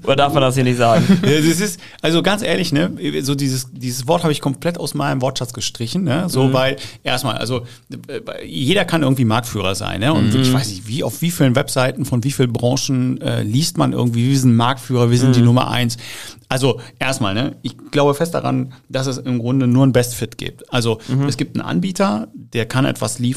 Oder 0.04 0.16
darf 0.16 0.34
man 0.34 0.42
das 0.42 0.54
hier 0.54 0.64
nicht 0.64 0.76
sagen? 0.76 1.06
Das 1.22 1.44
ist, 1.60 1.80
also 2.02 2.22
ganz 2.22 2.42
ehrlich, 2.42 2.72
ne, 2.72 2.90
so 3.22 3.34
dieses, 3.34 3.68
dieses 3.72 4.06
Wort 4.08 4.22
habe 4.22 4.32
ich 4.32 4.40
komplett 4.40 4.78
aus 4.78 4.94
meinem 4.94 5.22
Wortschatz 5.22 5.52
gestrichen, 5.52 6.04
ne? 6.04 6.28
So, 6.28 6.44
mhm. 6.44 6.52
weil, 6.52 6.76
erstmal, 7.02 7.38
also 7.38 7.62
jeder 8.44 8.84
kann 8.84 9.02
irgendwie 9.02 9.24
Marktführer 9.24 9.74
sein, 9.74 10.00
ne? 10.00 10.12
Und 10.12 10.34
mhm. 10.34 10.42
ich 10.42 10.52
weiß 10.52 10.68
nicht, 10.68 10.86
wie 10.86 11.04
auf 11.04 11.22
wie 11.22 11.30
vielen 11.30 11.54
Webseiten 11.56 12.04
von 12.04 12.24
wie 12.24 12.32
vielen 12.32 12.52
Branchen 12.52 13.20
äh, 13.20 13.42
liest 13.42 13.78
man 13.78 13.92
irgendwie, 13.92 14.28
wir 14.28 14.38
sind 14.38 14.54
Marktführer, 14.54 15.10
wir 15.10 15.18
sind 15.18 15.30
mhm. 15.30 15.34
die 15.34 15.42
Nummer 15.42 15.70
eins. 15.70 15.96
Also 16.48 16.80
erstmal, 16.98 17.32
ne, 17.32 17.56
ich 17.62 17.76
glaube 17.92 18.12
fest 18.14 18.34
daran, 18.34 18.72
dass 18.88 19.06
es 19.06 19.18
im 19.18 19.38
Grunde 19.38 19.68
nur 19.68 19.86
ein 19.86 19.92
Best 19.92 20.16
Fit 20.16 20.36
gibt. 20.36 20.72
Also 20.72 20.98
mhm. 21.06 21.28
es 21.28 21.36
gibt 21.36 21.56
einen 21.56 21.64
Anbieter, 21.64 22.26
der 22.34 22.66
kann 22.66 22.84
etwas 22.84 23.20
liefern 23.20 23.29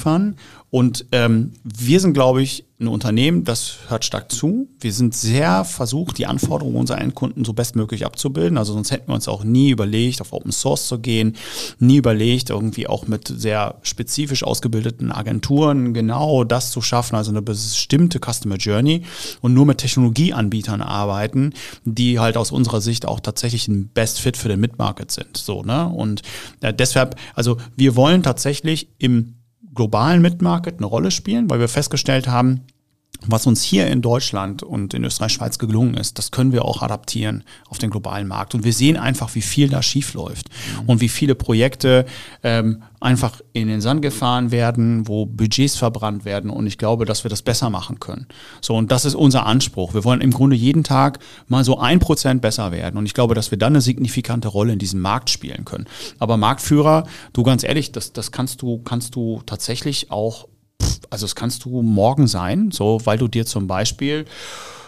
und 0.74 1.06
ähm, 1.12 1.52
wir 1.64 2.00
sind, 2.00 2.14
glaube 2.14 2.42
ich, 2.42 2.66
ein 2.80 2.88
Unternehmen, 2.88 3.44
das 3.44 3.78
hört 3.90 4.06
stark 4.06 4.32
zu. 4.32 4.68
Wir 4.80 4.92
sind 4.92 5.14
sehr 5.14 5.66
versucht, 5.66 6.18
die 6.18 6.26
Anforderungen 6.26 6.78
unserer 6.78 7.00
Endkunden 7.00 7.46
so 7.46 7.54
bestmöglich 7.54 8.08
abzubilden. 8.08 8.58
Also 8.58 8.74
sonst 8.74 8.90
hätten 8.90 9.08
wir 9.08 9.14
uns 9.14 9.28
auch 9.28 9.44
nie 9.44 9.70
überlegt, 9.70 10.20
auf 10.20 10.34
Open 10.34 10.52
Source 10.52 10.88
zu 10.88 10.98
gehen, 10.98 11.36
nie 11.78 11.98
überlegt, 11.98 12.50
irgendwie 12.50 12.88
auch 12.88 13.08
mit 13.08 13.28
sehr 13.28 13.76
spezifisch 13.84 14.44
ausgebildeten 14.44 15.12
Agenturen 15.12 15.94
genau 15.94 16.44
das 16.44 16.72
zu 16.72 16.82
schaffen, 16.82 17.16
also 17.16 17.30
eine 17.30 17.44
bestimmte 17.44 18.20
Customer 18.20 18.56
Journey 18.56 19.04
und 19.42 19.54
nur 19.54 19.68
mit 19.68 19.78
Technologieanbietern 19.78 20.82
arbeiten, 20.82 21.54
die 21.86 22.20
halt 22.20 22.36
aus 22.36 22.52
unserer 22.52 22.82
Sicht 22.82 23.06
auch 23.06 23.20
tatsächlich 23.20 23.68
ein 23.68 23.90
Best 23.90 24.20
Fit 24.20 24.38
für 24.38 24.48
den 24.48 24.60
Mid-Market 24.60 25.12
sind. 25.12 25.38
So, 25.38 25.62
ne? 25.62 25.88
Und 25.88 26.24
äh, 26.62 26.74
deshalb, 26.74 27.16
also 27.36 27.58
wir 27.76 27.96
wollen 27.96 28.24
tatsächlich 28.24 28.88
im 28.98 29.36
globalen 29.74 30.22
Mid-Market 30.22 30.78
eine 30.78 30.86
Rolle 30.86 31.12
spielen, 31.12 31.50
weil 31.50 31.60
wir 31.60 31.68
festgestellt 31.68 32.28
haben, 32.28 32.62
was 33.26 33.48
uns 33.48 33.64
hier 33.64 33.88
in 33.88 34.02
Deutschland 34.02 34.64
und 34.64 34.94
in 34.94 35.04
Österreich, 35.04 35.34
Schweiz 35.34 35.58
gelungen 35.58 35.96
ist, 35.96 36.18
das 36.18 36.32
können 36.32 36.52
wir 36.52 36.66
auch 36.66 36.82
adaptieren 36.82 37.44
auf 37.70 37.78
den 37.78 37.90
globalen 37.90 38.28
Markt. 38.28 38.54
Und 38.54 38.64
wir 38.64 38.74
sehen 38.74 38.98
einfach, 38.98 39.34
wie 39.36 39.42
viel 39.42 39.70
da 39.70 39.82
schief 39.82 40.14
läuft 40.14 40.50
mhm. 40.50 40.90
und 40.90 41.02
wie 41.02 41.10
viele 41.10 41.36
Projekte 41.36 42.06
ähm, 42.44 42.84
einfach 43.00 43.42
in 43.54 43.68
den 43.68 43.82
Sand 43.82 44.02
gefahren 44.02 44.52
werden, 44.52 45.08
wo 45.08 45.26
Budgets 45.26 45.76
verbrannt 45.76 46.26
werden. 46.26 46.50
Und 46.50 46.68
ich 46.68 46.78
glaube, 46.78 47.06
dass 47.06 47.24
wir 47.24 47.30
das 47.30 47.42
besser 47.42 47.70
machen 47.70 48.00
können. 48.00 48.28
So, 48.62 48.76
und 48.76 48.92
das 48.92 49.06
ist 49.06 49.16
unser 49.16 49.46
Anspruch. 49.46 49.94
Wir 49.94 50.04
wollen 50.04 50.22
im 50.22 50.32
Grunde 50.32 50.56
jeden 50.56 50.84
Tag 50.84 51.20
mal 51.48 51.64
so 51.64 51.80
ein 51.80 52.00
Prozent 52.00 52.42
besser 52.42 52.72
werden. 52.72 52.98
Und 52.98 53.06
ich 53.06 53.14
glaube, 53.14 53.36
dass 53.36 53.52
wir 53.52 53.58
dann 53.58 53.74
eine 53.74 53.82
signifikante 53.82 54.48
Rolle 54.48 54.74
in 54.74 54.80
diesem 54.80 55.02
Markt 55.02 55.30
spielen 55.30 55.66
können. 55.66 55.86
Aber 56.20 56.38
Marktführer, 56.38 57.06
du 57.34 57.44
ganz 57.44 57.64
ehrlich, 57.64 57.92
das, 57.92 58.14
das 58.14 58.32
kannst 58.32 58.62
du, 58.62 58.80
kannst 58.80 59.16
du 59.16 59.42
tatsächlich 59.46 60.12
auch 60.12 60.48
also 61.10 61.26
das 61.26 61.36
kannst 61.36 61.66
du 61.66 61.82
morgen 61.82 62.28
sein, 62.28 62.72
so 62.72 63.02
weil 63.06 63.18
du 63.18 63.28
dir 63.28 63.46
zum 63.46 63.68
Beispiel, 63.68 64.26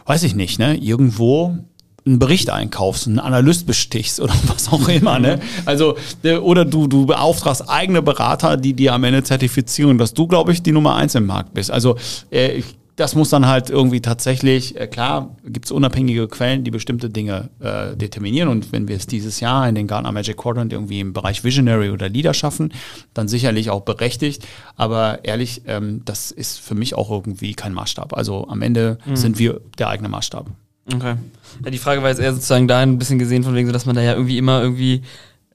weiß 0.06 0.24
ich 0.24 0.36
nicht, 0.36 0.60
ne, 0.60 0.76
irgendwo 0.76 1.58
einen 2.06 2.20
Bericht 2.20 2.50
einkaufst, 2.52 3.08
einen 3.08 3.20
Analyst 3.20 3.66
bestichst 3.66 4.20
oder 4.20 4.34
was 4.48 4.72
auch 4.72 4.88
immer, 4.88 5.20
ne? 5.20 5.40
Also, 5.66 5.98
äh, 6.24 6.36
oder 6.36 6.64
du, 6.64 6.88
du 6.88 7.08
beauftragst 7.08 7.68
eigene 7.68 8.02
Berater, 8.02 8.58
die 8.58 8.74
dir 8.74 8.94
am 8.94 9.04
Ende 9.04 9.24
zertifizieren, 9.24 9.98
dass 9.98 10.14
du, 10.14 10.28
glaube 10.28 10.52
ich, 10.52 10.62
die 10.62 10.72
Nummer 10.72 10.96
eins 10.96 11.16
im 11.16 11.26
Markt 11.26 11.54
bist. 11.54 11.72
Also, 11.72 11.98
äh, 12.32 12.58
ich 12.58 12.76
das 12.96 13.14
muss 13.14 13.30
dann 13.30 13.46
halt 13.46 13.70
irgendwie 13.70 14.00
tatsächlich, 14.00 14.80
äh, 14.80 14.88
klar, 14.88 15.36
gibt 15.44 15.66
es 15.66 15.72
unabhängige 15.72 16.28
Quellen, 16.28 16.64
die 16.64 16.72
bestimmte 16.72 17.10
Dinge 17.10 17.50
äh, 17.60 17.96
determinieren. 17.96 18.48
Und 18.48 18.72
wenn 18.72 18.88
wir 18.88 18.96
es 18.96 19.06
dieses 19.06 19.42
Jahr 19.42 19.68
in 19.68 19.76
den 19.76 19.88
Gartner 19.88 20.12
Magic 20.12 20.38
Quadrant 20.38 20.72
irgendwie 20.72 21.02
im 21.02 21.12
Bereich 21.12 21.44
Visionary 21.44 21.90
oder 21.90 22.08
Leader 22.08 22.34
schaffen, 22.34 22.74
dann 23.14 23.28
sicherlich 23.28 23.70
auch 23.70 23.82
berechtigt. 23.82 24.48
Aber 24.78 25.26
ehrlich, 25.26 25.64
ähm, 25.68 26.04
das 26.06 26.32
ist 26.32 26.60
für 26.60 26.76
mich 26.76 26.96
auch 26.96 27.12
irgendwie 27.12 27.54
kein 27.54 27.74
Maßstab. 27.74 28.16
Also 28.16 28.48
am 28.48 28.62
Ende 28.62 28.98
mhm. 29.06 29.16
sind 29.18 29.40
wir 29.40 29.60
der 29.78 29.90
eigene 29.90 30.08
Maßstab. 30.08 30.48
Okay. 30.94 31.16
Ja, 31.64 31.72
die 31.72 31.78
Frage 31.78 32.02
war 32.02 32.10
jetzt 32.10 32.20
eher 32.20 32.34
sozusagen 32.34 32.68
dahin 32.68 32.92
ein 32.92 33.00
bisschen 33.00 33.20
gesehen, 33.20 33.44
von 33.44 33.56
wegen 33.56 33.68
so, 33.68 33.74
dass 33.74 33.86
man 33.86 33.96
da 33.96 34.02
ja 34.02 34.14
irgendwie 34.14 34.38
immer 34.38 34.62
irgendwie 34.62 35.02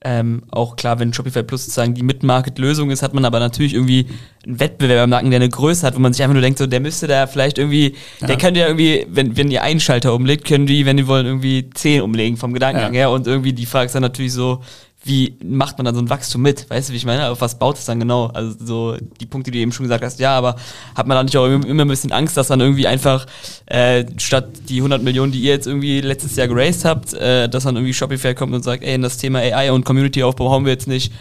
ähm, 0.03 0.43
auch 0.49 0.75
klar, 0.75 0.99
wenn 0.99 1.13
Shopify 1.13 1.43
Plus 1.43 1.65
sozusagen 1.65 1.93
die 1.93 2.01
Mid-Market-Lösung 2.01 2.89
ist, 2.89 3.03
hat 3.03 3.13
man 3.13 3.23
aber 3.23 3.39
natürlich 3.39 3.75
irgendwie 3.75 4.07
einen 4.45 4.59
Wettbewerber 4.59 5.03
im 5.03 5.11
Nacken, 5.11 5.29
der 5.29 5.39
eine 5.39 5.49
Größe 5.49 5.85
hat, 5.85 5.95
wo 5.95 5.99
man 5.99 6.11
sich 6.11 6.23
einfach 6.23 6.33
nur 6.33 6.41
denkt, 6.41 6.57
so, 6.57 6.65
der 6.65 6.79
müsste 6.79 7.05
da 7.05 7.27
vielleicht 7.27 7.59
irgendwie, 7.59 7.95
ja. 8.19 8.27
der 8.27 8.37
könnte 8.37 8.61
ja 8.61 8.65
irgendwie, 8.65 9.05
wenn, 9.09 9.37
wenn 9.37 9.51
ihr 9.51 9.61
einen 9.61 9.79
Schalter 9.79 10.15
umlegt, 10.15 10.45
können 10.45 10.65
die, 10.65 10.87
wenn 10.87 10.97
die 10.97 11.05
wollen, 11.05 11.27
irgendwie 11.27 11.69
zehn 11.69 12.01
umlegen 12.01 12.37
vom 12.37 12.51
Gedankengang 12.51 12.93
ja. 12.93 13.01
her. 13.01 13.11
Und 13.11 13.27
irgendwie 13.27 13.53
die 13.53 13.67
Frage 13.67 13.85
ist 13.85 13.95
dann 13.95 14.01
natürlich 14.01 14.33
so, 14.33 14.63
wie 15.03 15.35
macht 15.43 15.77
man 15.77 15.85
dann 15.85 15.95
so 15.95 16.01
ein 16.01 16.09
Wachstum 16.09 16.43
mit? 16.43 16.69
Weißt 16.69 16.89
du, 16.89 16.93
wie 16.93 16.97
ich 16.97 17.05
meine? 17.05 17.29
Auf 17.29 17.41
was 17.41 17.57
baut 17.57 17.77
es 17.77 17.85
dann 17.85 17.99
genau? 17.99 18.27
Also 18.27 18.55
so 18.63 18.97
die 19.19 19.25
Punkte, 19.25 19.49
die 19.49 19.57
du 19.57 19.63
eben 19.63 19.71
schon 19.71 19.85
gesagt 19.85 20.03
hast, 20.03 20.19
ja, 20.19 20.37
aber 20.37 20.55
hat 20.95 21.07
man 21.07 21.15
da 21.15 21.23
nicht 21.23 21.35
auch 21.37 21.47
immer 21.47 21.85
ein 21.85 21.87
bisschen 21.87 22.11
Angst, 22.11 22.37
dass 22.37 22.47
dann 22.47 22.59
irgendwie 22.59 22.85
einfach 22.85 23.25
äh, 23.65 24.05
statt 24.17 24.49
die 24.69 24.77
100 24.77 25.01
Millionen, 25.01 25.31
die 25.31 25.39
ihr 25.41 25.53
jetzt 25.53 25.65
irgendwie 25.65 26.01
letztes 26.01 26.35
Jahr 26.35 26.47
geraced 26.47 26.85
habt, 26.85 27.13
äh, 27.13 27.49
dass 27.49 27.63
dann 27.63 27.77
irgendwie 27.77 27.93
Shopify 27.93 28.35
kommt 28.35 28.53
und 28.53 28.63
sagt, 28.63 28.83
ey, 28.83 28.93
in 28.93 29.01
das 29.01 29.17
Thema 29.17 29.39
AI 29.39 29.71
und 29.71 29.85
Community-Aufbau 29.85 30.51
hauen 30.51 30.65
wir 30.65 30.71
jetzt 30.71 30.87
nicht 30.87 31.11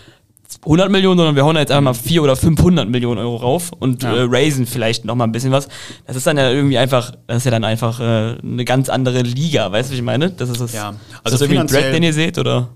100 0.62 0.90
Millionen, 0.90 1.16
sondern 1.16 1.36
wir 1.36 1.44
hauen 1.44 1.56
jetzt 1.56 1.70
einfach 1.70 1.82
mal 1.82 1.94
400 1.94 2.22
oder 2.22 2.36
500 2.36 2.88
Millionen 2.88 3.18
Euro 3.18 3.36
rauf 3.36 3.70
und 3.78 4.02
ja. 4.02 4.14
äh, 4.14 4.26
raisen 4.28 4.66
vielleicht 4.66 5.06
noch 5.06 5.14
mal 5.14 5.24
ein 5.24 5.32
bisschen 5.32 5.52
was. 5.52 5.68
Das 6.06 6.16
ist 6.16 6.26
dann 6.26 6.36
ja 6.36 6.50
irgendwie 6.50 6.76
einfach, 6.76 7.12
das 7.26 7.38
ist 7.38 7.44
ja 7.44 7.50
dann 7.50 7.64
einfach 7.64 7.98
äh, 8.00 8.36
eine 8.42 8.64
ganz 8.66 8.90
andere 8.90 9.22
Liga, 9.22 9.72
weißt 9.72 9.88
du, 9.88 9.92
wie 9.94 9.98
ich 9.98 10.02
meine? 10.02 10.30
Das 10.30 10.50
ist 10.50 10.60
das, 10.60 10.74
ja. 10.74 10.88
also 10.88 10.96
ist 11.24 11.32
das 11.32 11.40
irgendwie 11.40 11.60
ein 11.60 11.66
Track, 11.66 11.92
den 11.92 12.02
ihr 12.02 12.12
seht, 12.12 12.36
oder? 12.36 12.68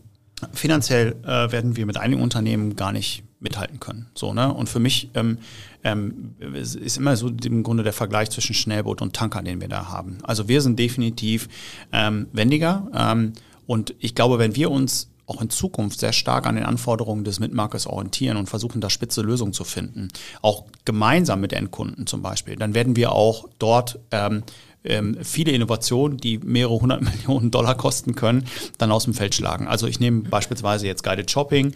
Finanziell 0.52 1.16
äh, 1.24 1.52
werden 1.52 1.76
wir 1.76 1.86
mit 1.86 1.96
einigen 1.96 2.22
Unternehmen 2.22 2.76
gar 2.76 2.92
nicht 2.92 3.24
mithalten 3.40 3.78
können. 3.78 4.06
So, 4.14 4.32
ne? 4.34 4.52
Und 4.52 4.68
für 4.68 4.80
mich 4.80 5.10
ähm, 5.14 5.38
ähm, 5.84 6.34
ist 6.54 6.96
immer 6.96 7.16
so 7.16 7.28
im 7.28 7.62
Grunde 7.62 7.82
der 7.82 7.92
Vergleich 7.92 8.30
zwischen 8.30 8.54
Schnellboot 8.54 9.02
und 9.02 9.14
Tanker, 9.14 9.42
den 9.42 9.60
wir 9.60 9.68
da 9.68 9.88
haben. 9.88 10.18
Also 10.22 10.48
wir 10.48 10.62
sind 10.62 10.78
definitiv 10.78 11.48
ähm, 11.92 12.26
wendiger. 12.32 12.88
Ähm, 12.94 13.34
und 13.66 13.94
ich 13.98 14.14
glaube, 14.14 14.38
wenn 14.38 14.56
wir 14.56 14.70
uns 14.70 15.10
auch 15.26 15.40
in 15.40 15.50
Zukunft 15.50 16.00
sehr 16.00 16.12
stark 16.12 16.46
an 16.46 16.56
den 16.56 16.64
Anforderungen 16.64 17.24
des 17.24 17.40
Mitmarkers 17.40 17.86
orientieren 17.86 18.36
und 18.36 18.48
versuchen, 18.48 18.80
da 18.80 18.90
spitze 18.90 19.22
Lösungen 19.22 19.52
zu 19.52 19.64
finden, 19.64 20.08
auch 20.42 20.64
gemeinsam 20.84 21.40
mit 21.40 21.52
Endkunden 21.52 22.06
zum 22.06 22.22
Beispiel, 22.22 22.56
dann 22.56 22.74
werden 22.74 22.96
wir 22.96 23.12
auch 23.12 23.48
dort 23.58 23.98
ähm, 24.10 24.42
ähm, 24.84 25.16
viele 25.22 25.52
Innovationen, 25.52 26.18
die 26.18 26.38
mehrere 26.38 26.80
hundert 26.80 27.02
Millionen 27.26 27.50
Dollar 27.50 27.74
kosten 27.74 28.14
können, 28.14 28.44
dann 28.78 28.92
aus 28.92 29.04
dem 29.04 29.14
Feld 29.14 29.34
schlagen. 29.34 29.66
Also 29.66 29.86
ich 29.86 30.00
nehme 30.00 30.22
beispielsweise 30.22 30.86
jetzt 30.86 31.02
Guided 31.02 31.30
Shopping. 31.30 31.74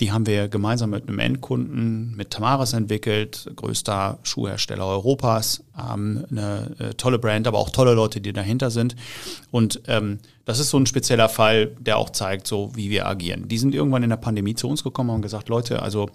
Die 0.00 0.12
haben 0.12 0.26
wir 0.26 0.48
gemeinsam 0.48 0.90
mit 0.90 1.08
einem 1.08 1.18
Endkunden, 1.18 2.16
mit 2.16 2.30
Tamaris 2.30 2.72
entwickelt, 2.72 3.50
größter 3.54 4.18
Schuhhersteller 4.22 4.86
Europas, 4.86 5.62
ähm, 5.78 6.24
eine 6.30 6.74
äh, 6.78 6.94
tolle 6.94 7.18
Brand, 7.18 7.46
aber 7.46 7.58
auch 7.58 7.70
tolle 7.70 7.92
Leute, 7.94 8.20
die 8.20 8.32
dahinter 8.32 8.70
sind. 8.70 8.96
Und 9.50 9.82
ähm, 9.88 10.18
das 10.50 10.58
ist 10.58 10.70
so 10.70 10.78
ein 10.78 10.86
spezieller 10.86 11.28
Fall, 11.28 11.76
der 11.78 11.96
auch 11.96 12.10
zeigt, 12.10 12.48
so 12.48 12.72
wie 12.74 12.90
wir 12.90 13.06
agieren. 13.06 13.46
Die 13.46 13.56
sind 13.56 13.72
irgendwann 13.72 14.02
in 14.02 14.10
der 14.10 14.16
Pandemie 14.16 14.56
zu 14.56 14.68
uns 14.68 14.82
gekommen 14.82 15.10
und 15.10 15.22
gesagt, 15.22 15.48
Leute, 15.48 15.80
also 15.80 16.10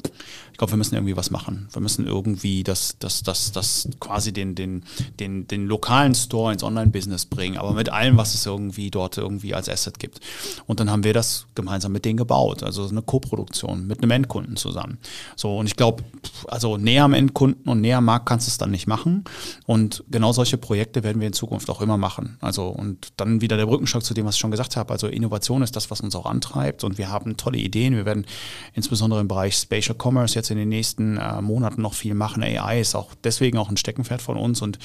ich 0.52 0.58
glaube, 0.58 0.74
wir 0.74 0.78
müssen 0.78 0.96
irgendwie 0.96 1.16
was 1.16 1.32
machen. 1.32 1.70
Wir 1.72 1.82
müssen 1.82 2.06
irgendwie 2.06 2.64
das, 2.64 2.98
das, 3.00 3.24
das, 3.24 3.54
das 3.54 3.88
quasi 4.02 4.34
den, 4.34 4.54
den, 4.54 4.84
den, 5.22 5.48
den 5.48 5.68
lokalen 5.68 6.14
Store 6.16 6.52
ins 6.52 6.64
Online-Business 6.64 7.28
bringen, 7.28 7.58
aber 7.58 7.72
mit 7.72 7.90
allem, 7.90 8.18
was 8.18 8.34
es 8.34 8.46
irgendwie 8.46 8.92
dort 8.92 9.18
irgendwie 9.18 9.54
als 9.54 9.70
Asset 9.70 10.00
gibt. 10.00 10.20
Und 10.68 10.82
dann 10.82 10.92
haben 10.92 11.06
wir 11.06 11.14
das 11.14 11.48
gemeinsam 11.56 11.94
mit 11.94 12.04
denen 12.04 12.18
gebaut, 12.18 12.62
also 12.62 12.86
eine 12.86 13.04
Co-Produktion 13.04 13.88
mit 13.88 14.04
einem 14.04 14.12
Endkunden 14.12 14.58
zusammen. 14.58 14.98
So, 15.38 15.58
und 15.58 15.68
ich 15.68 15.78
glaube, 15.78 16.04
also 16.48 16.76
näher 16.76 17.06
am 17.06 17.14
Endkunden 17.14 17.70
und 17.70 17.80
näher 17.80 18.00
am 18.00 18.06
Markt 18.06 18.26
kannst 18.26 18.48
du 18.48 18.50
es 18.50 18.58
dann 18.58 18.72
nicht 18.72 18.88
machen. 18.88 19.24
Und 19.66 20.04
genau 20.10 20.34
solche 20.34 20.58
Projekte 20.58 21.04
werden 21.04 21.22
wir 21.22 21.28
in 21.28 21.34
Zukunft 21.34 21.70
auch 21.70 21.82
immer 21.82 21.98
machen. 21.98 22.38
Also, 22.42 22.68
und 22.68 23.14
dann 23.16 23.40
wieder 23.40 23.56
der 23.56 23.68
Brückenschlag 23.68 24.04
zu 24.04 24.14
dem, 24.14 24.25
was 24.26 24.36
ich 24.36 24.42
schon 24.42 24.52
gesagt 24.52 24.76
habe. 24.76 24.92
Also 24.92 25.08
Innovation 25.08 25.62
ist 25.62 25.76
das, 25.76 25.92
was 25.92 26.02
uns 26.02 26.16
auch 26.16 26.26
antreibt 26.26 26.84
und 26.84 26.98
wir 26.98 27.10
haben 27.10 27.38
tolle 27.38 27.58
Ideen. 27.58 27.96
Wir 27.96 28.06
werden 28.06 28.26
insbesondere 28.74 29.22
im 29.22 29.28
Bereich 29.28 29.56
Spatial 29.56 29.96
Commerce 30.02 30.36
jetzt 30.36 30.52
in 30.52 30.58
den 30.58 30.70
nächsten 30.70 31.18
äh, 31.18 31.42
Monaten 31.42 31.82
noch 31.82 31.94
viel 31.94 32.14
machen. 32.14 32.44
AI 32.44 32.80
ist 32.80 32.96
auch 32.96 33.12
deswegen 33.24 33.58
auch 33.58 33.70
ein 33.70 33.78
Steckenpferd 33.78 34.22
von 34.22 34.38
uns 34.38 34.62
und 34.62 34.80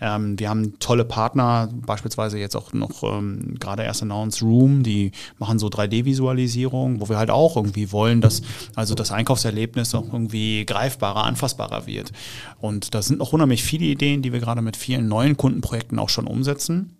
ähm, 0.00 0.38
wir 0.38 0.48
haben 0.48 0.78
tolle 0.78 1.04
Partner, 1.04 1.68
beispielsweise 1.72 2.38
jetzt 2.38 2.56
auch 2.56 2.72
noch 2.72 3.02
ähm, 3.02 3.56
gerade 3.58 3.82
erst 3.82 4.02
announced 4.02 4.42
Room, 4.42 4.82
die 4.82 5.12
machen 5.38 5.58
so 5.58 5.68
3D-Visualisierung, 5.68 7.00
wo 7.00 7.08
wir 7.08 7.18
halt 7.18 7.30
auch 7.30 7.56
irgendwie 7.56 7.92
wollen, 7.92 8.20
dass 8.20 8.42
also 8.74 8.94
das 8.94 9.12
Einkaufserlebnis 9.12 9.94
auch 9.94 10.12
irgendwie 10.12 10.64
greifbarer, 10.64 11.24
anfassbarer 11.24 11.86
wird. 11.86 12.12
Und 12.60 12.94
da 12.94 13.02
sind 13.02 13.18
noch 13.18 13.32
unheimlich 13.32 13.62
viele 13.62 13.86
Ideen, 13.86 14.22
die 14.22 14.32
wir 14.32 14.40
gerade 14.40 14.62
mit 14.62 14.76
vielen 14.76 15.08
neuen 15.08 15.36
Kundenprojekten 15.36 15.98
auch 15.98 16.08
schon 16.08 16.26
umsetzen. 16.26 16.95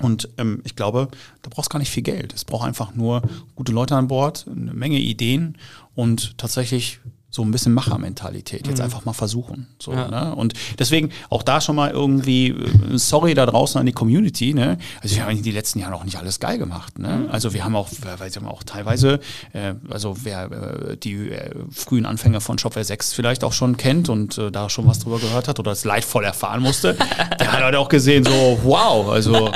Und 0.00 0.28
ähm, 0.38 0.62
ich 0.64 0.76
glaube, 0.76 1.08
da 1.42 1.50
brauchst 1.50 1.70
gar 1.70 1.78
nicht 1.78 1.90
viel 1.90 2.02
Geld. 2.02 2.34
Es 2.34 2.44
braucht 2.44 2.66
einfach 2.66 2.94
nur 2.94 3.22
gute 3.54 3.72
Leute 3.72 3.96
an 3.96 4.08
Bord, 4.08 4.46
eine 4.50 4.72
Menge 4.72 4.98
Ideen 4.98 5.56
und 5.94 6.38
tatsächlich 6.38 7.00
so 7.32 7.42
ein 7.42 7.52
bisschen 7.52 7.72
Machermentalität. 7.72 8.66
Jetzt 8.66 8.78
mhm. 8.78 8.84
einfach 8.84 9.04
mal 9.04 9.12
versuchen. 9.12 9.68
So, 9.78 9.92
ja. 9.92 10.08
ne? 10.08 10.34
Und 10.34 10.54
deswegen 10.80 11.10
auch 11.30 11.44
da 11.44 11.60
schon 11.60 11.76
mal 11.76 11.90
irgendwie, 11.90 12.48
äh, 12.48 12.98
sorry 12.98 13.34
da 13.34 13.46
draußen 13.46 13.78
an 13.78 13.86
die 13.86 13.92
Community. 13.92 14.52
Ne? 14.52 14.78
Also 15.00 15.14
wir 15.14 15.22
haben 15.22 15.36
in 15.36 15.42
den 15.42 15.54
letzten 15.54 15.78
Jahren 15.78 15.94
auch 15.94 16.02
nicht 16.02 16.18
alles 16.18 16.40
geil 16.40 16.58
gemacht. 16.58 16.98
Ne? 16.98 17.08
Mhm. 17.08 17.30
Also 17.30 17.54
wir 17.54 17.64
haben 17.64 17.76
auch, 17.76 17.88
weil 18.02 18.18
wir 18.18 18.34
haben 18.34 18.48
auch 18.48 18.64
teilweise, 18.64 19.20
äh, 19.52 19.74
also 19.88 20.16
wer 20.24 20.50
äh, 20.50 20.96
die 20.96 21.30
äh, 21.30 21.50
frühen 21.70 22.04
Anfänge 22.04 22.40
von 22.40 22.58
Shopware 22.58 22.84
6 22.84 23.12
vielleicht 23.12 23.44
auch 23.44 23.52
schon 23.52 23.76
kennt 23.76 24.08
und 24.08 24.36
äh, 24.36 24.50
da 24.50 24.68
schon 24.68 24.88
was 24.88 24.98
drüber 24.98 25.20
gehört 25.20 25.46
hat 25.46 25.60
oder 25.60 25.70
es 25.70 25.84
leidvoll 25.84 26.24
erfahren 26.24 26.60
musste, 26.60 26.94
der 27.38 27.52
hat 27.52 27.62
halt 27.62 27.76
auch 27.76 27.88
gesehen, 27.88 28.24
so 28.24 28.58
wow, 28.64 29.08
also 29.08 29.52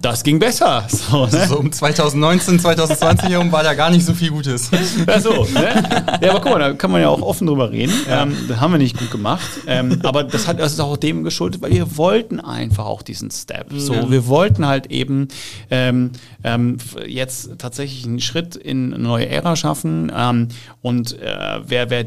das 0.00 0.22
ging 0.22 0.38
besser. 0.38 0.86
So, 0.88 1.26
ne? 1.26 1.40
also 1.40 1.54
so 1.54 1.60
um 1.60 1.72
2019, 1.72 2.60
2020 2.60 3.30
herum 3.30 3.52
war 3.52 3.62
da 3.62 3.74
gar 3.74 3.90
nicht 3.90 4.04
so 4.04 4.14
viel 4.14 4.30
Gutes. 4.30 4.70
Ja, 5.06 5.20
so, 5.20 5.44
ne? 5.44 5.82
ja 6.20 6.30
aber 6.30 6.40
guck 6.40 6.52
mal, 6.52 6.58
da 6.58 6.72
kann 6.72 6.90
man 6.90 7.00
ja 7.00 7.08
auch 7.08 7.22
offen 7.22 7.46
drüber 7.46 7.70
reden. 7.70 7.92
Ähm, 8.08 8.36
das 8.48 8.60
haben 8.60 8.72
wir 8.72 8.78
nicht 8.78 8.98
gut 8.98 9.10
gemacht. 9.10 9.48
Ähm, 9.66 10.00
aber 10.02 10.24
das, 10.24 10.46
hat, 10.46 10.58
das 10.58 10.72
ist 10.72 10.80
auch 10.80 10.96
dem 10.96 11.24
geschuldet, 11.24 11.62
weil 11.62 11.72
wir 11.72 11.96
wollten 11.96 12.40
einfach 12.40 12.86
auch 12.86 13.02
diesen 13.02 13.30
Step. 13.30 13.66
So, 13.74 13.94
ja. 13.94 14.10
wir 14.10 14.26
wollten 14.26 14.66
halt 14.66 14.86
eben 14.86 15.28
ähm, 15.70 16.12
ähm 16.44 16.78
jetzt 17.06 17.58
tatsächlich 17.58 18.06
einen 18.06 18.20
Schritt 18.20 18.56
in 18.56 18.94
eine 18.94 19.02
neue 19.02 19.28
Ära 19.28 19.56
schaffen. 19.56 20.12
Ähm, 20.14 20.48
und 20.82 21.18
äh, 21.20 21.60
wer, 21.66 21.90
wer 21.90 22.06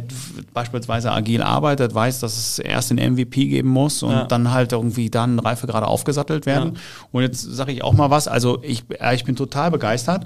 beispielsweise 0.54 1.12
agil 1.12 1.42
arbeitet, 1.42 1.94
weiß, 1.94 2.20
dass 2.20 2.38
es 2.38 2.60
erst 2.60 2.92
den 2.92 3.14
MVP 3.14 3.46
geben 3.46 3.70
muss 3.70 4.04
und 4.04 4.12
ja. 4.12 4.26
dann 4.26 4.52
halt 4.52 4.72
irgendwie 4.72 5.10
dann 5.10 5.40
Reife 5.40 5.68
gerade 5.68 5.88
aufgesattelt 5.88 6.46
werden. 6.46 6.74
Ja. 6.74 6.82
Und 7.12 7.22
jetzt 7.22 7.42
sage 7.42 7.72
ich 7.72 7.83
auch 7.84 7.94
mal 7.94 8.10
was. 8.10 8.28
Also 8.28 8.60
ich, 8.62 8.84
ich 9.14 9.24
bin 9.24 9.36
total 9.36 9.72
begeistert. 9.72 10.26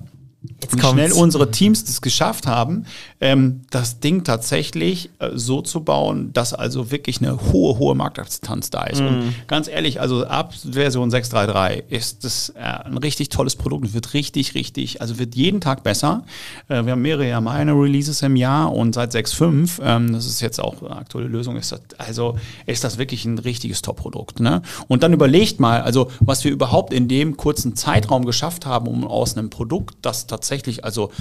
Jetzt 0.62 0.78
wie 0.78 0.80
schnell 0.80 1.12
unsere 1.14 1.50
Teams 1.50 1.84
das 1.84 2.02
geschafft 2.02 2.46
haben, 2.46 2.86
ähm, 3.20 3.62
das 3.72 4.00
Ding 4.00 4.24
tatsächlich 4.24 5.10
äh, 5.18 5.32
so 5.34 5.62
zu 5.62 5.84
bauen, 5.84 6.32
dass 6.32 6.54
also 6.54 6.92
wirklich 6.92 7.22
eine 7.22 7.52
hohe, 7.52 7.80
hohe 7.80 7.96
Marktakzeptanz 7.96 8.70
da 8.70 8.84
ist. 8.84 9.02
Mm. 9.02 9.08
Und 9.08 9.48
ganz 9.48 9.68
ehrlich, 9.68 10.00
also 10.00 10.26
ab 10.26 10.54
Version 10.54 11.10
6.3.3 11.10 11.84
ist 11.90 12.24
das 12.24 12.50
äh, 12.50 12.60
ein 12.60 12.98
richtig 12.98 13.30
tolles 13.30 13.56
Produkt 13.56 13.86
und 13.86 13.94
wird 13.96 14.14
richtig, 14.14 14.54
richtig, 14.54 15.02
also 15.02 15.18
wird 15.18 15.34
jeden 15.34 15.60
Tag 15.60 15.82
besser. 15.84 16.24
Äh, 16.68 16.86
wir 16.86 16.92
haben 16.92 17.02
mehrere 17.02 17.42
meine 17.42 17.74
Releases 17.74 18.22
im 18.22 18.36
Jahr 18.36 18.72
und 18.72 18.94
seit 18.94 19.16
6.5, 19.16 19.82
ähm, 19.82 20.14
das 20.14 20.28
ist 20.28 20.42
jetzt 20.42 20.60
auch 20.60 20.84
eine 20.84 20.98
aktuelle 20.98 21.28
Lösung, 21.28 21.56
ist 21.58 21.72
das, 21.72 21.82
also 21.98 22.38
ist 22.68 22.84
das 22.84 23.00
wirklich 23.00 23.26
ein 23.26 23.40
richtiges 23.40 23.82
Top-Produkt. 23.82 24.40
Ne? 24.40 24.62
Und 24.88 25.02
dann 25.02 25.14
überlegt 25.14 25.60
mal, 25.60 25.82
also 25.82 26.12
was 26.20 26.44
wir 26.44 26.52
überhaupt 26.52 26.94
in 26.94 27.08
dem 27.08 27.38
kurzen 27.38 27.76
Zeitraum 27.76 28.24
geschafft 28.24 28.68
haben, 28.68 28.88
um 28.88 29.06
aus 29.06 29.36
einem 29.36 29.50
Produkt, 29.50 29.98
das 30.04 30.27
tatsächlich, 30.28 30.84
also 30.84 31.12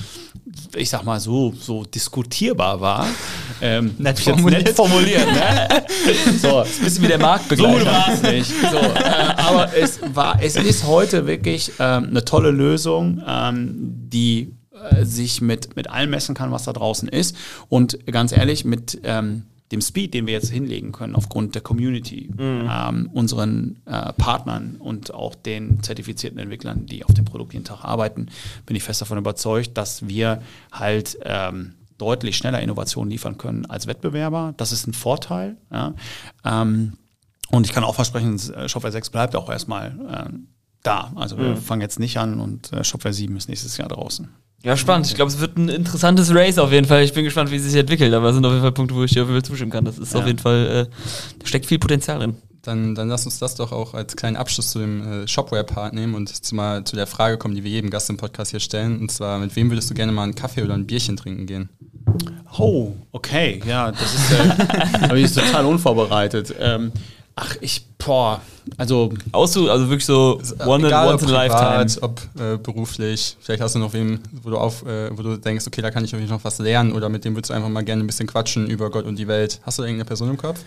ich 0.74 0.90
sag 0.90 1.04
mal 1.04 1.20
so, 1.20 1.54
so 1.58 1.84
diskutierbar 1.84 2.80
war. 2.80 3.06
Ähm, 3.62 3.94
nett 3.96 4.20
formuliert. 4.20 4.66
Nett 4.66 4.76
formuliert 4.76 5.26
ne? 5.32 5.66
so, 6.38 6.60
ist 6.60 6.78
ein 6.78 6.84
bisschen 6.84 7.04
wie 7.04 7.08
der 7.08 7.18
Marktbegleiter. 7.18 7.80
So 7.80 7.86
war 7.86 8.12
es 8.12 8.22
nicht. 8.22 8.52
So, 8.70 8.76
äh, 8.76 9.34
aber 9.34 9.74
es, 9.74 9.98
war, 10.12 10.42
es 10.42 10.56
ist 10.56 10.84
heute 10.84 11.26
wirklich 11.26 11.72
ähm, 11.78 12.08
eine 12.10 12.22
tolle 12.22 12.50
Lösung, 12.50 13.22
ähm, 13.26 13.74
die 13.78 14.52
äh, 14.90 15.06
sich 15.06 15.40
mit, 15.40 15.74
mit 15.74 15.88
allem 15.88 16.10
messen 16.10 16.34
kann, 16.34 16.52
was 16.52 16.64
da 16.64 16.74
draußen 16.74 17.08
ist. 17.08 17.34
Und 17.70 17.98
ganz 18.12 18.32
ehrlich, 18.32 18.66
mit 18.66 19.00
ähm, 19.04 19.44
dem 19.72 19.80
Speed, 19.80 20.14
den 20.14 20.26
wir 20.26 20.34
jetzt 20.34 20.50
hinlegen 20.50 20.92
können 20.92 21.14
aufgrund 21.14 21.54
der 21.54 21.62
Community, 21.62 22.30
mhm. 22.32 22.68
ähm, 22.70 23.10
unseren 23.12 23.76
äh, 23.84 24.12
Partnern 24.12 24.76
und 24.78 25.12
auch 25.12 25.34
den 25.34 25.82
zertifizierten 25.82 26.38
Entwicklern, 26.38 26.86
die 26.86 27.04
auf 27.04 27.14
dem 27.14 27.24
Produkt 27.24 27.52
jeden 27.52 27.64
Tag 27.64 27.84
arbeiten, 27.84 28.28
bin 28.64 28.76
ich 28.76 28.84
fest 28.84 29.00
davon 29.00 29.18
überzeugt, 29.18 29.76
dass 29.76 30.06
wir 30.06 30.42
halt 30.70 31.18
ähm, 31.24 31.74
deutlich 31.98 32.36
schneller 32.36 32.60
Innovationen 32.60 33.10
liefern 33.10 33.38
können 33.38 33.66
als 33.66 33.86
Wettbewerber. 33.86 34.54
Das 34.56 34.70
ist 34.70 34.86
ein 34.86 34.94
Vorteil. 34.94 35.56
Ja. 35.72 35.94
Ähm, 36.44 36.92
und 37.50 37.66
ich 37.66 37.72
kann 37.72 37.84
auch 37.84 37.94
versprechen, 37.94 38.38
äh, 38.54 38.68
Shopware 38.68 38.92
6 38.92 39.10
bleibt 39.10 39.34
auch 39.34 39.50
erstmal 39.50 40.28
äh, 40.30 40.38
da. 40.82 41.12
Also 41.16 41.38
wir 41.38 41.50
mhm. 41.50 41.56
fangen 41.56 41.82
jetzt 41.82 41.98
nicht 41.98 42.18
an 42.18 42.38
und 42.38 42.72
äh, 42.72 42.84
Shopware 42.84 43.14
7 43.14 43.36
ist 43.36 43.48
nächstes 43.48 43.76
Jahr 43.76 43.88
draußen. 43.88 44.28
Ja, 44.62 44.76
spannend. 44.76 45.06
Ich 45.06 45.14
glaube, 45.14 45.30
es 45.30 45.38
wird 45.38 45.56
ein 45.56 45.68
interessantes 45.68 46.34
Race 46.34 46.58
auf 46.58 46.72
jeden 46.72 46.86
Fall. 46.86 47.04
Ich 47.04 47.12
bin 47.12 47.24
gespannt, 47.24 47.50
wie 47.50 47.56
es 47.56 47.62
sich 47.62 47.76
entwickelt, 47.76 48.12
aber 48.14 48.30
es 48.30 48.34
sind 48.34 48.44
auf 48.44 48.52
jeden 48.52 48.62
Fall 48.62 48.72
Punkte, 48.72 48.94
wo 48.94 49.04
ich 49.04 49.12
dir 49.12 49.22
auf 49.22 49.28
jeden 49.28 49.40
Fall 49.40 49.48
zustimmen 49.48 49.70
kann. 49.70 49.84
Das 49.84 49.98
ist 49.98 50.14
ja. 50.14 50.20
auf 50.20 50.26
jeden 50.26 50.38
Fall, 50.38 50.88
äh, 50.90 51.38
da 51.38 51.46
steckt 51.46 51.66
viel 51.66 51.78
Potenzial 51.78 52.18
drin. 52.18 52.36
Dann, 52.62 52.96
dann 52.96 53.08
lass 53.08 53.24
uns 53.26 53.38
das 53.38 53.54
doch 53.54 53.70
auch 53.70 53.94
als 53.94 54.16
kleinen 54.16 54.36
Abschluss 54.36 54.72
zu 54.72 54.80
dem 54.80 55.22
äh, 55.22 55.28
Shopware-Part 55.28 55.94
nehmen 55.94 56.16
und 56.16 56.28
zu 56.28 56.54
mal 56.54 56.82
zu 56.82 56.96
der 56.96 57.06
Frage 57.06 57.38
kommen, 57.38 57.54
die 57.54 57.62
wir 57.62 57.70
jedem 57.70 57.90
Gast 57.90 58.10
im 58.10 58.16
Podcast 58.16 58.50
hier 58.50 58.58
stellen. 58.58 58.98
Und 58.98 59.12
zwar, 59.12 59.38
mit 59.38 59.54
wem 59.54 59.70
würdest 59.70 59.88
du 59.88 59.94
gerne 59.94 60.10
mal 60.10 60.24
einen 60.24 60.34
Kaffee 60.34 60.64
oder 60.64 60.74
ein 60.74 60.86
Bierchen 60.86 61.16
trinken 61.16 61.46
gehen? 61.46 61.68
Oh, 62.58 62.92
okay. 63.12 63.60
Ja, 63.66 63.92
das 63.92 64.14
ist, 64.14 64.32
äh, 64.32 64.48
habe 65.02 65.20
ich 65.20 65.32
total 65.32 65.66
unvorbereitet. 65.66 66.54
Ähm, 66.58 66.90
ach, 67.36 67.56
ich, 67.60 67.86
boah, 67.98 68.40
also. 68.76 69.12
Außer, 69.30 69.70
also 69.70 69.88
wirklich 69.88 70.06
so 70.06 70.40
one 70.64 70.86
egal, 70.86 71.12
once 71.12 71.22
in 71.22 71.28
a 71.28 71.32
lifetime. 71.32 72.02
Ob 72.02 72.20
äh, 72.38 72.56
beruflich, 72.56 73.36
vielleicht 73.40 73.62
hast 73.62 73.74
du 73.74 73.78
noch 73.78 73.92
wem, 73.92 74.20
wo 74.42 74.50
du 74.50 74.58
auf, 74.58 74.84
äh, 74.84 75.16
wo 75.16 75.22
du 75.22 75.36
denkst, 75.36 75.66
okay, 75.66 75.82
da 75.82 75.90
kann 75.90 76.04
ich 76.04 76.12
irgendwie 76.12 76.32
noch 76.32 76.42
was 76.42 76.58
lernen 76.58 76.92
oder 76.92 77.08
mit 77.08 77.24
dem 77.24 77.36
würdest 77.36 77.50
du 77.50 77.54
einfach 77.54 77.68
mal 77.68 77.84
gerne 77.84 78.02
ein 78.02 78.06
bisschen 78.06 78.26
quatschen 78.26 78.66
über 78.66 78.90
Gott 78.90 79.04
und 79.04 79.18
die 79.18 79.28
Welt. 79.28 79.60
Hast 79.62 79.78
du 79.78 79.82
irgendeine 79.82 80.06
Person 80.06 80.30
im 80.30 80.36
Kopf? 80.36 80.60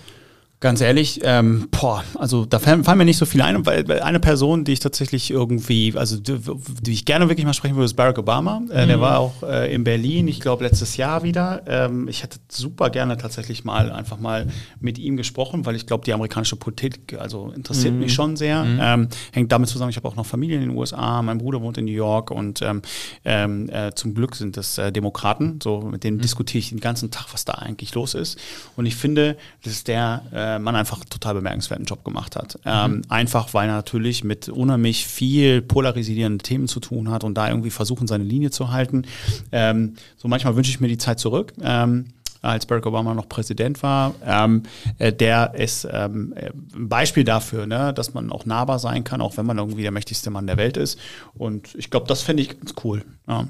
Ganz 0.62 0.82
ehrlich, 0.82 1.22
ähm, 1.24 1.70
boah, 1.72 2.04
also 2.16 2.44
da 2.44 2.60
fallen, 2.60 2.84
fallen 2.84 2.98
mir 2.98 3.06
nicht 3.06 3.16
so 3.16 3.26
viele 3.26 3.46
ein, 3.46 3.66
weil 3.66 4.02
eine 4.02 4.20
Person, 4.20 4.66
die 4.66 4.74
ich 4.74 4.82
tatsächlich 4.82 5.32
irgendwie, 5.32 5.94
also 5.96 6.20
die, 6.20 6.38
die 6.82 6.92
ich 6.92 7.06
gerne 7.06 7.30
wirklich 7.30 7.46
mal 7.46 7.54
sprechen 7.54 7.76
würde, 7.76 7.86
ist 7.86 7.94
Barack 7.94 8.18
Obama. 8.18 8.62
Äh, 8.70 8.86
Der 8.86 8.98
mhm. 8.98 9.02
war 9.02 9.20
auch 9.20 9.42
äh, 9.42 9.74
in 9.74 9.86
Berlin, 9.86 10.28
ich 10.28 10.42
glaube 10.42 10.66
letztes 10.66 10.98
Jahr 10.98 11.24
wieder. 11.24 11.62
Ähm, 11.66 12.10
ich 12.10 12.24
hätte 12.24 12.40
super 12.50 12.90
gerne 12.90 13.18
tatsächlich 13.18 13.64
mal 13.64 13.90
einfach 13.90 14.20
mal 14.20 14.48
mit 14.82 15.00
ihm 15.00 15.16
gesprochen, 15.16 15.66
weil 15.66 15.78
ich 15.78 15.88
glaube, 15.88 16.04
die 16.04 16.12
amerikanische 16.12 16.58
Politik, 16.58 17.18
also 17.18 17.54
interessiert 17.56 17.94
mhm. 17.94 18.02
mich 18.02 18.14
schon 18.14 18.36
sehr. 18.36 18.66
Mhm. 18.66 18.80
Ähm, 18.82 19.08
hängt 19.32 19.54
damit 19.54 19.70
zusammen, 19.70 19.92
ich 19.92 19.96
habe 19.96 20.10
auch 20.10 20.18
noch 20.18 20.26
Familie 20.26 20.58
in 20.58 20.68
den 20.68 20.78
USA, 20.78 21.22
mein 21.22 21.38
Bruder 21.38 21.62
wohnt 21.62 21.78
in 21.78 21.86
New 21.86 21.92
York 21.92 22.32
und 22.32 22.62
ähm, 22.64 22.82
ähm, 23.24 23.70
äh, 23.70 23.94
zum 23.96 24.14
Glück 24.14 24.36
sind 24.36 24.58
das 24.58 24.78
äh, 24.78 24.92
Demokraten. 24.92 25.62
So, 25.64 25.80
mit 25.80 26.04
denen 26.04 26.18
mhm. 26.18 26.22
diskutiere 26.22 26.60
ich 26.60 26.70
den 26.72 26.82
ganzen 26.82 27.12
Tag, 27.12 27.28
was 27.32 27.46
da 27.46 27.54
eigentlich 27.54 27.96
los 27.96 28.14
ist. 28.14 28.38
Und 28.76 28.86
ich 28.86 28.98
finde, 28.98 29.38
das 29.64 29.72
ist 29.72 29.88
der 29.88 30.24
äh, 30.50 30.60
äh, 30.60 30.60
Mann 30.60 30.76
einfach 30.76 31.04
total 31.06 31.36
bemerkenswerten 31.36 31.86
Job 31.86 32.04
gemacht 32.04 32.36
hat. 32.36 32.60
Ähm, 32.66 32.98
mhm. 32.98 33.02
Einfach, 33.10 33.54
weil 33.54 33.70
er 33.70 33.76
natürlich 33.76 34.24
mit 34.24 34.50
unheimlich 34.50 35.06
viel 35.06 35.62
polarisierenden 35.62 36.40
Themen 36.40 36.68
zu 36.68 36.80
tun 36.80 37.10
hat 37.10 37.24
und 37.24 37.36
da 37.36 37.50
irgendwie 37.50 37.72
versuchen, 37.72 38.08
seine 38.08 38.24
Linie 38.24 38.52
zu 38.52 38.72
halten. 38.72 39.04
Ähm, 39.52 39.96
so 40.18 40.28
manchmal 40.28 40.56
wünsche 40.56 40.72
ich 40.72 40.80
mir 40.80 40.88
die 40.88 40.98
Zeit 40.98 41.20
zurück. 41.20 41.54
Ähm, 41.62 42.08
als 42.42 42.66
Barack 42.66 42.86
Obama 42.86 43.14
noch 43.14 43.28
Präsident 43.28 43.84
war, 43.84 44.16
ähm, 44.26 44.64
äh, 44.98 45.12
der 45.12 45.56
ist 45.56 45.86
ähm, 45.92 46.34
ein 46.74 46.88
Beispiel 46.88 47.26
dafür, 47.26 47.68
ne, 47.68 47.94
dass 47.94 48.14
man 48.14 48.32
auch 48.32 48.46
nahbar 48.46 48.80
sein 48.80 49.04
kann, 49.04 49.20
auch 49.20 49.36
wenn 49.36 49.46
man 49.46 49.58
irgendwie 49.58 49.82
der 49.82 49.92
mächtigste 49.92 50.30
Mann 50.30 50.48
der 50.48 50.56
Welt 50.56 50.78
ist. 50.78 50.98
Und 51.34 51.76
ich 51.76 51.90
glaube, 51.90 52.08
das 52.08 52.22
finde 52.22 52.44
ich 52.44 52.58
ganz 52.58 52.76
cool. 52.84 53.04
Ja. 53.28 53.46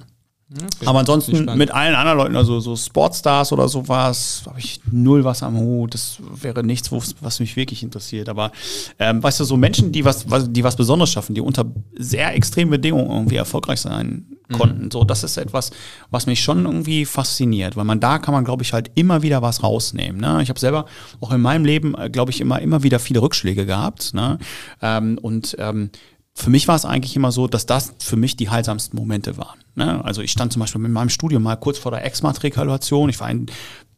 Okay. 0.52 0.88
Aber 0.88 1.00
ansonsten 1.00 1.45
mit 1.58 1.70
allen 1.70 1.93
anderen 1.93 2.18
Leuten, 2.18 2.36
also 2.36 2.60
so 2.60 2.76
Sportstars 2.76 3.54
oder 3.54 3.68
sowas, 3.68 4.41
habe 4.47 4.58
ich 4.58 4.82
null 4.91 5.24
was 5.24 5.43
am 5.43 5.56
Hut. 5.60 5.93
Das 5.93 6.18
wäre 6.41 6.64
nichts, 6.64 6.91
was 6.91 7.39
mich 7.39 7.56
wirklich 7.56 7.84
interessiert. 7.84 8.30
Aber 8.30 8.52
ähm, 8.97 9.22
weißt 9.22 9.41
du, 9.41 9.43
so 9.43 9.58
Menschen, 9.58 9.91
die 9.91 10.04
was, 10.06 10.26
die 10.50 10.64
was 10.64 10.76
Besonderes 10.76 11.12
schaffen, 11.12 11.36
die 11.36 11.41
unter 11.41 11.66
sehr 11.95 12.34
extremen 12.34 12.72
Bedingungen 12.72 13.12
irgendwie 13.12 13.36
erfolgreich 13.36 13.80
sein 13.80 14.26
mhm. 14.47 14.54
konnten, 14.56 14.84
mhm. 14.86 14.91
so 14.91 15.04
das 15.04 15.24
ist 15.24 15.38
etwas, 15.38 15.70
was 16.10 16.26
mich 16.26 16.41
schon 16.41 16.66
irgendwie 16.66 17.06
fasziniert, 17.06 17.78
weil 17.78 17.86
man 17.86 18.00
da 18.00 18.18
kann 18.18 18.34
man, 18.34 18.43
glaube 18.43 18.64
ich, 18.64 18.74
halt 18.74 18.89
immer 18.95 19.22
wieder 19.22 19.43
was 19.43 19.62
rausnehmen. 19.62 20.20
Ne? 20.20 20.41
Ich 20.41 20.50
habe 20.50 20.60
selber 20.60 20.86
auch 21.22 21.32
in 21.32 21.41
meinem 21.41 21.64
Leben, 21.64 21.93
äh, 21.93 22.10
glaube 22.10 22.32
ich, 22.32 22.41
immer 22.41 22.60
immer 22.60 22.82
wieder 22.82 22.97
viele 22.97 23.22
Rückschläge 23.22 23.68
gehabt. 23.68 24.16
Ne? 24.16 24.39
Ähm, 24.82 25.20
und 25.22 25.56
ähm, 25.60 25.91
für 26.40 26.50
mich 26.50 26.68
war 26.68 26.76
es 26.76 26.86
eigentlich 26.86 27.16
immer 27.16 27.32
so, 27.32 27.48
dass 27.48 27.66
das 27.66 27.94
für 28.00 28.16
mich 28.16 28.38
die 28.38 28.50
heilsamsten 28.50 28.98
Momente 28.98 29.38
waren. 29.38 29.60
Ne? 29.76 30.04
Also 30.06 30.22
ich 30.22 30.32
stand 30.32 30.54
zum 30.54 30.62
Beispiel 30.62 30.80
mit 30.80 30.92
meinem 30.92 31.10
Studium 31.10 31.44
mal 31.44 31.58
kurz 31.58 31.78
vor 31.78 31.92
der 31.92 32.06
Exmatrikulation. 32.06 33.10
Ich 33.10 33.20
war 33.20 33.30
in 33.30 33.48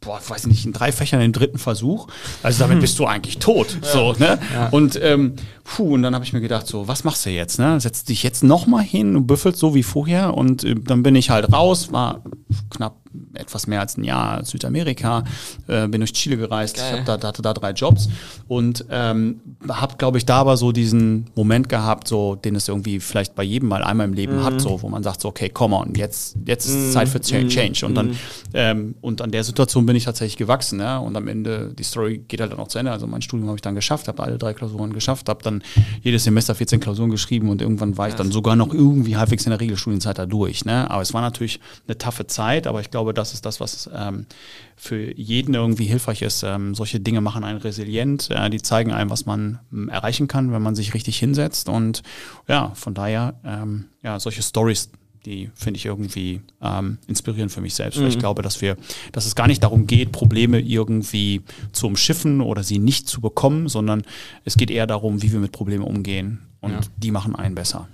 boah, 0.01 0.19
weiß 0.27 0.47
nicht, 0.47 0.65
in 0.65 0.73
drei 0.73 0.91
Fächern 0.91 1.19
den 1.19 1.31
dritten 1.31 1.59
Versuch. 1.59 2.07
Also 2.41 2.59
damit 2.59 2.79
bist 2.79 2.97
du 2.97 3.05
eigentlich 3.05 3.37
tot. 3.37 3.77
Ja. 3.83 3.87
So, 3.87 4.13
ne? 4.13 4.39
Ja. 4.51 4.69
Und 4.69 4.99
ähm, 4.99 5.35
puh, 5.63 5.93
und 5.93 6.01
dann 6.01 6.15
habe 6.15 6.25
ich 6.25 6.33
mir 6.33 6.41
gedacht, 6.41 6.65
so, 6.65 6.87
was 6.87 7.03
machst 7.03 7.27
du 7.27 7.29
jetzt? 7.29 7.59
Ne? 7.59 7.79
Setzt 7.79 8.09
dich 8.09 8.23
jetzt 8.23 8.43
nochmal 8.43 8.83
hin 8.83 9.15
und 9.15 9.27
büffelst 9.27 9.59
so 9.59 9.75
wie 9.75 9.83
vorher. 9.83 10.33
Und 10.33 10.63
äh, 10.63 10.73
dann 10.75 11.03
bin 11.03 11.15
ich 11.15 11.29
halt 11.29 11.53
raus, 11.53 11.91
war 11.91 12.23
knapp 12.71 13.00
etwas 13.33 13.67
mehr 13.67 13.79
als 13.79 13.97
ein 13.97 14.03
Jahr 14.03 14.43
Südamerika, 14.45 15.23
äh, 15.67 15.87
bin 15.87 16.01
durch 16.01 16.13
Chile 16.13 16.37
gereist, 16.37 16.77
Geil. 16.77 16.99
ich 16.99 17.05
da, 17.05 17.13
hatte 17.21 17.41
da 17.41 17.53
drei 17.53 17.71
Jobs 17.71 18.09
und 18.47 18.85
ähm, 18.89 19.41
habe, 19.67 19.95
glaube 19.97 20.17
ich, 20.17 20.25
da 20.25 20.37
aber 20.37 20.57
so 20.57 20.71
diesen 20.71 21.29
Moment 21.35 21.69
gehabt, 21.69 22.07
so 22.07 22.35
den 22.35 22.55
es 22.55 22.67
irgendwie 22.67 22.99
vielleicht 22.99 23.35
bei 23.35 23.43
jedem 23.43 23.69
mal 23.69 23.83
einmal 23.83 24.07
im 24.07 24.13
Leben 24.13 24.37
mhm. 24.37 24.43
hat, 24.43 24.61
so 24.61 24.81
wo 24.81 24.89
man 24.89 25.03
sagt, 25.03 25.21
so 25.21 25.29
okay, 25.29 25.49
komm 25.49 25.73
on, 25.73 25.93
jetzt 25.95 26.37
jetzt 26.45 26.65
ist 26.65 26.75
mhm. 26.75 26.91
Zeit 26.91 27.09
für 27.09 27.19
mhm. 27.19 27.49
Change 27.49 27.85
und 27.85 27.95
dann 27.95 28.07
mhm. 28.09 28.15
ähm, 28.53 28.95
und 29.01 29.21
an 29.21 29.31
der 29.31 29.43
Situation 29.43 29.85
bin 29.85 29.95
ich 29.95 30.05
tatsächlich 30.05 30.37
gewachsen, 30.37 30.79
ja? 30.79 30.97
und 30.97 31.15
am 31.15 31.27
Ende 31.27 31.73
die 31.77 31.83
Story 31.83 32.21
geht 32.27 32.41
halt 32.41 32.51
dann 32.51 32.59
auch 32.59 32.67
zu 32.67 32.79
Ende. 32.79 32.91
Also 32.91 33.07
mein 33.07 33.21
Studium 33.21 33.47
habe 33.47 33.57
ich 33.57 33.61
dann 33.61 33.75
geschafft, 33.75 34.07
habe 34.07 34.21
alle 34.23 34.37
drei 34.37 34.53
Klausuren 34.53 34.93
geschafft, 34.93 35.29
habe 35.29 35.43
dann 35.43 35.63
jedes 36.01 36.23
Semester 36.23 36.55
14 36.55 36.79
Klausuren 36.79 37.09
geschrieben 37.09 37.49
und 37.49 37.61
irgendwann 37.61 37.97
war 37.97 38.07
ich 38.07 38.15
dann 38.15 38.31
sogar 38.31 38.55
noch 38.55 38.73
irgendwie 38.73 39.17
halbwegs 39.17 39.45
in 39.45 39.51
der 39.51 39.59
Regelstudienzeit 39.59 40.17
da 40.17 40.25
durch. 40.25 40.65
Ne? 40.65 40.89
Aber 40.89 41.01
es 41.01 41.13
war 41.13 41.21
natürlich 41.21 41.59
eine 41.87 41.97
taffe 41.97 42.27
Zeit, 42.27 42.67
aber 42.67 42.81
ich 42.81 42.91
glaube, 42.91 43.00
das 43.09 43.33
ist 43.33 43.45
das, 43.45 43.59
was 43.59 43.89
ähm, 43.93 44.27
für 44.75 45.17
jeden 45.17 45.55
irgendwie 45.55 45.85
hilfreich 45.85 46.21
ist. 46.21 46.43
Ähm, 46.43 46.75
solche 46.75 46.99
Dinge 46.99 47.21
machen 47.21 47.43
einen 47.43 47.59
resilient, 47.59 48.29
äh, 48.29 48.49
die 48.49 48.61
zeigen 48.61 48.91
einem, 48.91 49.09
was 49.09 49.25
man 49.25 49.59
ähm, 49.73 49.89
erreichen 49.89 50.27
kann, 50.27 50.51
wenn 50.51 50.61
man 50.61 50.75
sich 50.75 50.93
richtig 50.93 51.17
hinsetzt. 51.17 51.69
Und 51.69 52.03
ja, 52.47 52.71
von 52.75 52.93
daher, 52.93 53.39
ähm, 53.43 53.85
ja, 54.03 54.19
solche 54.19 54.43
Stories 54.43 54.89
die 55.25 55.51
finde 55.53 55.77
ich 55.77 55.85
irgendwie 55.85 56.41
ähm, 56.61 56.97
inspirierend 57.07 57.51
für 57.51 57.61
mich 57.61 57.75
selbst. 57.75 57.97
Mhm. 57.97 58.03
Weil 58.03 58.09
ich 58.09 58.15
mhm. 58.15 58.21
glaube, 58.21 58.41
dass 58.41 58.61
wir, 58.61 58.77
dass 59.11 59.25
es 59.25 59.35
gar 59.35 59.47
nicht 59.47 59.63
darum 59.63 59.87
geht, 59.87 60.11
Probleme 60.11 60.59
irgendwie 60.59 61.41
zu 61.71 61.87
umschiffen 61.87 62.41
oder 62.41 62.63
sie 62.63 62.79
nicht 62.79 63.07
zu 63.07 63.21
bekommen, 63.21 63.67
sondern 63.69 64.03
es 64.45 64.55
geht 64.55 64.71
eher 64.71 64.87
darum, 64.87 65.21
wie 65.21 65.31
wir 65.31 65.39
mit 65.39 65.51
Problemen 65.51 65.83
umgehen. 65.83 66.41
Und 66.59 66.71
ja. 66.71 66.79
die 66.97 67.11
machen 67.11 67.35
einen 67.35 67.55
besser. 67.55 67.87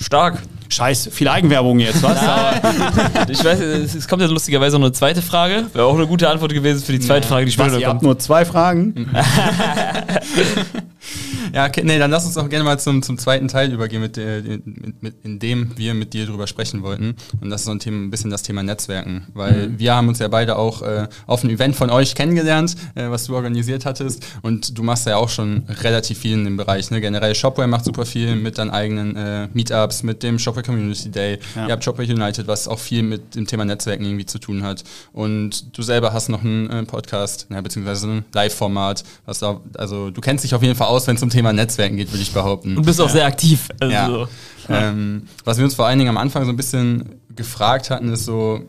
Stark. 0.00 0.38
Scheiß, 0.68 1.10
viel 1.12 1.26
Eigenwerbung 1.28 1.80
jetzt, 1.80 2.00
was? 2.02 2.16
ich 3.28 3.44
weiß, 3.44 3.58
es 3.58 4.06
kommt 4.06 4.22
ja 4.22 4.28
lustigerweise 4.28 4.78
noch 4.78 4.86
eine 4.86 4.92
zweite 4.92 5.20
Frage. 5.20 5.66
Wäre 5.72 5.84
auch 5.84 5.96
eine 5.96 6.06
gute 6.06 6.28
Antwort 6.28 6.54
gewesen 6.54 6.84
für 6.84 6.92
die 6.92 7.00
zweite 7.00 7.26
Frage, 7.26 7.44
die 7.46 7.50
später 7.50 7.70
kommt. 7.70 7.80
Ihr 7.82 7.88
habt 7.88 8.02
nur 8.02 8.18
zwei 8.20 8.44
Fragen. 8.44 8.94
Ja, 11.52 11.66
okay, 11.66 11.82
nee, 11.84 11.98
dann 11.98 12.10
lass 12.10 12.26
uns 12.26 12.36
auch 12.36 12.48
gerne 12.48 12.64
mal 12.64 12.78
zum, 12.78 13.02
zum 13.02 13.18
zweiten 13.18 13.48
Teil 13.48 13.72
übergehen, 13.72 14.00
mit, 14.00 14.16
der, 14.16 14.42
mit, 14.42 15.02
mit, 15.02 15.14
in 15.24 15.38
dem 15.38 15.76
wir 15.76 15.94
mit 15.94 16.12
dir 16.12 16.26
drüber 16.26 16.46
sprechen 16.46 16.82
wollten. 16.82 17.16
Und 17.40 17.50
das 17.50 17.62
ist 17.62 17.64
so 17.66 17.72
ein, 17.72 17.80
Thema, 17.80 18.04
ein 18.04 18.10
bisschen 18.10 18.30
das 18.30 18.42
Thema 18.42 18.62
Netzwerken. 18.62 19.26
Weil 19.34 19.68
mhm. 19.68 19.78
wir 19.78 19.94
haben 19.94 20.08
uns 20.08 20.18
ja 20.18 20.28
beide 20.28 20.56
auch 20.56 20.82
äh, 20.82 21.08
auf 21.26 21.42
einem 21.42 21.54
Event 21.54 21.76
von 21.76 21.90
euch 21.90 22.14
kennengelernt, 22.14 22.76
äh, 22.94 23.10
was 23.10 23.24
du 23.24 23.34
organisiert 23.34 23.84
hattest. 23.84 24.24
Und 24.42 24.78
du 24.78 24.82
machst 24.82 25.06
ja 25.06 25.16
auch 25.16 25.28
schon 25.28 25.64
relativ 25.82 26.18
viel 26.18 26.34
in 26.34 26.44
dem 26.44 26.56
Bereich. 26.56 26.90
Ne? 26.90 27.00
Generell 27.00 27.34
Shopware 27.34 27.68
macht 27.68 27.84
super 27.84 28.06
viel 28.06 28.36
mit 28.36 28.58
deinen 28.58 28.70
eigenen 28.70 29.16
äh, 29.16 29.48
Meetups, 29.52 30.02
mit 30.02 30.22
dem 30.22 30.38
Shopware 30.38 30.64
Community 30.64 31.10
Day. 31.10 31.38
Ja. 31.56 31.66
Ihr 31.66 31.72
habt 31.72 31.84
Shopware 31.84 32.08
United, 32.08 32.46
was 32.46 32.68
auch 32.68 32.78
viel 32.78 33.02
mit 33.02 33.34
dem 33.34 33.46
Thema 33.46 33.64
Netzwerken 33.64 34.04
irgendwie 34.04 34.26
zu 34.26 34.38
tun 34.38 34.62
hat. 34.62 34.84
Und 35.12 35.76
du 35.76 35.82
selber 35.82 36.12
hast 36.12 36.28
noch 36.28 36.44
einen 36.44 36.70
äh, 36.70 36.82
Podcast, 36.84 37.46
na, 37.48 37.60
beziehungsweise 37.60 38.08
ein 38.08 38.24
Live-Format. 38.32 39.04
Also 39.26 40.10
du 40.10 40.20
kennst 40.20 40.44
dich 40.44 40.54
auf 40.54 40.62
jeden 40.62 40.76
Fall 40.76 40.89
aus, 40.90 41.06
wenn 41.06 41.16
es 41.16 41.22
um 41.22 41.30
Thema 41.30 41.52
Netzwerken 41.52 41.96
geht, 41.96 42.12
würde 42.12 42.22
ich 42.22 42.32
behaupten. 42.32 42.76
Und 42.76 42.84
bist 42.84 43.00
auch 43.00 43.06
ja. 43.06 43.12
sehr 43.12 43.26
aktiv. 43.26 43.68
Also. 43.80 43.94
Ja. 43.94 44.28
Ähm, 44.68 45.22
was 45.44 45.56
wir 45.56 45.64
uns 45.64 45.74
vor 45.74 45.86
allen 45.86 45.98
Dingen 45.98 46.10
am 46.10 46.16
Anfang 46.18 46.44
so 46.44 46.50
ein 46.50 46.56
bisschen 46.56 47.20
gefragt 47.34 47.90
hatten, 47.90 48.12
ist 48.12 48.24
so, 48.24 48.60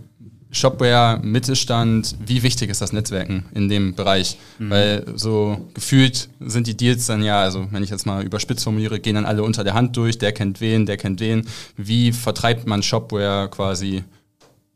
Shopware, 0.51 1.19
Mittelstand, 1.23 2.15
wie 2.25 2.43
wichtig 2.43 2.69
ist 2.69 2.81
das 2.81 2.91
Netzwerken 2.91 3.45
in 3.53 3.69
dem 3.69 3.95
Bereich? 3.95 4.37
Mhm. 4.59 4.69
Weil 4.69 5.05
so 5.15 5.69
gefühlt 5.73 6.27
sind 6.41 6.67
die 6.67 6.75
Deals 6.75 7.05
dann 7.05 7.23
ja, 7.23 7.41
also 7.41 7.67
wenn 7.71 7.83
ich 7.83 7.89
jetzt 7.89 8.05
mal 8.05 8.23
überspitzt 8.23 8.65
formuliere, 8.65 8.99
gehen 8.99 9.15
dann 9.15 9.25
alle 9.25 9.43
unter 9.43 9.63
der 9.63 9.73
Hand 9.73 9.95
durch, 9.95 10.17
der 10.17 10.33
kennt 10.33 10.59
wen, 10.59 10.85
der 10.85 10.97
kennt 10.97 11.21
wen. 11.21 11.47
Wie 11.77 12.11
vertreibt 12.11 12.67
man 12.67 12.83
Shopware 12.83 13.47
quasi 13.49 14.03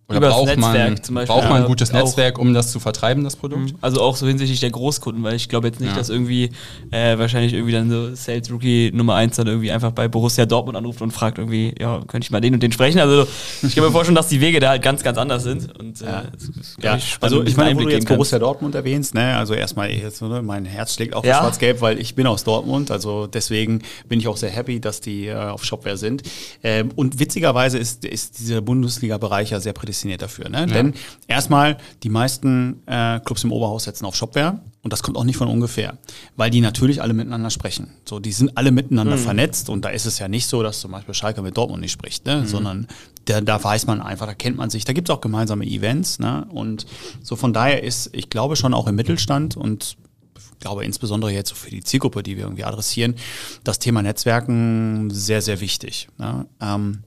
oder 0.07 0.19
Übers 0.19 0.33
braucht 0.33 0.45
Netzwerk 0.45 0.89
man, 0.89 1.03
zum 1.03 1.15
Beispiel. 1.15 1.35
Braucht 1.35 1.49
man 1.49 1.61
ein 1.63 1.67
gutes 1.67 1.89
ja, 1.89 2.03
Netzwerk, 2.03 2.37
um 2.37 2.53
das 2.53 2.71
zu 2.71 2.79
vertreiben, 2.79 3.23
das 3.23 3.35
Produkt? 3.35 3.71
Mhm. 3.71 3.77
Also 3.81 4.01
auch 4.01 4.15
so 4.15 4.27
hinsichtlich 4.27 4.59
der 4.59 4.69
Großkunden, 4.69 5.23
weil 5.23 5.33
ich 5.33 5.49
glaube 5.49 5.65
jetzt 5.67 5.79
nicht, 5.79 5.93
ja. 5.93 5.97
dass 5.97 6.09
irgendwie 6.09 6.51
äh, 6.91 7.17
wahrscheinlich 7.17 7.53
irgendwie 7.53 7.71
dann 7.71 7.89
so 7.89 8.13
Sales 8.13 8.51
Rookie 8.51 8.91
Nummer 8.93 9.15
1 9.15 9.35
dann 9.37 9.47
irgendwie 9.47 9.71
einfach 9.71 9.91
bei 9.91 10.07
Borussia 10.07 10.45
Dortmund 10.45 10.77
anruft 10.77 11.01
und 11.01 11.09
fragt 11.09 11.39
irgendwie, 11.39 11.73
ja, 11.79 12.01
könnte 12.07 12.25
ich 12.25 12.29
mal 12.29 12.39
den 12.39 12.53
und 12.53 12.61
den 12.61 12.71
sprechen? 12.71 12.99
Also 12.99 13.25
ich 13.63 13.73
kann 13.73 13.83
mir 13.83 13.89
vorstellen, 13.89 14.15
dass 14.15 14.27
die 14.27 14.41
Wege 14.41 14.59
da 14.59 14.69
halt 14.69 14.83
ganz, 14.83 15.01
ganz 15.01 15.17
anders 15.17 15.41
sind. 15.41 15.75
Und, 15.79 15.99
äh, 16.01 16.05
ja. 16.83 16.97
Ich 16.97 17.17
also 17.21 17.41
ich 17.41 17.57
meine, 17.57 17.75
wo 17.75 17.83
du 17.83 17.89
jetzt 17.89 18.07
Borussia 18.07 18.37
Dortmund 18.37 18.75
erwähnst, 18.75 19.15
ne, 19.15 19.35
also 19.35 19.55
erstmal 19.55 19.89
jetzt, 19.89 20.21
ne, 20.21 20.43
mein 20.43 20.65
Herz 20.65 20.93
schlägt 20.93 21.15
auch 21.15 21.25
ja. 21.25 21.39
schwarz-gelb, 21.39 21.81
weil 21.81 21.99
ich 21.99 22.13
bin 22.13 22.27
aus 22.27 22.43
Dortmund, 22.43 22.91
also 22.91 23.25
deswegen 23.25 23.81
bin 24.07 24.19
ich 24.19 24.27
auch 24.27 24.37
sehr 24.37 24.51
happy, 24.51 24.79
dass 24.79 25.01
die 25.01 25.25
äh, 25.25 25.33
auf 25.33 25.65
Shopware 25.65 25.97
sind. 25.97 26.21
Ähm, 26.61 26.89
und 26.95 27.19
witzigerweise 27.19 27.79
ist, 27.79 28.05
ist 28.05 28.37
dieser 28.37 28.61
Bundesliga-Bereich 28.61 29.49
ja 29.49 29.59
sehr 29.59 29.73
prädestiniert 29.73 29.94
dafür, 30.03 30.49
ne? 30.49 30.65
Denn 30.65 30.93
erstmal, 31.27 31.77
die 32.03 32.09
meisten 32.09 32.81
äh, 32.87 33.19
Clubs 33.19 33.43
im 33.43 33.51
Oberhaus 33.51 33.85
setzen 33.85 34.05
auf 34.05 34.15
Shopware 34.15 34.59
und 34.81 34.93
das 34.93 35.01
kommt 35.03 35.17
auch 35.17 35.23
nicht 35.23 35.37
von 35.37 35.47
ungefähr, 35.47 35.97
weil 36.35 36.49
die 36.49 36.61
natürlich 36.61 37.01
alle 37.01 37.13
miteinander 37.13 37.49
sprechen. 37.49 37.91
So, 38.05 38.19
die 38.19 38.31
sind 38.31 38.57
alle 38.57 38.71
miteinander 38.71 39.17
mhm. 39.17 39.21
vernetzt 39.21 39.69
und 39.69 39.85
da 39.85 39.89
ist 39.89 40.05
es 40.05 40.19
ja 40.19 40.27
nicht 40.27 40.47
so, 40.47 40.61
dass 40.63 40.79
zum 40.79 40.91
Beispiel 40.91 41.13
Schalke 41.13 41.41
mit 41.41 41.57
Dortmund 41.57 41.81
nicht 41.81 41.91
spricht, 41.91 42.25
ne? 42.25 42.41
Mhm. 42.41 42.45
sondern 42.45 42.87
da, 43.25 43.41
da 43.41 43.63
weiß 43.63 43.87
man 43.87 44.01
einfach, 44.01 44.27
da 44.27 44.33
kennt 44.33 44.57
man 44.57 44.69
sich, 44.69 44.85
da 44.85 44.93
gibt 44.93 45.09
es 45.09 45.15
auch 45.15 45.21
gemeinsame 45.21 45.65
Events 45.65 46.19
ne? 46.19 46.45
und 46.49 46.85
so 47.21 47.35
von 47.35 47.53
daher 47.53 47.83
ist, 47.83 48.09
ich 48.13 48.29
glaube 48.29 48.55
schon 48.55 48.73
auch 48.73 48.87
im 48.87 48.95
Mittelstand 48.95 49.57
und 49.57 49.97
ich 50.37 50.59
glaube 50.59 50.85
insbesondere 50.85 51.31
jetzt 51.31 51.53
für 51.53 51.69
die 51.69 51.83
Zielgruppe, 51.83 52.23
die 52.23 52.37
wir 52.37 52.43
irgendwie 52.43 52.63
adressieren, 52.63 53.15
das 53.63 53.79
Thema 53.79 54.01
Netzwerken 54.01 55.09
sehr, 55.11 55.41
sehr 55.41 55.59
wichtig. 55.59 56.07
Ne? 56.17 56.47
Ähm, 56.61 57.03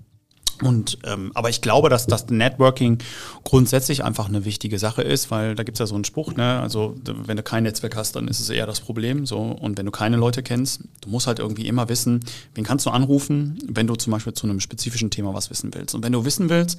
und 0.62 0.98
ähm, 1.04 1.30
aber 1.34 1.50
ich 1.50 1.60
glaube, 1.60 1.88
dass 1.88 2.06
das 2.06 2.26
Networking 2.28 2.98
grundsätzlich 3.44 4.04
einfach 4.04 4.28
eine 4.28 4.44
wichtige 4.44 4.78
Sache 4.78 5.02
ist, 5.02 5.30
weil 5.30 5.54
da 5.54 5.62
gibt's 5.62 5.80
ja 5.80 5.86
so 5.86 5.94
einen 5.94 6.04
Spruch, 6.04 6.34
ne? 6.34 6.60
Also 6.60 6.94
wenn 7.04 7.36
du 7.36 7.42
kein 7.42 7.62
Netzwerk 7.62 7.96
hast, 7.96 8.16
dann 8.16 8.28
ist 8.28 8.40
es 8.40 8.50
eher 8.50 8.66
das 8.66 8.80
Problem. 8.80 9.26
So 9.26 9.38
und 9.38 9.78
wenn 9.78 9.86
du 9.86 9.92
keine 9.92 10.16
Leute 10.16 10.42
kennst, 10.42 10.82
du 11.00 11.10
musst 11.10 11.26
halt 11.26 11.38
irgendwie 11.38 11.66
immer 11.66 11.88
wissen, 11.88 12.20
wen 12.54 12.64
kannst 12.64 12.86
du 12.86 12.90
anrufen, 12.90 13.58
wenn 13.66 13.86
du 13.86 13.94
zum 13.94 14.12
Beispiel 14.12 14.34
zu 14.34 14.46
einem 14.46 14.60
spezifischen 14.60 15.10
Thema 15.10 15.34
was 15.34 15.50
wissen 15.50 15.72
willst. 15.74 15.94
Und 15.94 16.04
wenn 16.04 16.12
du 16.12 16.24
wissen 16.24 16.48
willst, 16.48 16.78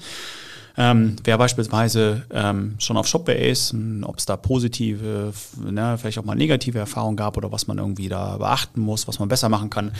ähm, 0.81 1.17
wer 1.25 1.37
beispielsweise 1.37 2.23
ähm, 2.31 2.75
schon 2.79 2.95
auf 2.95 3.05
Shopware 3.05 3.37
ist, 3.37 3.75
ob 4.03 4.17
es 4.17 4.25
da 4.25 4.37
positive, 4.37 5.33
ne, 5.61 5.97
vielleicht 5.97 6.17
auch 6.19 6.23
mal 6.23 6.35
negative 6.35 6.79
Erfahrungen 6.79 7.17
gab 7.17 7.35
oder 7.35 7.51
was 7.51 7.67
man 7.67 7.79
irgendwie 7.79 8.07
da 8.07 8.37
beachten 8.37 8.79
muss, 8.79 9.05
was 9.05 9.19
man 9.19 9.27
besser 9.27 9.49
machen 9.49 9.69
kann, 9.69 9.91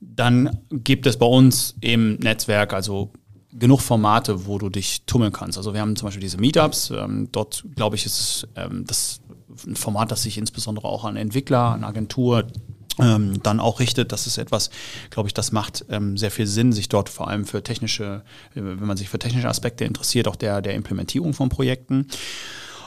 dann 0.00 0.58
gibt 0.70 1.06
es 1.06 1.18
bei 1.18 1.26
uns 1.26 1.74
im 1.80 2.14
Netzwerk 2.14 2.72
also 2.72 3.10
genug 3.52 3.80
Formate, 3.80 4.46
wo 4.46 4.58
du 4.58 4.68
dich 4.68 5.04
tummeln 5.04 5.32
kannst. 5.32 5.58
Also 5.58 5.74
wir 5.74 5.80
haben 5.80 5.96
zum 5.96 6.06
Beispiel 6.06 6.22
diese 6.22 6.38
Meetups. 6.38 6.90
Ähm, 6.90 7.28
dort, 7.32 7.64
glaube 7.74 7.96
ich, 7.96 8.06
ist 8.06 8.46
ähm, 8.54 8.84
das 8.86 9.20
ein 9.66 9.74
Format, 9.74 10.12
das 10.12 10.22
sich 10.22 10.38
insbesondere 10.38 10.86
auch 10.86 11.04
an 11.04 11.16
Entwickler, 11.16 11.72
an 11.72 11.82
Agentur 11.82 12.44
ähm, 13.02 13.42
dann 13.42 13.60
auch 13.60 13.80
richtet. 13.80 14.12
Das 14.12 14.26
ist 14.26 14.38
etwas, 14.38 14.70
glaube 15.10 15.28
ich, 15.28 15.34
das 15.34 15.52
macht 15.52 15.84
ähm, 15.90 16.16
sehr 16.16 16.30
viel 16.30 16.46
Sinn, 16.46 16.72
sich 16.72 16.88
dort 16.88 17.08
vor 17.08 17.28
allem 17.28 17.44
für 17.44 17.62
technische, 17.62 18.22
äh, 18.54 18.60
wenn 18.62 18.86
man 18.86 18.96
sich 18.96 19.08
für 19.08 19.18
technische 19.18 19.48
Aspekte 19.48 19.84
interessiert, 19.84 20.28
auch 20.28 20.36
der, 20.36 20.62
der 20.62 20.74
Implementierung 20.74 21.34
von 21.34 21.48
Projekten. 21.48 22.06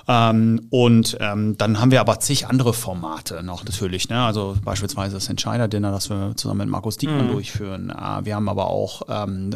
Ähm, 0.08 0.68
und 0.70 1.18
ähm, 1.20 1.58
dann 1.58 1.80
haben 1.80 1.91
wir 1.91 2.01
aber 2.01 2.20
zig 2.20 2.47
andere 2.47 2.74
Formate 2.74 3.41
noch 3.43 3.64
natürlich. 3.64 4.10
Ne? 4.10 4.22
Also 4.22 4.56
beispielsweise 4.64 5.16
das 5.16 5.30
Entscheider-Dinner, 5.30 5.91
das 5.91 6.10
wir 6.10 6.34
zusammen 6.36 6.60
mit 6.60 6.70
Markus 6.70 6.97
Diekmann 6.97 7.28
mhm. 7.28 7.32
durchführen. 7.32 7.89
Äh, 7.89 8.26
wir 8.26 8.36
haben 8.36 8.49
aber 8.49 8.68
auch 8.68 9.04
ähm, 9.10 9.51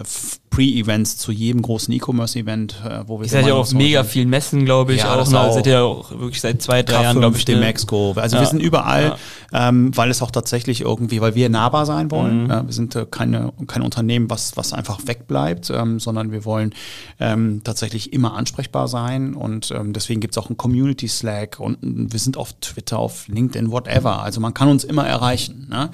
Pre-Events 0.49 1.17
zu 1.17 1.31
jedem 1.31 1.61
großen 1.61 1.93
E-Commerce-Event, 1.93 2.81
äh, 2.83 3.07
wo 3.07 3.19
wir. 3.19 3.25
Ihr 3.25 3.29
seid 3.29 3.45
ja 3.45 3.53
auf 3.53 3.73
mega 3.73 4.03
vielen 4.03 4.29
Messen, 4.29 4.65
glaube 4.65 4.93
ich, 4.93 5.01
ja, 5.01 5.13
auch. 5.13 5.29
Ne? 5.29 5.39
Auch 5.39 5.53
seid 5.53 5.67
ja 5.67 5.83
auch 5.83 6.11
wirklich 6.11 6.41
seit 6.41 6.61
zwei, 6.61 6.81
drei 6.81 7.03
Jahren, 7.03 7.19
glaube 7.19 7.37
ich. 7.37 7.45
Dem 7.45 7.59
ne? 7.59 7.67
Exco. 7.67 8.13
Also 8.15 8.37
ja. 8.37 8.41
wir 8.41 8.47
sind 8.47 8.61
überall, 8.61 9.17
ja. 9.51 9.69
ähm, 9.69 9.95
weil 9.95 10.09
es 10.09 10.21
auch 10.21 10.31
tatsächlich 10.31 10.81
irgendwie, 10.81 11.21
weil 11.21 11.35
wir 11.35 11.49
nahbar 11.49 11.85
sein 11.85 12.09
wollen. 12.09 12.45
Mhm. 12.45 12.67
wir 12.67 12.73
sind 12.73 12.95
äh, 12.95 13.05
keine, 13.09 13.51
kein 13.67 13.81
Unternehmen, 13.81 14.29
was, 14.29 14.55
was 14.55 14.73
einfach 14.73 14.99
wegbleibt, 15.05 15.69
ähm, 15.69 15.99
sondern 15.99 16.31
wir 16.31 16.45
wollen 16.45 16.73
ähm, 17.19 17.61
tatsächlich 17.63 18.13
immer 18.13 18.33
ansprechbar 18.33 18.87
sein 18.87 19.33
und 19.33 19.71
ähm, 19.71 19.93
deswegen 19.93 20.21
gibt 20.21 20.35
es 20.35 20.36
auch 20.38 20.47
einen 20.47 20.57
Community 20.57 21.07
Slack 21.07 21.59
und 21.59 21.77
wir 21.81 22.19
sind 22.19 22.38
auf 22.38 22.53
Twitter, 22.61 22.99
auf 22.99 23.27
LinkedIn, 23.27 23.71
whatever. 23.71 24.21
Also 24.21 24.39
man 24.39 24.53
kann 24.53 24.69
uns 24.69 24.83
immer 24.83 25.07
erreichen. 25.07 25.67
Ne? 25.69 25.89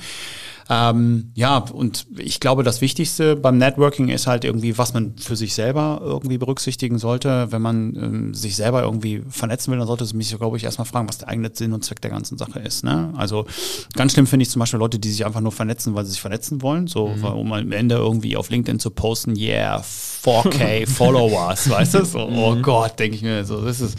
Ähm, 0.70 1.32
ja, 1.36 1.58
und 1.58 2.06
ich 2.18 2.40
glaube, 2.40 2.64
das 2.64 2.82
Wichtigste 2.82 3.36
beim 3.36 3.58
Networking 3.58 4.10
ist 4.10 4.28
halt 4.28 4.46
irgendwie, 4.46 4.78
was 4.78 4.94
man 4.94 5.16
für 5.18 5.36
sich 5.36 5.54
selber 5.54 6.00
irgendwie 6.04 6.38
berücksichtigen 6.38 6.98
sollte. 6.98 7.52
Wenn 7.52 7.62
man 7.62 7.96
ähm, 7.96 8.34
sich 8.34 8.56
selber 8.56 8.84
irgendwie 8.84 9.24
vernetzen 9.30 9.72
will, 9.72 9.80
dann 9.80 9.88
sollte 9.88 10.06
man 10.06 10.22
sich, 10.22 10.38
glaube 10.38 10.58
ich, 10.58 10.64
erstmal 10.64 10.86
fragen, 10.86 11.10
was 11.10 11.18
der 11.18 11.28
eigene 11.28 11.52
Sinn 11.54 11.74
und 11.74 11.84
Zweck 11.84 12.02
der 12.02 12.12
ganzen 12.12 12.38
Sache 12.38 12.60
ist. 12.60 12.84
Ne? 12.84 13.14
Also 13.18 13.46
ganz 13.94 14.14
schlimm 14.14 14.28
finde 14.28 14.44
ich 14.44 14.50
zum 14.50 14.60
Beispiel 14.60 14.80
Leute, 14.80 15.00
die 15.00 15.12
sich 15.12 15.26
einfach 15.26 15.42
nur 15.42 15.52
vernetzen, 15.52 15.96
weil 15.96 16.06
sie 16.06 16.12
sich 16.12 16.22
vernetzen 16.22 16.62
wollen, 16.62 16.88
so 16.88 17.08
mhm. 17.08 17.24
um 17.24 17.54
am 17.54 17.72
Ende 17.72 17.96
irgendwie 17.96 18.38
auf 18.38 18.50
LinkedIn 18.50 18.80
zu 18.80 18.90
posten, 18.90 19.36
yeah, 19.36 19.84
4K 20.24 20.88
Followers, 20.90 21.70
weißt 21.70 21.96
du? 21.96 22.06
So, 22.06 22.20
oh 22.20 22.56
mhm. 22.56 22.62
Gott, 22.62 23.00
denke 23.00 23.16
ich 23.16 23.22
mir, 23.22 23.44
so, 23.46 23.62
das 23.62 23.82
ist 23.82 23.98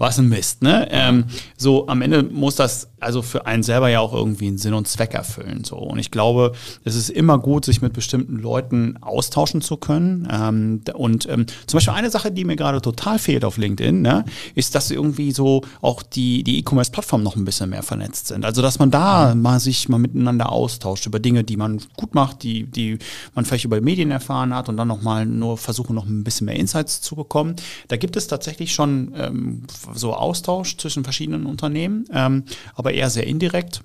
was 0.00 0.18
ein 0.18 0.30
Mist, 0.30 0.62
ne? 0.62 0.88
Ähm, 0.90 1.26
so, 1.58 1.86
am 1.86 2.00
Ende 2.00 2.22
muss 2.22 2.56
das 2.56 2.88
also 3.00 3.22
für 3.22 3.46
einen 3.46 3.62
selber 3.62 3.88
ja 3.88 4.00
auch 4.00 4.12
irgendwie 4.12 4.46
einen 4.46 4.58
Sinn 4.58 4.74
und 4.74 4.86
Zweck 4.86 5.14
erfüllen. 5.14 5.64
So. 5.64 5.76
Und 5.76 5.98
ich 5.98 6.10
glaube, 6.10 6.52
es 6.84 6.94
ist 6.94 7.10
immer 7.10 7.38
gut, 7.38 7.64
sich 7.64 7.82
mit 7.82 7.92
bestimmten 7.92 8.36
Leuten 8.36 8.98
austauschen 9.00 9.62
zu 9.62 9.76
können. 9.76 10.28
Ähm, 10.30 10.82
und 10.94 11.28
ähm, 11.28 11.46
zum 11.66 11.78
Beispiel 11.78 11.94
eine 11.94 12.10
Sache, 12.10 12.30
die 12.30 12.44
mir 12.44 12.56
gerade 12.56 12.80
total 12.80 13.18
fehlt 13.18 13.44
auf 13.44 13.56
LinkedIn, 13.56 14.02
ne, 14.02 14.24
ist, 14.54 14.74
dass 14.74 14.90
irgendwie 14.90 15.32
so 15.32 15.62
auch 15.80 16.02
die, 16.02 16.44
die 16.44 16.58
E-Commerce-Plattformen 16.58 17.24
noch 17.24 17.36
ein 17.36 17.44
bisschen 17.44 17.70
mehr 17.70 17.82
vernetzt 17.82 18.28
sind. 18.28 18.44
Also, 18.44 18.62
dass 18.62 18.78
man 18.78 18.90
da 18.90 19.34
mhm. 19.34 19.42
mal 19.42 19.60
sich 19.60 19.88
mal 19.88 19.98
miteinander 19.98 20.52
austauscht 20.52 21.06
über 21.06 21.18
Dinge, 21.18 21.44
die 21.44 21.56
man 21.56 21.80
gut 21.96 22.14
macht, 22.14 22.42
die, 22.42 22.64
die 22.64 22.98
man 23.34 23.44
vielleicht 23.44 23.64
über 23.64 23.80
Medien 23.80 24.10
erfahren 24.10 24.54
hat 24.54 24.68
und 24.68 24.76
dann 24.76 24.88
nochmal 24.88 25.26
nur 25.26 25.56
versuchen, 25.56 25.94
noch 25.94 26.06
ein 26.06 26.24
bisschen 26.24 26.46
mehr 26.46 26.56
Insights 26.56 27.00
zu 27.00 27.16
bekommen. 27.16 27.56
Da 27.88 27.96
gibt 27.96 28.16
es 28.16 28.26
tatsächlich 28.26 28.74
schon 28.74 29.12
ähm, 29.16 29.62
so 29.94 30.14
Austausch 30.14 30.76
zwischen 30.76 31.04
verschiedenen 31.04 31.46
Unternehmen, 31.46 32.04
ähm, 32.12 32.44
aber 32.74 32.92
eher 32.92 33.10
sehr 33.10 33.26
indirekt. 33.26 33.82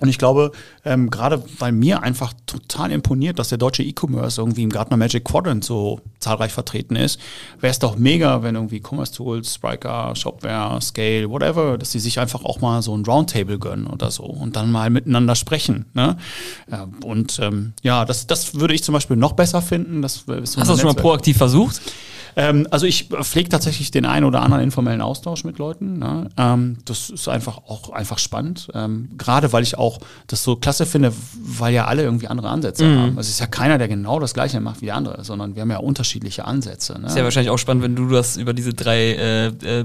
Und 0.00 0.08
ich 0.08 0.18
glaube, 0.18 0.52
ähm, 0.84 1.10
gerade 1.10 1.42
weil 1.58 1.72
mir 1.72 2.02
einfach 2.02 2.32
total 2.46 2.92
imponiert, 2.92 3.38
dass 3.38 3.48
der 3.48 3.58
deutsche 3.58 3.82
E-Commerce 3.82 4.40
irgendwie 4.40 4.62
im 4.62 4.70
Gartner 4.70 4.96
Magic 4.96 5.24
Quadrant 5.24 5.64
so 5.64 6.00
zahlreich 6.20 6.52
vertreten 6.52 6.94
ist, 6.94 7.18
wäre 7.60 7.72
es 7.72 7.80
doch 7.80 7.96
mega, 7.96 8.42
wenn 8.42 8.54
irgendwie 8.54 8.80
Commerce 8.80 9.12
Tools, 9.12 9.54
Spriker, 9.54 10.14
Shopware, 10.14 10.80
Scale, 10.80 11.28
whatever, 11.28 11.78
dass 11.78 11.90
die 11.90 11.98
sich 11.98 12.20
einfach 12.20 12.44
auch 12.44 12.60
mal 12.60 12.80
so 12.80 12.96
ein 12.96 13.04
Roundtable 13.04 13.58
gönnen 13.58 13.88
oder 13.88 14.10
so 14.12 14.22
und 14.22 14.54
dann 14.54 14.70
mal 14.70 14.88
miteinander 14.88 15.34
sprechen. 15.34 15.86
Ne? 15.94 16.16
Und 17.04 17.40
ähm, 17.40 17.72
ja, 17.82 18.04
das, 18.04 18.28
das 18.28 18.54
würde 18.54 18.74
ich 18.74 18.84
zum 18.84 18.92
Beispiel 18.92 19.16
noch 19.16 19.32
besser 19.32 19.62
finden. 19.62 20.00
Das 20.02 20.24
Hast 20.28 20.28
du 20.28 20.54
das 20.54 20.80
schon 20.80 20.94
mal 20.94 20.94
proaktiv 20.94 21.36
versucht? 21.38 21.80
Ähm, 22.38 22.68
also 22.70 22.86
ich 22.86 23.08
pflege 23.08 23.48
tatsächlich 23.48 23.90
den 23.90 24.06
einen 24.06 24.24
oder 24.24 24.42
anderen 24.42 24.62
informellen 24.62 25.00
Austausch 25.00 25.42
mit 25.42 25.58
Leuten. 25.58 25.98
Ne? 25.98 26.28
Ähm, 26.36 26.78
das 26.84 27.10
ist 27.10 27.26
einfach 27.26 27.58
auch 27.66 27.90
einfach 27.90 28.20
spannend. 28.20 28.68
Ähm, 28.74 29.10
Gerade 29.18 29.52
weil 29.52 29.64
ich 29.64 29.76
auch 29.76 29.98
das 30.28 30.44
so 30.44 30.54
klasse 30.54 30.86
finde, 30.86 31.12
weil 31.34 31.74
ja 31.74 31.86
alle 31.86 32.04
irgendwie 32.04 32.28
andere 32.28 32.48
Ansätze 32.48 32.84
mhm. 32.84 32.98
haben. 32.98 33.08
Also 33.18 33.22
es 33.22 33.30
ist 33.30 33.40
ja 33.40 33.48
keiner, 33.48 33.76
der 33.76 33.88
genau 33.88 34.20
das 34.20 34.34
gleiche 34.34 34.60
macht 34.60 34.80
wie 34.82 34.86
der 34.86 34.94
andere, 34.94 35.24
sondern 35.24 35.56
wir 35.56 35.62
haben 35.62 35.70
ja 35.72 35.78
unterschiedliche 35.78 36.44
Ansätze. 36.44 36.96
Ne? 37.00 37.08
Ist 37.08 37.16
ja 37.16 37.24
wahrscheinlich 37.24 37.50
auch 37.50 37.58
spannend, 37.58 37.82
wenn 37.82 37.96
du 37.96 38.08
das 38.08 38.36
über 38.36 38.54
diese 38.54 38.72
drei 38.72 39.14
äh, 39.14 39.46
äh, 39.46 39.84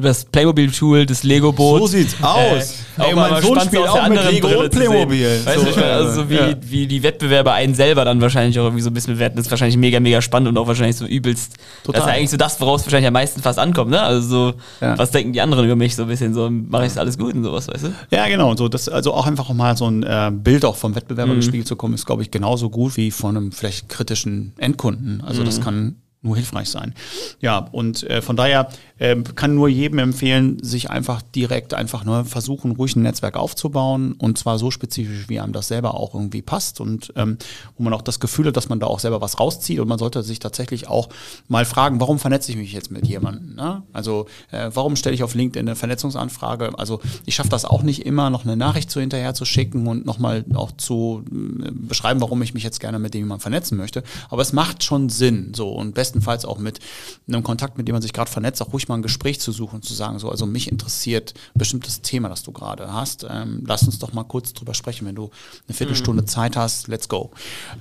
das 0.00 0.24
Playmobil-Tool, 0.26 1.06
das 1.06 1.22
Lego-Boot. 1.22 1.80
So 1.80 1.86
sieht's 1.86 2.14
äh, 2.20 2.24
aus. 2.24 2.74
Äh, 2.98 3.08
Ey, 3.08 3.14
mein 3.14 3.42
Sohn 3.42 3.60
spielt 3.60 3.88
auch 3.88 4.08
mit 4.08 4.30
Lego 4.30 4.48
Brille 4.48 4.58
und 4.60 4.70
Playmobil. 4.70 5.40
Weißt 5.44 5.58
so, 5.58 5.72
du, 5.72 5.84
also 5.84 6.22
so 6.22 6.30
wie, 6.30 6.34
ja. 6.34 6.54
wie 6.60 6.86
die 6.86 7.02
Wettbewerber 7.02 7.52
einen 7.52 7.74
selber 7.74 8.04
dann 8.04 8.20
wahrscheinlich 8.20 8.58
auch 8.58 8.64
irgendwie 8.64 8.82
so 8.82 8.90
ein 8.90 8.94
bisschen 8.94 9.14
bewerten, 9.14 9.36
das 9.36 9.46
ist 9.46 9.50
wahrscheinlich 9.50 9.76
mega, 9.76 10.00
mega 10.00 10.20
spannend 10.20 10.48
und 10.48 10.58
auch 10.58 10.66
wahrscheinlich 10.66 10.96
so 10.96 11.06
übelst. 11.06 11.54
Total. 11.84 11.92
Das 11.92 12.04
ist 12.04 12.08
ja 12.08 12.16
eigentlich 12.16 12.30
so 12.30 12.36
das, 12.36 12.60
woraus 12.60 12.84
wahrscheinlich 12.84 13.08
am 13.08 13.14
meisten 13.14 13.40
fast 13.40 13.58
ankommt, 13.58 13.90
ne? 13.90 14.00
Also 14.00 14.28
so, 14.28 14.54
ja. 14.80 14.98
was 14.98 15.10
denken 15.10 15.32
die 15.32 15.40
anderen 15.40 15.64
über 15.64 15.76
mich 15.76 15.96
so 15.96 16.02
ein 16.02 16.08
bisschen, 16.08 16.34
so 16.34 16.50
mache 16.50 16.86
ich 16.86 16.98
alles 16.98 17.18
gut 17.18 17.34
und 17.34 17.44
sowas, 17.44 17.68
weißt 17.68 17.84
du? 17.84 17.92
Ja, 18.10 18.28
genau. 18.28 18.54
So, 18.56 18.68
das, 18.68 18.88
also 18.88 19.14
auch 19.14 19.26
einfach 19.26 19.50
mal 19.52 19.76
so 19.76 19.86
ein 19.86 20.02
äh, 20.02 20.30
Bild 20.32 20.64
auch 20.64 20.76
vom 20.76 20.94
Wettbewerber 20.94 21.32
mhm. 21.32 21.36
gespiegelt 21.36 21.66
zu 21.66 21.76
kommen, 21.76 21.94
ist, 21.94 22.06
glaube 22.06 22.22
ich, 22.22 22.30
genauso 22.30 22.70
gut 22.70 22.96
wie 22.96 23.10
von 23.10 23.36
einem 23.36 23.52
vielleicht 23.52 23.88
kritischen 23.88 24.52
Endkunden. 24.58 25.22
Also 25.22 25.42
mhm. 25.42 25.46
das 25.46 25.60
kann 25.60 25.96
nur 26.22 26.36
hilfreich 26.36 26.68
sein. 26.68 26.94
Ja, 27.40 27.58
und 27.72 28.02
äh, 28.04 28.20
von 28.20 28.36
daher 28.36 28.68
äh, 28.98 29.16
kann 29.34 29.54
nur 29.54 29.68
jedem 29.68 29.98
empfehlen, 29.98 30.62
sich 30.62 30.90
einfach 30.90 31.22
direkt 31.22 31.72
einfach 31.72 32.04
nur 32.04 32.26
versuchen, 32.26 32.72
ruhig 32.72 32.94
ein 32.94 33.02
Netzwerk 33.02 33.36
aufzubauen 33.36 34.12
und 34.12 34.36
zwar 34.36 34.58
so 34.58 34.70
spezifisch, 34.70 35.28
wie 35.28 35.40
einem 35.40 35.54
das 35.54 35.68
selber 35.68 35.94
auch 35.94 36.14
irgendwie 36.14 36.42
passt 36.42 36.80
und 36.80 37.12
ähm, 37.16 37.38
wo 37.78 37.84
man 37.84 37.94
auch 37.94 38.02
das 38.02 38.20
Gefühl 38.20 38.46
hat, 38.46 38.56
dass 38.56 38.68
man 38.68 38.80
da 38.80 38.86
auch 38.86 39.00
selber 39.00 39.22
was 39.22 39.40
rauszieht 39.40 39.80
und 39.80 39.88
man 39.88 39.98
sollte 39.98 40.22
sich 40.22 40.38
tatsächlich 40.38 40.88
auch 40.88 41.08
mal 41.48 41.64
fragen, 41.64 42.00
warum 42.00 42.18
vernetze 42.18 42.52
ich 42.52 42.58
mich 42.58 42.72
jetzt 42.72 42.90
mit 42.90 43.06
jemandem? 43.06 43.54
Ne? 43.54 43.82
Also 43.94 44.26
äh, 44.50 44.70
warum 44.74 44.96
stelle 44.96 45.14
ich 45.14 45.22
auf 45.22 45.34
LinkedIn 45.34 45.66
eine 45.66 45.76
Vernetzungsanfrage? 45.76 46.78
Also 46.78 47.00
ich 47.24 47.34
schaffe 47.34 47.48
das 47.48 47.64
auch 47.64 47.82
nicht 47.82 48.04
immer, 48.04 48.28
noch 48.28 48.44
eine 48.44 48.56
Nachricht 48.56 48.90
zu 48.90 49.00
hinterher 49.00 49.32
zu 49.32 49.46
schicken 49.46 49.86
und 49.86 50.04
nochmal 50.04 50.44
auch 50.52 50.72
zu 50.72 51.24
äh, 51.30 51.70
beschreiben, 51.70 52.20
warum 52.20 52.42
ich 52.42 52.52
mich 52.52 52.62
jetzt 52.62 52.80
gerne 52.80 52.98
mit 52.98 53.14
dem 53.14 53.20
jemand 53.20 53.40
vernetzen 53.40 53.78
möchte. 53.78 54.02
Aber 54.28 54.42
es 54.42 54.52
macht 54.52 54.82
schon 54.82 55.08
Sinn 55.08 55.52
so 55.54 55.70
und 55.70 55.94
bestenfalls 56.10 56.44
auch 56.44 56.58
mit 56.58 56.80
einem 57.28 57.42
Kontakt, 57.42 57.78
mit 57.78 57.86
dem 57.86 57.94
man 57.94 58.02
sich 58.02 58.12
gerade 58.12 58.30
vernetzt, 58.30 58.60
auch 58.62 58.72
ruhig 58.72 58.88
mal 58.88 58.96
ein 58.96 59.02
Gespräch 59.02 59.40
zu 59.40 59.52
suchen, 59.52 59.82
zu 59.82 59.94
sagen, 59.94 60.18
so, 60.18 60.28
also 60.28 60.46
mich 60.46 60.70
interessiert 60.70 61.34
bestimmtes 61.54 62.02
Thema, 62.02 62.28
das 62.28 62.42
du 62.42 62.52
gerade 62.52 62.92
hast. 62.92 63.26
Ähm, 63.28 63.62
lass 63.66 63.84
uns 63.84 63.98
doch 63.98 64.12
mal 64.12 64.24
kurz 64.24 64.52
drüber 64.52 64.74
sprechen. 64.74 65.06
Wenn 65.06 65.14
du 65.14 65.30
eine 65.68 65.74
Viertelstunde 65.76 66.22
mhm. 66.22 66.26
Zeit 66.26 66.56
hast, 66.56 66.88
let's 66.88 67.08
go. 67.08 67.30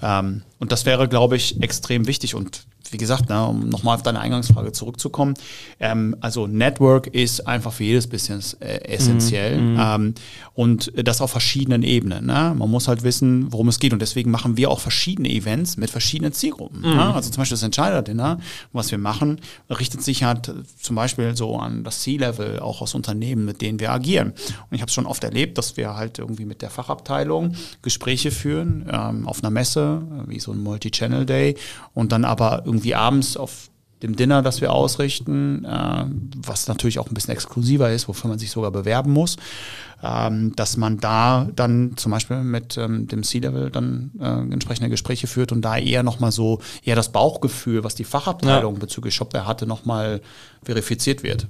Ähm, 0.02 0.44
und 0.60 0.72
das 0.72 0.86
wäre, 0.86 1.08
glaube 1.08 1.36
ich, 1.36 1.62
extrem 1.62 2.08
wichtig 2.08 2.36
und 2.36 2.66
wie 2.92 2.98
gesagt, 2.98 3.30
ne, 3.30 3.46
um 3.46 3.70
nochmal 3.70 3.96
auf 3.96 4.04
deine 4.04 4.20
Eingangsfrage 4.20 4.72
zurückzukommen, 4.72 5.34
ähm, 5.80 6.16
also 6.22 6.48
Network 6.48 7.08
ist 7.08 7.48
einfach 7.48 7.74
für 7.74 7.84
jedes 7.84 8.08
Business 8.08 8.54
äh, 8.60 8.80
essentiell 8.84 9.60
mm, 9.60 9.74
mm. 9.74 9.80
Ähm, 9.80 10.14
und 10.56 10.92
das 10.96 11.22
auf 11.22 11.32
verschiedenen 11.32 11.84
Ebenen. 11.84 12.26
Ne? 12.26 12.54
Man 12.58 12.70
muss 12.70 12.88
halt 12.88 13.04
wissen, 13.04 13.52
worum 13.52 13.70
es 13.70 13.80
geht 13.80 13.94
und 13.94 14.02
deswegen 14.02 14.32
machen 14.32 14.58
wir 14.58 14.70
auch 14.70 14.80
verschiedene 14.80 15.30
Events 15.30 15.78
mit 15.78 15.90
verschiedenen 15.90 16.34
Zielgruppen. 16.34 16.82
Mm. 16.82 16.96
Ne? 16.96 17.14
Also 17.14 17.30
zum 17.30 17.42
Beispiel 17.42 17.56
das 17.56 17.64
Entscheider-Dinner, 17.64 18.40
was 18.74 18.92
wir 18.92 18.98
machen, 18.98 19.40
richtet 19.70 20.04
sich 20.04 20.24
halt 20.24 20.52
zum 20.82 20.96
Beispiel 20.96 21.36
so 21.36 21.58
an 21.58 21.84
das 21.84 22.02
C-Level, 22.02 22.60
auch 22.60 22.82
aus 22.82 22.96
Unternehmen, 22.96 23.46
mit 23.46 23.62
denen 23.62 23.80
wir 23.80 23.92
agieren. 23.92 24.30
Und 24.70 24.76
ich 24.76 24.82
habe 24.82 24.90
es 24.90 24.94
schon 24.94 25.06
oft 25.06 25.24
erlebt, 25.24 25.58
dass 25.58 25.78
wir 25.78 25.96
halt 25.96 26.20
irgendwie 26.20 26.46
mit 26.46 26.62
der 26.62 26.70
Fachabteilung 26.70 27.56
Gespräche 27.82 28.32
führen 28.32 28.86
ähm, 28.92 29.28
auf 29.28 29.44
einer 29.44 29.52
Messe, 29.52 30.02
wie 30.28 30.40
so 30.40 30.52
ein 30.52 30.62
Multi-Channel 30.62 31.26
Day 31.26 31.56
und 31.94 32.12
dann 32.12 32.26
aber 32.26 32.64
irgendwie 32.66 32.79
irgendwie 32.80 32.96
abends 32.96 33.36
auf 33.36 33.70
dem 34.02 34.16
Dinner, 34.16 34.42
das 34.42 34.62
wir 34.62 34.72
ausrichten, 34.72 35.66
äh, 35.66 36.06
was 36.38 36.70
natürlich 36.70 37.00
auch 37.00 37.08
ein 37.08 37.14
bisschen 37.14 37.34
exklusiver 37.34 37.92
ist, 37.92 38.08
wofür 38.08 38.30
man 38.30 38.40
sich 38.40 38.50
sogar 38.50 38.72
bewerben 38.72 39.12
muss, 39.12 39.36
ähm, 40.02 40.56
dass 40.56 40.78
man 40.78 41.00
da 41.00 41.50
dann 41.54 41.98
zum 41.98 42.14
Beispiel 42.14 42.38
mit 42.38 42.78
ähm, 42.78 43.10
dem 43.10 43.24
C-Level 43.24 43.70
dann 43.72 44.12
äh, 44.22 44.54
entsprechende 44.54 44.90
Gespräche 44.90 45.28
führt 45.28 45.52
und 45.52 45.62
da 45.64 45.78
eher 45.78 46.04
nochmal 46.04 46.32
so, 46.32 46.62
eher 46.82 46.96
das 46.96 47.12
Bauchgefühl, 47.12 47.84
was 47.84 47.96
die 47.96 48.06
Fachabteilung 48.06 48.76
ja. 48.76 48.80
bezüglich 48.80 49.16
Shopware 49.16 49.46
hatte, 49.46 49.68
nochmal 49.68 50.22
verifiziert 50.64 51.24
wird. 51.24 51.48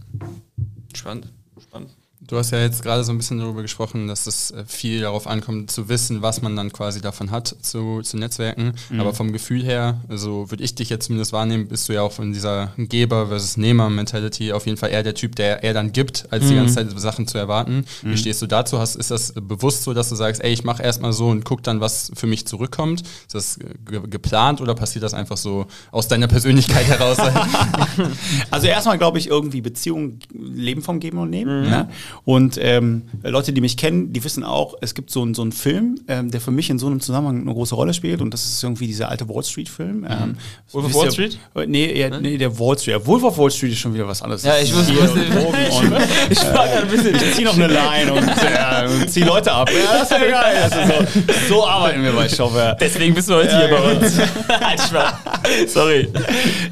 Spannend, 0.95 1.27
spannend. 1.27 1.38
Du 2.21 2.37
hast 2.37 2.51
ja 2.51 2.59
jetzt 2.59 2.83
gerade 2.83 3.05
so 3.05 3.13
ein 3.13 3.17
bisschen 3.17 3.39
darüber 3.39 3.61
gesprochen, 3.61 4.07
dass 4.09 4.27
es 4.27 4.51
äh, 4.51 4.65
viel 4.65 5.01
darauf 5.01 5.25
ankommt, 5.25 5.71
zu 5.71 5.87
wissen, 5.87 6.21
was 6.21 6.41
man 6.41 6.53
dann 6.53 6.73
quasi 6.73 6.99
davon 6.99 7.31
hat 7.31 7.55
zu, 7.61 8.01
zu 8.01 8.17
Netzwerken. 8.17 8.73
Mhm. 8.89 8.99
Aber 8.99 9.13
vom 9.13 9.31
Gefühl 9.31 9.63
her, 9.63 10.01
also 10.09 10.51
würde 10.51 10.61
ich 10.61 10.75
dich 10.75 10.89
jetzt 10.89 11.05
zumindest 11.05 11.31
wahrnehmen, 11.31 11.69
bist 11.69 11.87
du 11.87 11.93
ja 11.93 12.01
auch 12.01 12.11
von 12.11 12.33
dieser 12.33 12.73
Geber 12.77 13.27
versus 13.27 13.55
Nehmer-Mentality 13.55 14.51
auf 14.51 14.65
jeden 14.65 14.77
Fall 14.77 14.89
eher 14.89 15.01
der 15.01 15.13
Typ, 15.13 15.37
der 15.37 15.63
eher 15.63 15.73
dann 15.73 15.93
gibt, 15.93 16.27
als 16.29 16.43
mhm. 16.43 16.49
die 16.49 16.55
ganze 16.55 16.75
Zeit 16.75 16.99
Sachen 16.99 17.25
zu 17.25 17.37
erwarten. 17.37 17.85
Mhm. 18.03 18.11
Wie 18.11 18.17
stehst 18.17 18.41
du 18.41 18.47
dazu? 18.47 18.79
Hast, 18.79 18.95
ist 18.97 19.11
das 19.11 19.33
bewusst 19.35 19.83
so, 19.83 19.93
dass 19.93 20.09
du 20.09 20.15
sagst, 20.15 20.43
ey, 20.43 20.51
ich 20.51 20.65
mache 20.65 20.83
erstmal 20.83 21.13
so 21.13 21.29
und 21.29 21.45
guck 21.45 21.63
dann, 21.63 21.79
was 21.79 22.11
für 22.15 22.27
mich 22.27 22.45
zurückkommt? 22.45 23.01
Ist 23.01 23.35
das 23.35 23.59
ge 23.85 24.01
geplant 24.09 24.59
oder 24.59 24.75
passiert 24.75 25.03
das 25.03 25.13
einfach 25.13 25.37
so 25.37 25.67
aus 25.91 26.09
deiner 26.09 26.27
Persönlichkeit 26.27 26.85
heraus? 26.85 27.17
also 28.51 28.67
erstmal 28.67 28.97
glaube 28.97 29.19
ich 29.19 29.27
irgendwie 29.27 29.61
Beziehungen 29.61 30.19
leben 30.33 30.81
vom 30.81 30.99
Geben 30.99 31.17
und 31.19 31.29
Nehmen. 31.29 31.63
Mhm. 31.63 31.69
Ne? 31.69 31.89
Und 32.25 32.57
ähm, 32.61 33.03
Leute, 33.23 33.53
die 33.53 33.61
mich 33.61 33.77
kennen, 33.77 34.13
die 34.13 34.23
wissen 34.23 34.43
auch, 34.43 34.75
es 34.81 34.93
gibt 34.93 35.11
so, 35.11 35.31
so 35.33 35.41
einen 35.41 35.51
Film, 35.51 35.99
ähm, 36.07 36.31
der 36.31 36.41
für 36.41 36.51
mich 36.51 36.69
in 36.69 36.79
so 36.79 36.87
einem 36.87 37.01
Zusammenhang 37.01 37.41
eine 37.41 37.53
große 37.53 37.75
Rolle 37.75 37.93
spielt. 37.93 38.21
Und 38.21 38.33
das 38.33 38.45
ist 38.45 38.63
irgendwie 38.63 38.87
dieser 38.87 39.09
alte 39.09 39.27
Wall 39.29 39.43
Street-Film. 39.43 40.05
Ähm, 40.09 40.29
mhm. 40.29 40.37
Wolf 40.71 40.85
of 40.85 40.93
Wall 40.95 41.11
Street? 41.11 41.39
Äh, 41.55 41.65
nee, 41.65 41.99
ja, 41.99 42.19
nee, 42.19 42.37
der 42.37 42.57
Wall 42.59 42.77
Street. 42.77 42.95
Ja, 42.95 43.05
Wolf 43.05 43.23
of 43.23 43.37
Wall 43.37 43.51
Street 43.51 43.73
ist 43.73 43.79
schon 43.79 43.93
wieder 43.93 44.07
was 44.07 44.21
anderes. 44.21 44.43
Ja, 44.43 44.57
ich 44.57 44.73
wusste, 44.75 44.93
ich, 44.93 45.01
wusste, 45.01 45.19
ich, 45.19 46.31
ich, 46.31 46.43
ein 46.45 46.87
bisschen. 46.87 47.15
Ich 47.15 47.35
zieh 47.35 47.43
noch 47.43 47.55
eine 47.55 47.67
Line 47.67 48.13
und, 48.13 48.27
äh, 48.27 48.87
und 48.87 49.09
zieh 49.09 49.23
Leute 49.23 49.51
ab. 49.51 49.69
Ja, 49.69 49.99
das 49.99 50.03
ist 50.03 50.11
ja 50.11 50.19
geil. 50.19 50.57
Also 50.63 50.77
so, 51.47 51.55
so 51.55 51.67
arbeiten 51.67 52.03
wir 52.03 52.11
bei 52.13 52.29
Shopware. 52.29 52.77
Deswegen 52.79 53.13
bist 53.13 53.29
du 53.29 53.35
heute 53.35 53.51
ja, 53.51 53.59
hier 53.59 53.69
bei 53.69 53.91
uns. 53.91 54.17
Halt, 54.49 55.69
Sorry. 55.69 56.09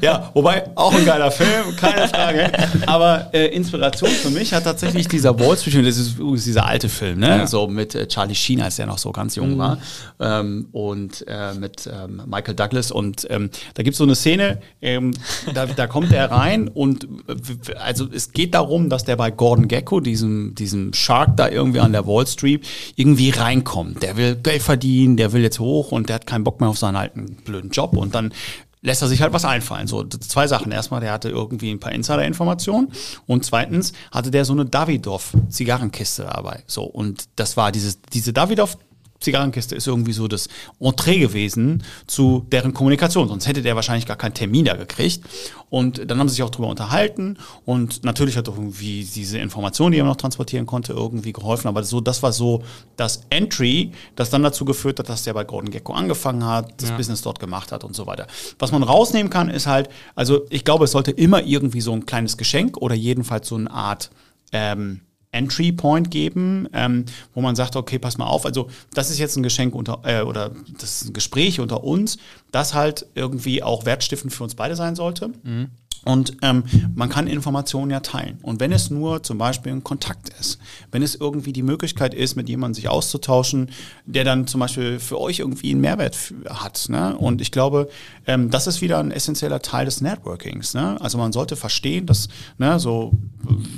Ja, 0.00 0.30
wobei 0.34 0.64
auch 0.74 0.94
ein 0.94 1.04
geiler 1.04 1.30
Film, 1.30 1.76
keine 1.76 2.08
Frage. 2.08 2.50
Aber 2.86 3.28
äh, 3.32 3.46
Inspiration 3.48 4.10
für 4.10 4.30
mich 4.30 4.52
hat 4.52 4.64
tatsächlich 4.64 5.08
dieser 5.08 5.27
dieser 5.28 5.46
Wall 5.46 5.56
Street, 5.56 5.86
das 5.86 5.96
ist 5.96 6.18
übrigens 6.18 6.44
dieser 6.44 6.66
alte 6.66 6.88
Film, 6.88 7.20
ne? 7.20 7.28
Ja. 7.28 7.46
So 7.46 7.66
mit 7.68 7.94
äh, 7.94 8.06
Charlie 8.06 8.34
Sheen, 8.34 8.60
als 8.60 8.76
der 8.76 8.86
noch 8.86 8.98
so 8.98 9.12
ganz 9.12 9.36
jung 9.36 9.54
mhm. 9.54 9.58
war. 9.58 9.78
Ähm, 10.20 10.68
und 10.72 11.24
äh, 11.26 11.54
mit 11.54 11.88
ähm, 11.92 12.22
Michael 12.26 12.54
Douglas. 12.54 12.90
Und 12.90 13.26
ähm, 13.30 13.50
da 13.74 13.82
gibt 13.82 13.94
es 13.94 13.98
so 13.98 14.04
eine 14.04 14.14
Szene, 14.14 14.60
ähm, 14.80 15.12
da, 15.54 15.66
da 15.66 15.86
kommt 15.86 16.12
er 16.12 16.30
rein 16.30 16.68
und 16.68 17.04
äh, 17.04 17.74
also 17.74 18.06
es 18.12 18.32
geht 18.32 18.54
darum, 18.54 18.88
dass 18.88 19.04
der 19.04 19.16
bei 19.16 19.30
Gordon 19.30 19.68
Gecko, 19.68 20.00
diesem, 20.00 20.54
diesem 20.54 20.92
Shark 20.92 21.36
da 21.36 21.48
irgendwie 21.48 21.80
an 21.80 21.92
der 21.92 22.06
Wall 22.06 22.26
Street, 22.26 22.66
irgendwie 22.96 23.30
reinkommt. 23.30 24.02
Der 24.02 24.16
will 24.16 24.36
Geld 24.36 24.62
verdienen, 24.62 25.16
der 25.16 25.32
will 25.32 25.42
jetzt 25.42 25.58
hoch 25.58 25.92
und 25.92 26.08
der 26.08 26.16
hat 26.16 26.26
keinen 26.26 26.44
Bock 26.44 26.60
mehr 26.60 26.68
auf 26.68 26.78
seinen 26.78 26.96
alten 26.96 27.36
blöden 27.44 27.70
Job. 27.70 27.96
Und 27.96 28.14
dann 28.14 28.32
lässt 28.80 29.02
er 29.02 29.08
sich 29.08 29.22
halt 29.22 29.32
was 29.32 29.44
einfallen. 29.44 29.86
So 29.86 30.04
zwei 30.04 30.46
Sachen. 30.46 30.72
Erstmal, 30.72 31.00
der 31.00 31.12
hatte 31.12 31.28
irgendwie 31.28 31.70
ein 31.70 31.80
paar 31.80 31.92
Insider-Informationen 31.92 32.92
und 33.26 33.44
zweitens 33.44 33.92
hatte 34.10 34.30
der 34.30 34.44
so 34.44 34.52
eine 34.52 34.64
Davidoff-Zigarrenkiste 34.64 36.24
dabei. 36.24 36.62
So 36.66 36.84
und 36.84 37.28
das 37.36 37.56
war 37.56 37.72
dieses 37.72 38.00
diese 38.02 38.32
Davidoff 38.32 38.78
Zigarrenkiste 39.20 39.74
ist 39.74 39.86
irgendwie 39.86 40.12
so 40.12 40.28
das 40.28 40.48
Entree 40.78 41.18
gewesen 41.18 41.82
zu 42.06 42.46
deren 42.52 42.72
Kommunikation. 42.72 43.28
Sonst 43.28 43.46
hätte 43.48 43.62
der 43.62 43.74
wahrscheinlich 43.74 44.06
gar 44.06 44.16
keinen 44.16 44.34
Termin 44.34 44.64
da 44.64 44.76
gekriegt. 44.76 45.24
Und 45.70 46.10
dann 46.10 46.18
haben 46.18 46.28
sie 46.28 46.36
sich 46.36 46.42
auch 46.42 46.50
drüber 46.50 46.68
unterhalten. 46.68 47.36
Und 47.64 48.04
natürlich 48.04 48.36
hat 48.36 48.48
irgendwie 48.48 49.04
diese 49.04 49.38
Information, 49.38 49.92
die 49.92 49.98
er 49.98 50.04
noch 50.04 50.16
transportieren 50.16 50.66
konnte, 50.66 50.92
irgendwie 50.92 51.32
geholfen. 51.32 51.68
Aber 51.68 51.82
so, 51.82 52.00
das 52.00 52.22
war 52.22 52.32
so 52.32 52.62
das 52.96 53.22
Entry, 53.30 53.92
das 54.14 54.30
dann 54.30 54.42
dazu 54.42 54.64
geführt 54.64 54.98
hat, 54.98 55.08
dass 55.08 55.24
der 55.24 55.34
bei 55.34 55.44
Gordon 55.44 55.70
Gecko 55.70 55.92
angefangen 55.92 56.44
hat, 56.44 56.80
das 56.80 56.90
ja. 56.90 56.96
Business 56.96 57.22
dort 57.22 57.40
gemacht 57.40 57.72
hat 57.72 57.84
und 57.84 57.94
so 57.94 58.06
weiter. 58.06 58.26
Was 58.58 58.72
man 58.72 58.82
rausnehmen 58.82 59.30
kann, 59.30 59.50
ist 59.50 59.66
halt, 59.66 59.88
also 60.14 60.46
ich 60.50 60.64
glaube, 60.64 60.84
es 60.84 60.92
sollte 60.92 61.10
immer 61.10 61.42
irgendwie 61.42 61.80
so 61.80 61.92
ein 61.92 62.06
kleines 62.06 62.36
Geschenk 62.36 62.76
oder 62.76 62.94
jedenfalls 62.94 63.48
so 63.48 63.56
eine 63.56 63.70
Art, 63.70 64.10
ähm, 64.52 65.00
Entry 65.38 65.72
Point 65.72 66.10
geben, 66.10 66.68
ähm, 66.72 67.04
wo 67.34 67.40
man 67.40 67.56
sagt, 67.56 67.76
okay, 67.76 67.98
pass 67.98 68.18
mal 68.18 68.26
auf, 68.26 68.44
also 68.44 68.68
das 68.92 69.10
ist 69.10 69.18
jetzt 69.18 69.36
ein 69.36 69.42
Geschenk 69.42 69.74
unter 69.74 70.00
äh, 70.04 70.22
oder 70.22 70.50
das 70.78 71.02
ist 71.02 71.10
ein 71.10 71.12
Gespräch 71.12 71.60
unter 71.60 71.84
uns, 71.84 72.18
das 72.50 72.74
halt 72.74 73.06
irgendwie 73.14 73.62
auch 73.62 73.86
wertstiftend 73.86 74.32
für 74.32 74.44
uns 74.44 74.54
beide 74.54 74.76
sein 74.76 74.96
sollte. 74.96 75.30
Mhm. 75.42 75.70
Und 76.08 76.38
ähm, 76.40 76.64
man 76.94 77.10
kann 77.10 77.26
Informationen 77.26 77.90
ja 77.90 78.00
teilen. 78.00 78.38
Und 78.40 78.60
wenn 78.60 78.72
es 78.72 78.88
nur 78.88 79.22
zum 79.22 79.36
Beispiel 79.36 79.72
ein 79.72 79.84
Kontakt 79.84 80.30
ist, 80.40 80.58
wenn 80.90 81.02
es 81.02 81.14
irgendwie 81.14 81.52
die 81.52 81.62
Möglichkeit 81.62 82.14
ist, 82.14 82.34
mit 82.34 82.48
jemandem 82.48 82.74
sich 82.74 82.88
auszutauschen, 82.88 83.70
der 84.06 84.24
dann 84.24 84.46
zum 84.46 84.60
Beispiel 84.60 85.00
für 85.00 85.20
euch 85.20 85.40
irgendwie 85.40 85.72
einen 85.72 85.82
Mehrwert 85.82 86.32
hat. 86.48 86.86
Ne? 86.88 87.14
Und 87.14 87.42
ich 87.42 87.50
glaube, 87.52 87.90
ähm, 88.26 88.48
das 88.48 88.66
ist 88.66 88.80
wieder 88.80 89.00
ein 89.00 89.10
essentieller 89.10 89.60
Teil 89.60 89.84
des 89.84 90.00
Networkings. 90.00 90.72
Ne? 90.72 90.98
Also 91.00 91.18
man 91.18 91.32
sollte 91.32 91.56
verstehen, 91.56 92.06
dass 92.06 92.28
ne, 92.56 92.80
so 92.80 93.12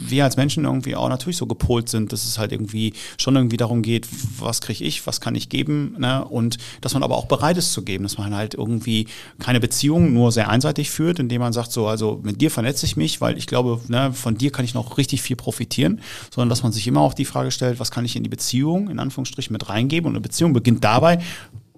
wir 0.06 0.24
als 0.24 0.36
Menschen 0.36 0.64
irgendwie 0.64 0.94
auch 0.94 1.08
natürlich 1.08 1.36
so 1.36 1.46
gepolt 1.46 1.88
sind, 1.88 2.12
dass 2.12 2.24
es 2.24 2.38
halt 2.38 2.52
irgendwie 2.52 2.92
schon 3.18 3.34
irgendwie 3.34 3.56
darum 3.56 3.82
geht, 3.82 4.06
was 4.38 4.60
kriege 4.60 4.84
ich, 4.84 5.06
was 5.06 5.20
kann 5.20 5.34
ich 5.34 5.48
geben, 5.48 5.96
ne? 5.98 6.24
und 6.24 6.58
dass 6.80 6.94
man 6.94 7.02
aber 7.02 7.16
auch 7.16 7.26
bereit 7.26 7.56
ist 7.56 7.72
zu 7.72 7.82
geben, 7.82 8.04
dass 8.04 8.18
man 8.18 8.34
halt 8.34 8.54
irgendwie 8.54 9.06
keine 9.38 9.58
Beziehung 9.58 10.12
nur 10.12 10.32
sehr 10.32 10.48
einseitig 10.48 10.90
führt, 10.90 11.18
indem 11.18 11.40
man 11.40 11.52
sagt 11.52 11.72
so, 11.72 11.88
also 11.88 11.99
mit 12.22 12.40
dir 12.40 12.50
vernetze 12.50 12.86
ich 12.86 12.96
mich, 12.96 13.20
weil 13.20 13.36
ich 13.36 13.46
glaube, 13.46 13.80
ne, 13.88 14.12
von 14.12 14.36
dir 14.36 14.50
kann 14.50 14.64
ich 14.64 14.74
noch 14.74 14.98
richtig 14.98 15.22
viel 15.22 15.36
profitieren, 15.36 16.00
sondern 16.34 16.48
dass 16.48 16.62
man 16.62 16.72
sich 16.72 16.86
immer 16.86 17.00
auch 17.00 17.14
die 17.14 17.24
Frage 17.24 17.50
stellt, 17.50 17.80
was 17.80 17.90
kann 17.90 18.04
ich 18.04 18.16
in 18.16 18.22
die 18.22 18.28
Beziehung 18.28 18.90
in 18.90 18.98
Anführungsstrichen 18.98 19.52
mit 19.52 19.68
reingeben 19.68 20.08
und 20.08 20.14
eine 20.14 20.20
Beziehung 20.20 20.52
beginnt 20.52 20.84
dabei, 20.84 21.18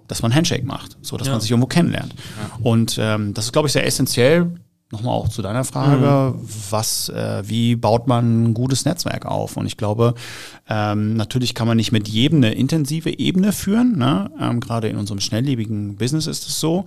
dass 0.07 0.21
man 0.21 0.33
Handshake 0.33 0.65
macht, 0.65 0.97
so 1.01 1.17
dass 1.17 1.27
ja. 1.27 1.33
man 1.33 1.41
sich 1.41 1.51
irgendwo 1.51 1.67
kennenlernt. 1.67 2.13
Ja. 2.13 2.59
Und 2.63 2.97
ähm, 2.99 3.33
das 3.33 3.45
ist, 3.45 3.53
glaube 3.53 3.67
ich, 3.67 3.73
sehr 3.73 3.85
essentiell, 3.85 4.51
nochmal 4.93 5.13
auch 5.13 5.27
zu 5.27 5.41
deiner 5.41 5.65
Frage, 5.65 6.33
mhm. 6.37 6.47
was, 6.69 7.09
äh, 7.09 7.43
wie 7.45 7.75
baut 7.75 8.07
man 8.07 8.43
ein 8.43 8.53
gutes 8.53 8.85
Netzwerk 8.85 9.25
auf? 9.25 9.57
Und 9.57 9.65
ich 9.65 9.75
glaube, 9.75 10.13
ähm, 10.69 11.15
natürlich 11.15 11.55
kann 11.55 11.67
man 11.67 11.75
nicht 11.75 11.91
mit 11.91 12.07
jedem 12.07 12.37
eine 12.37 12.53
intensive 12.53 13.19
Ebene 13.19 13.51
führen. 13.51 13.97
Ne? 13.97 14.31
Ähm, 14.39 14.61
Gerade 14.61 14.87
in 14.87 14.95
unserem 14.95 15.19
schnelllebigen 15.19 15.97
Business 15.97 16.27
ist 16.27 16.47
es 16.47 16.59
so. 16.59 16.85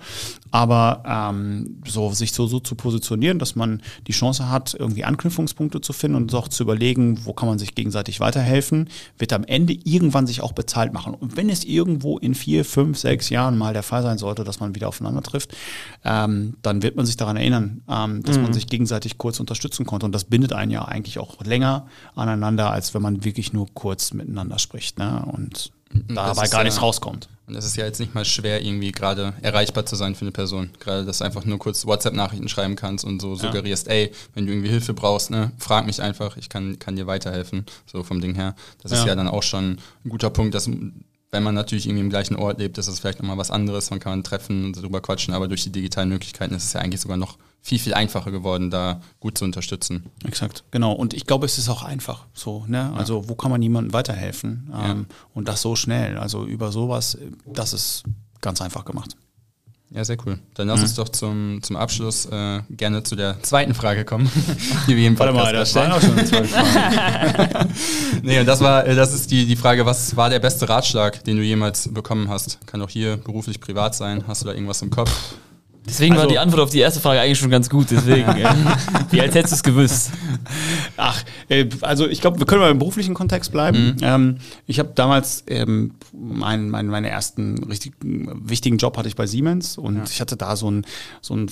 Aber 0.50 1.02
ähm, 1.04 1.82
so 1.86 2.10
sich 2.12 2.32
so, 2.32 2.46
so 2.46 2.60
zu 2.60 2.76
positionieren, 2.76 3.38
dass 3.38 3.56
man 3.56 3.82
die 4.06 4.12
Chance 4.12 4.48
hat, 4.48 4.74
irgendwie 4.78 5.04
Anknüpfungspunkte 5.04 5.80
zu 5.82 5.92
finden 5.92 6.16
und 6.16 6.34
auch 6.34 6.48
zu 6.48 6.62
überlegen, 6.62 7.20
wo 7.24 7.34
kann 7.34 7.48
man 7.48 7.58
sich 7.58 7.74
gegenseitig 7.74 8.20
weiterhelfen, 8.20 8.88
wird 9.18 9.32
am 9.32 9.44
Ende 9.44 9.76
irgendwann 9.84 10.26
sich 10.26 10.40
auch 10.40 10.52
bezahlt 10.52 10.92
machen. 10.92 11.12
Und 11.12 11.36
wenn 11.36 11.50
es 11.50 11.64
irgendwo 11.64 12.18
in 12.18 12.34
vier, 12.34 12.64
fünf, 12.64 12.98
sechs 12.98 13.28
Jahren 13.28 13.58
mal 13.58 13.74
der 13.74 13.82
Fall 13.82 14.02
sein 14.02 14.18
sollte, 14.18 14.44
dass 14.44 14.60
man 14.60 14.74
wieder 14.74 14.88
aufeinander 14.88 15.22
trifft, 15.22 15.56
ähm, 16.04 16.54
dann 16.62 16.82
wird 16.82 16.96
man 16.96 17.04
sich 17.04 17.16
daran 17.16 17.36
erinnern, 17.36 17.82
ähm, 18.04 18.22
dass 18.22 18.36
mhm. 18.36 18.44
man 18.44 18.52
sich 18.52 18.66
gegenseitig 18.66 19.18
kurz 19.18 19.40
unterstützen 19.40 19.86
konnte. 19.86 20.06
Und 20.06 20.12
das 20.12 20.24
bindet 20.24 20.52
einen 20.52 20.70
ja 20.70 20.84
eigentlich 20.84 21.18
auch 21.18 21.42
länger 21.44 21.86
aneinander, 22.14 22.70
als 22.70 22.94
wenn 22.94 23.02
man 23.02 23.24
wirklich 23.24 23.52
nur 23.52 23.66
kurz 23.74 24.12
miteinander 24.12 24.58
spricht 24.58 24.98
ne? 24.98 25.24
und 25.32 25.72
dabei 26.08 26.48
gar 26.48 26.64
nichts 26.64 26.82
rauskommt. 26.82 27.28
Und 27.46 27.54
es 27.54 27.64
ist 27.64 27.76
ja 27.76 27.84
jetzt 27.84 28.00
nicht 28.00 28.12
mal 28.12 28.24
schwer, 28.24 28.60
irgendwie 28.64 28.90
gerade 28.90 29.34
erreichbar 29.40 29.86
zu 29.86 29.94
sein 29.94 30.16
für 30.16 30.22
eine 30.22 30.32
Person. 30.32 30.70
Gerade, 30.80 31.04
dass 31.04 31.18
du 31.18 31.24
einfach 31.24 31.44
nur 31.44 31.58
kurz 31.58 31.86
WhatsApp-Nachrichten 31.86 32.48
schreiben 32.48 32.74
kannst 32.74 33.04
und 33.04 33.22
so 33.22 33.36
suggerierst, 33.36 33.86
ja. 33.86 33.92
ey, 33.92 34.12
wenn 34.34 34.46
du 34.46 34.52
irgendwie 34.52 34.68
Hilfe 34.68 34.94
brauchst, 34.94 35.30
ne, 35.30 35.52
frag 35.58 35.86
mich 35.86 36.02
einfach, 36.02 36.36
ich 36.36 36.48
kann, 36.48 36.80
kann 36.80 36.96
dir 36.96 37.06
weiterhelfen, 37.06 37.64
so 37.86 38.02
vom 38.02 38.20
Ding 38.20 38.34
her. 38.34 38.56
Das 38.82 38.90
ja. 38.90 38.98
ist 38.98 39.06
ja 39.06 39.14
dann 39.14 39.28
auch 39.28 39.44
schon 39.44 39.78
ein 40.04 40.08
guter 40.08 40.30
Punkt, 40.30 40.56
dass 40.56 40.68
wenn 41.30 41.42
man 41.42 41.54
natürlich 41.54 41.86
irgendwie 41.86 42.02
im 42.02 42.10
gleichen 42.10 42.34
Ort 42.34 42.58
lebt, 42.58 42.78
ist 42.78 42.88
das 42.88 42.98
vielleicht 42.98 43.20
nochmal 43.20 43.38
was 43.38 43.52
anderes, 43.52 43.90
man 43.90 44.00
kann 44.00 44.12
man 44.12 44.24
treffen 44.24 44.64
und 44.64 44.76
darüber 44.76 45.00
quatschen, 45.00 45.32
aber 45.32 45.46
durch 45.46 45.62
die 45.62 45.70
digitalen 45.70 46.08
Möglichkeiten 46.08 46.54
ist 46.54 46.64
es 46.64 46.72
ja 46.72 46.80
eigentlich 46.80 47.00
sogar 47.00 47.16
noch 47.16 47.36
viel, 47.62 47.78
viel 47.78 47.94
einfacher 47.94 48.30
geworden, 48.30 48.70
da 48.70 49.00
gut 49.18 49.38
zu 49.38 49.44
unterstützen. 49.44 50.04
Exakt, 50.24 50.64
genau. 50.70 50.92
Und 50.92 51.14
ich 51.14 51.26
glaube, 51.26 51.46
es 51.46 51.58
ist 51.58 51.68
auch 51.68 51.82
einfach 51.82 52.26
so. 52.32 52.64
Ne? 52.68 52.92
Also 52.94 53.22
ja. 53.22 53.28
wo 53.28 53.34
kann 53.34 53.50
man 53.50 53.60
jemandem 53.60 53.92
weiterhelfen? 53.92 54.68
Ja. 54.70 54.92
Ähm, 54.92 55.06
und 55.34 55.48
das 55.48 55.62
so 55.62 55.74
schnell. 55.74 56.16
Also 56.16 56.46
über 56.46 56.70
sowas, 56.70 57.18
das 57.44 57.72
ist 57.72 58.04
ganz 58.40 58.60
einfach 58.60 58.84
gemacht. 58.84 59.16
Ja, 59.90 60.04
sehr 60.04 60.16
cool. 60.26 60.38
Dann 60.54 60.66
lass 60.66 60.78
mhm. 60.78 60.84
uns 60.84 60.94
doch 60.94 61.08
zum, 61.08 61.62
zum 61.62 61.76
Abschluss 61.76 62.26
äh, 62.26 62.60
gerne 62.70 63.04
zu 63.04 63.14
der 63.14 63.40
zweiten 63.42 63.72
Frage 63.72 64.04
kommen, 64.04 64.30
die 64.88 64.96
wir 64.96 65.06
im 65.06 65.14
Podcast 65.14 65.36
Warte 65.36 65.46
mal, 65.46 65.52
das 65.52 65.74
war 65.74 65.96
auch 65.96 66.00
schon 66.00 66.12
eine 66.12 66.24
zweite 66.24 66.48
Frage. 66.48 67.68
nee, 68.22 68.40
und 68.40 68.46
das 68.46 68.60
war, 68.60 68.84
äh, 68.84 68.96
das 68.96 69.14
ist 69.14 69.30
die, 69.30 69.46
die 69.46 69.54
Frage, 69.54 69.86
was 69.86 70.16
war 70.16 70.28
der 70.28 70.40
beste 70.40 70.68
Ratschlag, 70.68 71.22
den 71.24 71.36
du 71.36 71.42
jemals 71.42 71.92
bekommen 71.92 72.28
hast? 72.28 72.58
Kann 72.66 72.82
auch 72.82 72.90
hier 72.90 73.16
beruflich, 73.16 73.60
privat 73.60 73.94
sein. 73.94 74.24
Hast 74.26 74.42
du 74.42 74.46
da 74.46 74.54
irgendwas 74.54 74.82
im 74.82 74.90
Kopf? 74.90 75.10
Deswegen 75.88 76.14
also, 76.14 76.24
war 76.24 76.28
die 76.28 76.38
Antwort 76.38 76.62
auf 76.62 76.70
die 76.70 76.80
erste 76.80 77.00
Frage 77.00 77.20
eigentlich 77.20 77.38
schon 77.38 77.50
ganz 77.50 77.70
gut. 77.70 77.90
Deswegen, 77.90 78.26
wie 79.10 79.20
als 79.20 79.34
hättest 79.34 79.52
du 79.52 79.56
es 79.56 79.62
gewusst. 79.62 80.10
Ach, 80.96 81.22
äh, 81.48 81.66
also 81.82 82.08
ich 82.08 82.20
glaube, 82.20 82.38
wir 82.38 82.46
können 82.46 82.60
mal 82.60 82.70
im 82.70 82.78
beruflichen 82.78 83.14
Kontext 83.14 83.52
bleiben. 83.52 83.96
Mhm. 83.96 83.96
Ähm, 84.02 84.36
ich 84.66 84.78
habe 84.78 84.90
damals 84.94 85.44
ähm, 85.46 85.94
mein, 86.12 86.70
mein, 86.70 86.86
meinen 86.86 87.04
ersten 87.04 87.62
richtig 87.64 87.94
wichtigen 88.00 88.78
Job 88.78 88.96
hatte 88.96 89.08
ich 89.08 89.16
bei 89.16 89.26
Siemens 89.26 89.78
und 89.78 89.96
ja. 89.96 90.04
ich 90.04 90.20
hatte 90.20 90.36
da 90.36 90.56
so 90.56 90.70
ein, 90.70 90.84
so 91.20 91.34
ein 91.34 91.50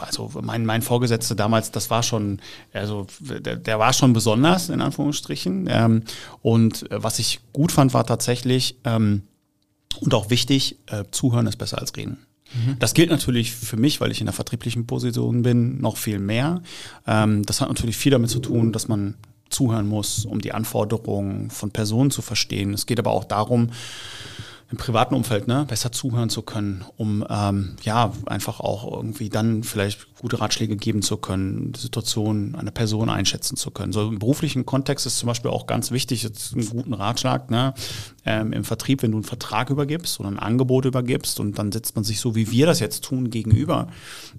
also 0.00 0.30
mein, 0.40 0.64
mein 0.64 0.82
Vorgesetzter 0.82 1.34
damals, 1.34 1.70
das 1.70 1.90
war 1.90 2.02
schon, 2.02 2.40
also 2.72 3.06
der, 3.20 3.56
der 3.56 3.78
war 3.78 3.92
schon 3.92 4.12
besonders 4.12 4.70
in 4.70 4.80
Anführungsstrichen. 4.80 5.68
Ähm, 5.70 6.02
und 6.40 6.90
äh, 6.90 7.02
was 7.02 7.18
ich 7.18 7.40
gut 7.52 7.72
fand, 7.72 7.92
war 7.92 8.06
tatsächlich 8.06 8.76
ähm, 8.84 9.22
und 10.00 10.14
auch 10.14 10.30
wichtig, 10.30 10.78
äh, 10.86 11.04
zuhören 11.10 11.46
ist 11.46 11.56
besser 11.56 11.78
als 11.78 11.96
reden. 11.96 12.18
Das 12.78 12.94
gilt 12.94 13.10
natürlich 13.10 13.52
für 13.52 13.76
mich, 13.76 14.00
weil 14.00 14.10
ich 14.10 14.20
in 14.20 14.26
der 14.26 14.34
vertrieblichen 14.34 14.86
Position 14.86 15.42
bin, 15.42 15.80
noch 15.80 15.96
viel 15.96 16.18
mehr. 16.18 16.62
Ähm, 17.06 17.44
das 17.44 17.60
hat 17.60 17.68
natürlich 17.68 17.96
viel 17.96 18.12
damit 18.12 18.30
zu 18.30 18.40
tun, 18.40 18.72
dass 18.72 18.88
man 18.88 19.14
zuhören 19.48 19.88
muss, 19.88 20.24
um 20.24 20.40
die 20.40 20.52
Anforderungen 20.52 21.50
von 21.50 21.70
Personen 21.70 22.10
zu 22.10 22.22
verstehen. 22.22 22.74
Es 22.74 22.86
geht 22.86 22.98
aber 22.98 23.10
auch 23.10 23.24
darum, 23.24 23.70
im 24.72 24.78
privaten 24.78 25.14
Umfeld 25.14 25.48
ne, 25.48 25.66
besser 25.68 25.92
zuhören 25.92 26.30
zu 26.30 26.40
können, 26.40 26.82
um 26.96 27.24
ähm, 27.28 27.76
ja 27.82 28.10
einfach 28.24 28.58
auch 28.58 28.90
irgendwie 28.90 29.28
dann 29.28 29.64
vielleicht 29.64 30.14
gute 30.14 30.40
Ratschläge 30.40 30.76
geben 30.76 31.02
zu 31.02 31.18
können, 31.18 31.72
die 31.72 31.80
Situation 31.80 32.54
einer 32.54 32.70
Person 32.70 33.10
einschätzen 33.10 33.58
zu 33.58 33.70
können. 33.70 33.92
So 33.92 34.08
im 34.08 34.18
beruflichen 34.18 34.64
Kontext 34.64 35.04
ist 35.04 35.18
zum 35.18 35.26
Beispiel 35.26 35.50
auch 35.50 35.66
ganz 35.66 35.90
wichtig, 35.90 36.22
jetzt 36.22 36.54
einen 36.54 36.66
guten 36.66 36.94
Ratschlag, 36.94 37.50
ne, 37.50 37.74
ähm, 38.24 38.54
im 38.54 38.64
Vertrieb, 38.64 39.02
wenn 39.02 39.10
du 39.10 39.18
einen 39.18 39.24
Vertrag 39.24 39.68
übergibst 39.68 40.18
oder 40.18 40.30
ein 40.30 40.38
Angebot 40.38 40.86
übergibst 40.86 41.38
und 41.38 41.58
dann 41.58 41.70
setzt 41.70 41.94
man 41.94 42.04
sich 42.04 42.18
so, 42.18 42.34
wie 42.34 42.50
wir 42.50 42.64
das 42.64 42.80
jetzt 42.80 43.04
tun, 43.04 43.28
gegenüber, 43.28 43.88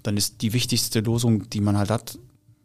dann 0.02 0.18
ist 0.18 0.42
die 0.42 0.54
wichtigste 0.54 1.02
Losung, 1.02 1.48
die 1.52 1.62
man 1.62 1.78
halt 1.78 1.92
hat, 1.92 2.18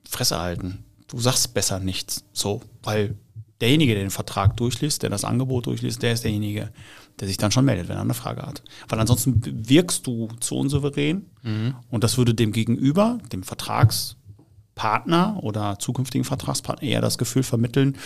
Fresse 0.08 0.40
halten. 0.40 0.84
Du 1.08 1.20
sagst 1.20 1.52
besser 1.52 1.80
nichts, 1.80 2.24
so, 2.32 2.62
weil 2.82 3.14
derjenige, 3.60 3.92
der 3.92 4.04
den 4.04 4.10
Vertrag 4.10 4.56
durchliest, 4.56 5.02
der 5.02 5.10
das 5.10 5.24
Angebot 5.24 5.66
durchliest, 5.66 6.02
der 6.02 6.14
ist 6.14 6.24
derjenige, 6.24 6.70
der 7.20 7.28
sich 7.28 7.36
dann 7.36 7.50
schon 7.50 7.64
meldet, 7.64 7.88
wenn 7.88 7.96
er 7.96 8.02
eine 8.02 8.14
Frage 8.14 8.42
hat. 8.42 8.62
Weil 8.88 9.00
ansonsten 9.00 9.40
wirkst 9.44 10.06
du 10.06 10.28
zu 10.40 10.56
unsouverän 10.56 11.26
mhm. 11.42 11.74
und 11.90 12.04
das 12.04 12.18
würde 12.18 12.34
dem 12.34 12.52
Gegenüber, 12.52 13.18
dem 13.32 13.42
Vertragspartner 13.42 15.38
oder 15.42 15.78
zukünftigen 15.78 16.24
Vertragspartner 16.24 16.86
eher 16.86 17.00
das 17.00 17.18
Gefühl 17.18 17.42
vermitteln, 17.42 17.96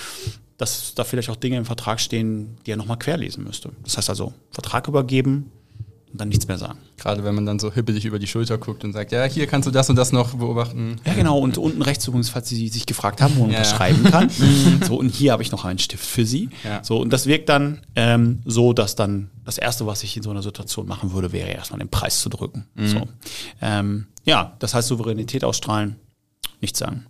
dass 0.56 0.94
da 0.94 1.04
vielleicht 1.04 1.30
auch 1.30 1.36
Dinge 1.36 1.56
im 1.56 1.64
Vertrag 1.64 2.00
stehen, 2.00 2.56
die 2.66 2.70
er 2.72 2.76
nochmal 2.76 2.98
querlesen 2.98 3.44
müsste. 3.44 3.70
Das 3.82 3.96
heißt 3.96 4.10
also, 4.10 4.32
Vertrag 4.50 4.88
übergeben, 4.88 5.50
und 6.12 6.20
dann 6.20 6.28
nichts 6.28 6.46
mehr 6.46 6.58
sagen. 6.58 6.78
Gerade 6.98 7.24
wenn 7.24 7.34
man 7.34 7.46
dann 7.46 7.58
so 7.58 7.72
hibbelig 7.72 8.04
über 8.04 8.18
die 8.18 8.26
Schulter 8.26 8.58
guckt 8.58 8.84
und 8.84 8.92
sagt, 8.92 9.12
ja, 9.12 9.24
hier 9.24 9.46
kannst 9.46 9.66
du 9.66 9.70
das 9.72 9.88
und 9.90 9.96
das 9.96 10.12
noch 10.12 10.34
beobachten. 10.34 10.96
Ja, 11.06 11.14
genau. 11.14 11.38
Und 11.38 11.56
unten 11.58 11.80
rechts 11.82 12.06
übrigens, 12.06 12.28
falls 12.28 12.48
Sie 12.50 12.68
sich 12.68 12.84
gefragt 12.86 13.20
haben, 13.22 13.34
wo 13.36 13.40
man 13.42 13.50
Ja. 13.52 13.58
unterschreiben 13.58 14.04
kann. 14.04 14.28
so, 14.86 14.96
und 14.98 15.08
hier 15.08 15.32
habe 15.32 15.42
ich 15.42 15.50
noch 15.50 15.64
einen 15.64 15.78
Stift 15.78 16.04
für 16.04 16.26
Sie. 16.26 16.50
Ja. 16.64 16.84
So, 16.84 16.98
und 17.00 17.10
das 17.12 17.26
wirkt 17.26 17.48
dann 17.48 17.80
ähm, 17.96 18.40
so, 18.44 18.72
dass 18.74 18.94
dann 18.94 19.30
das 19.44 19.58
Erste, 19.58 19.86
was 19.86 20.02
ich 20.02 20.16
in 20.16 20.22
so 20.22 20.30
einer 20.30 20.42
Situation 20.42 20.86
machen 20.86 21.12
würde, 21.12 21.32
wäre 21.32 21.48
erstmal 21.50 21.78
den 21.78 21.88
Preis 21.88 22.20
zu 22.20 22.28
drücken. 22.28 22.66
So. 22.76 23.08
Ähm, 23.60 24.06
ja, 24.24 24.54
das 24.58 24.74
heißt 24.74 24.88
Souveränität 24.88 25.44
ausstrahlen, 25.44 25.96
nichts 26.60 26.78
sagen. 26.78 27.06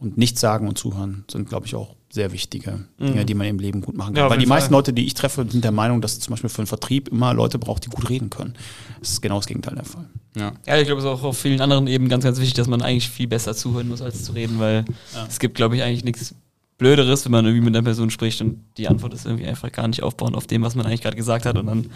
Und 0.00 0.18
nichts 0.18 0.40
sagen 0.40 0.66
und 0.66 0.76
zuhören 0.76 1.24
sind, 1.30 1.48
glaube 1.48 1.66
ich, 1.66 1.76
auch 1.76 1.94
sehr 2.12 2.30
wichtige 2.30 2.80
Dinge, 3.00 3.24
die 3.24 3.32
man 3.32 3.46
im 3.46 3.58
Leben 3.58 3.80
gut 3.80 3.96
machen 3.96 4.14
kann. 4.14 4.24
Ja, 4.24 4.30
Weil 4.30 4.36
die 4.36 4.44
meisten. 4.44 4.70
Leute, 4.70 4.92
die 4.92 5.06
ich 5.06 5.14
treffe, 5.14 5.46
sind 5.48 5.64
der 5.64 5.72
Meinung, 5.72 6.02
dass 6.02 6.20
zum 6.20 6.32
Beispiel 6.32 6.50
für 6.50 6.60
den 6.60 6.66
Vertrieb 6.66 7.08
immer 7.08 7.32
Leute 7.32 7.58
braucht, 7.58 7.86
die 7.86 7.88
gut 7.88 8.10
reden 8.10 8.28
können. 8.28 8.52
Das 9.00 9.12
ist 9.12 9.22
genau 9.22 9.36
das 9.36 9.46
Gegenteil 9.46 9.76
der 9.76 9.84
Fall. 9.84 10.04
Ja. 10.36 10.52
Ja, 10.66 10.78
ich 10.78 10.84
glaube, 10.86 10.98
es 11.00 11.06
ist 11.06 11.10
auch 11.10 11.22
auf 11.22 11.38
vielen 11.38 11.62
anderen 11.62 11.86
Ebenen 11.86 12.10
ganz, 12.10 12.24
ganz 12.24 12.38
wichtig, 12.38 12.54
dass 12.54 12.68
man 12.68 12.82
eigentlich 12.82 13.08
viel 13.08 13.28
besser 13.28 13.54
zuhören 13.54 13.88
muss, 13.88 14.02
als 14.02 14.24
zu 14.24 14.32
reden, 14.32 14.58
weil 14.58 14.84
es 15.26 15.38
gibt, 15.38 15.54
glaube 15.54 15.76
ich, 15.76 15.82
eigentlich 15.82 16.04
nichts 16.04 16.34
Blöderes, 16.78 17.24
wenn 17.24 17.32
man 17.32 17.44
irgendwie 17.44 17.64
mit 17.64 17.76
einer 17.76 17.84
Person 17.84 18.10
spricht 18.10 18.40
und 18.40 18.60
die 18.76 18.88
Antwort 18.88 19.14
ist 19.14 19.24
irgendwie 19.26 19.46
einfach 19.46 19.70
gar 19.70 19.86
nicht 19.86 20.02
aufbauend 20.02 20.34
auf 20.36 20.46
dem, 20.48 20.62
was 20.62 20.74
man 20.74 20.84
eigentlich 20.86 21.00
gerade 21.02 21.16
gesagt 21.16 21.46
hat 21.46 21.56
und 21.56 21.66
dann 21.66 21.86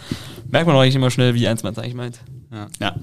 merkt 0.48 0.66
man 0.68 0.76
auch 0.76 0.80
eigentlich 0.80 0.94
immer 0.94 1.10
schnell, 1.10 1.34
wie 1.34 1.48
eins 1.48 1.62
man 1.64 1.72
es 1.72 1.78
eigentlich 1.78 1.94
meint. 1.94 2.20
Ja, 2.80 2.94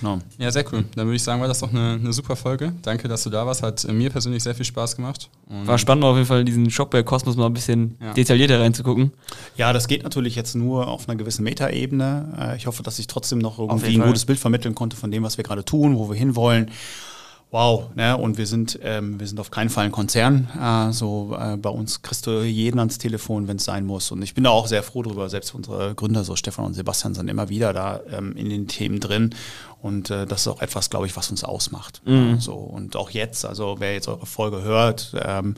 genau. 0.00 0.20
Ja, 0.38 0.52
sehr 0.52 0.64
cool. 0.72 0.84
Dann 0.94 1.06
würde 1.06 1.16
ich 1.16 1.22
sagen, 1.24 1.40
war 1.40 1.48
das 1.48 1.58
doch 1.58 1.70
eine, 1.72 1.98
eine 2.00 2.12
super 2.12 2.36
Folge. 2.36 2.72
Danke, 2.82 3.08
dass 3.08 3.24
du 3.24 3.30
da 3.30 3.44
warst. 3.44 3.62
Hat 3.64 3.84
äh, 3.84 3.92
mir 3.92 4.10
persönlich 4.10 4.42
sehr 4.44 4.54
viel 4.54 4.64
Spaß 4.64 4.94
gemacht. 4.94 5.28
Und 5.48 5.66
War 5.66 5.76
spannend, 5.78 6.04
auf 6.04 6.14
jeden 6.14 6.28
Fall 6.28 6.40
in 6.40 6.46
diesen 6.46 6.70
Shopware-Kosmos 6.70 7.34
mal 7.36 7.46
ein 7.46 7.52
bisschen 7.52 7.96
Ja. 8.00 8.12
detaillierter 8.14 8.60
reinzugucken. 8.60 9.10
Ja, 9.56 9.72
das 9.72 9.88
geht 9.88 10.04
natürlich 10.04 10.36
jetzt 10.36 10.54
nur 10.54 10.86
auf 10.86 11.08
einer 11.08 11.16
gewissen 11.18 11.42
Metaebene. 11.42 12.52
Äh, 12.52 12.56
Ich 12.56 12.68
hoffe, 12.68 12.84
dass 12.84 13.00
ich 13.00 13.08
trotzdem 13.08 13.38
noch 13.40 13.58
irgendwie 13.58 13.96
ein 14.00 14.06
gutes 14.06 14.24
Bild 14.24 14.38
vermitteln 14.38 14.76
konnte 14.76 14.96
von 14.96 15.10
dem, 15.10 15.24
was 15.24 15.36
wir 15.36 15.42
gerade 15.44 15.64
tun, 15.64 15.98
wo 15.98 16.08
wir 16.08 16.16
hinwollen. 16.16 16.70
Wow, 17.52 17.94
ne? 17.94 18.16
und 18.16 18.38
wir 18.38 18.46
sind, 18.46 18.78
ähm, 18.82 19.20
wir 19.20 19.26
sind 19.26 19.38
auf 19.38 19.50
keinen 19.50 19.68
Fall 19.68 19.84
ein 19.84 19.92
Konzern. 19.92 20.48
Äh, 20.58 20.90
so 20.94 21.36
äh, 21.38 21.58
bei 21.58 21.68
uns 21.68 22.00
kriegst 22.00 22.26
du 22.26 22.42
jeden 22.42 22.78
ans 22.78 22.96
Telefon, 22.96 23.46
wenn 23.46 23.58
es 23.58 23.64
sein 23.64 23.84
muss. 23.84 24.10
Und 24.10 24.22
ich 24.22 24.32
bin 24.32 24.44
da 24.44 24.50
auch 24.50 24.66
sehr 24.66 24.82
froh 24.82 25.02
drüber. 25.02 25.28
Selbst 25.28 25.54
unsere 25.54 25.94
Gründer, 25.94 26.24
so 26.24 26.34
Stefan 26.34 26.64
und 26.64 26.72
Sebastian, 26.72 27.12
sind 27.12 27.28
immer 27.28 27.50
wieder 27.50 27.74
da 27.74 28.00
ähm, 28.10 28.34
in 28.38 28.48
den 28.48 28.68
Themen 28.68 29.00
drin. 29.00 29.34
Und 29.82 30.08
äh, 30.08 30.24
das 30.24 30.42
ist 30.42 30.48
auch 30.48 30.62
etwas, 30.62 30.88
glaube 30.88 31.04
ich, 31.04 31.14
was 31.14 31.30
uns 31.30 31.44
ausmacht. 31.44 32.00
Ja, 32.06 32.40
so 32.40 32.54
und 32.54 32.96
auch 32.96 33.10
jetzt, 33.10 33.44
also 33.44 33.76
wer 33.80 33.92
jetzt 33.92 34.08
eure 34.08 34.24
Folge 34.24 34.62
hört, 34.62 35.14
ähm, 35.22 35.56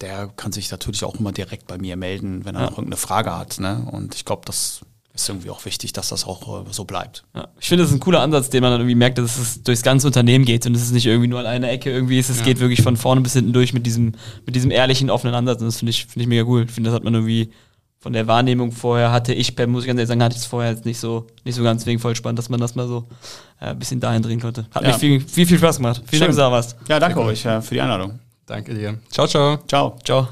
der 0.00 0.28
kann 0.28 0.52
sich 0.52 0.70
natürlich 0.70 1.04
auch 1.04 1.16
immer 1.16 1.32
direkt 1.32 1.66
bei 1.66 1.76
mir 1.76 1.96
melden, 1.96 2.46
wenn 2.46 2.54
er 2.54 2.62
noch 2.62 2.78
irgendeine 2.78 2.96
Frage 2.96 3.36
hat. 3.36 3.60
Ne? 3.60 3.86
Und 3.92 4.14
ich 4.14 4.24
glaube, 4.24 4.42
das 4.46 4.80
ist 5.14 5.28
irgendwie 5.28 5.50
auch 5.50 5.64
wichtig, 5.64 5.92
dass 5.92 6.08
das 6.08 6.24
auch 6.24 6.66
äh, 6.66 6.72
so 6.72 6.84
bleibt. 6.84 7.24
Ja. 7.34 7.48
Ich 7.60 7.68
finde, 7.68 7.84
das 7.84 7.90
ist 7.90 7.96
ein 7.96 8.00
cooler 8.00 8.20
Ansatz, 8.20 8.50
den 8.50 8.62
man 8.62 8.72
dann 8.72 8.80
irgendwie 8.80 8.96
merkt, 8.96 9.16
dass 9.18 9.38
es 9.38 9.62
durchs 9.62 9.82
ganze 9.82 10.06
Unternehmen 10.08 10.44
geht 10.44 10.66
und 10.66 10.74
es 10.74 10.82
ist 10.82 10.90
nicht 10.92 11.06
irgendwie 11.06 11.28
nur 11.28 11.38
an 11.40 11.46
einer 11.46 11.70
Ecke 11.70 11.90
irgendwie, 11.90 12.18
ist, 12.18 12.30
es 12.30 12.42
geht 12.42 12.58
wirklich 12.60 12.82
von 12.82 12.96
vorne 12.96 13.20
bis 13.20 13.32
hinten 13.34 13.52
durch 13.52 13.72
mit 13.72 13.86
diesem, 13.86 14.12
mit 14.44 14.56
diesem 14.56 14.70
ehrlichen, 14.72 15.10
offenen 15.10 15.34
Ansatz 15.34 15.60
und 15.60 15.66
das 15.68 15.78
finde 15.78 15.90
ich, 15.90 16.06
finde 16.06 16.22
ich 16.22 16.26
mega 16.28 16.42
cool. 16.44 16.64
Ich 16.64 16.72
finde, 16.72 16.90
das 16.90 16.96
hat 16.96 17.04
man 17.04 17.14
irgendwie 17.14 17.50
von 18.00 18.12
der 18.12 18.26
Wahrnehmung 18.26 18.70
vorher 18.72 19.12
hatte 19.12 19.32
ich, 19.32 19.56
per 19.56 19.66
muss 19.66 19.84
ich 19.84 19.86
ganz 19.86 19.98
ehrlich 19.98 20.08
sagen, 20.08 20.22
hatte 20.22 20.34
ich 20.36 20.42
es 20.42 20.46
vorher 20.46 20.72
jetzt 20.72 20.84
nicht 20.84 20.98
so, 20.98 21.26
nicht 21.44 21.54
so 21.54 21.62
ganz, 21.62 21.82
deswegen 21.82 22.00
voll 22.00 22.14
spannend, 22.14 22.38
dass 22.38 22.50
man 22.50 22.60
das 22.60 22.74
mal 22.74 22.86
so 22.86 23.06
äh, 23.60 23.66
ein 23.66 23.78
bisschen 23.78 23.98
dahin 24.00 24.20
drehen 24.22 24.40
konnte. 24.40 24.66
Hat 24.72 24.82
Ja. 24.82 24.88
mir 24.88 24.98
viel, 24.98 25.20
viel, 25.20 25.46
viel 25.46 25.56
Spaß 25.58 25.76
gemacht. 25.78 26.02
Vielen 26.06 26.20
Dank, 26.20 26.30
dass 26.30 26.36
du 26.36 26.42
da 26.42 26.52
warst. 26.52 26.76
Ja, 26.88 26.98
danke 27.00 27.20
euch 27.20 27.44
äh, 27.46 27.62
für 27.62 27.74
die 27.74 27.80
Einladung. 27.80 28.18
Danke 28.46 28.74
dir. 28.74 28.98
Ciao, 29.10 29.26
ciao. 29.26 29.58
Ciao. 29.66 29.96
Ciao. 30.04 30.28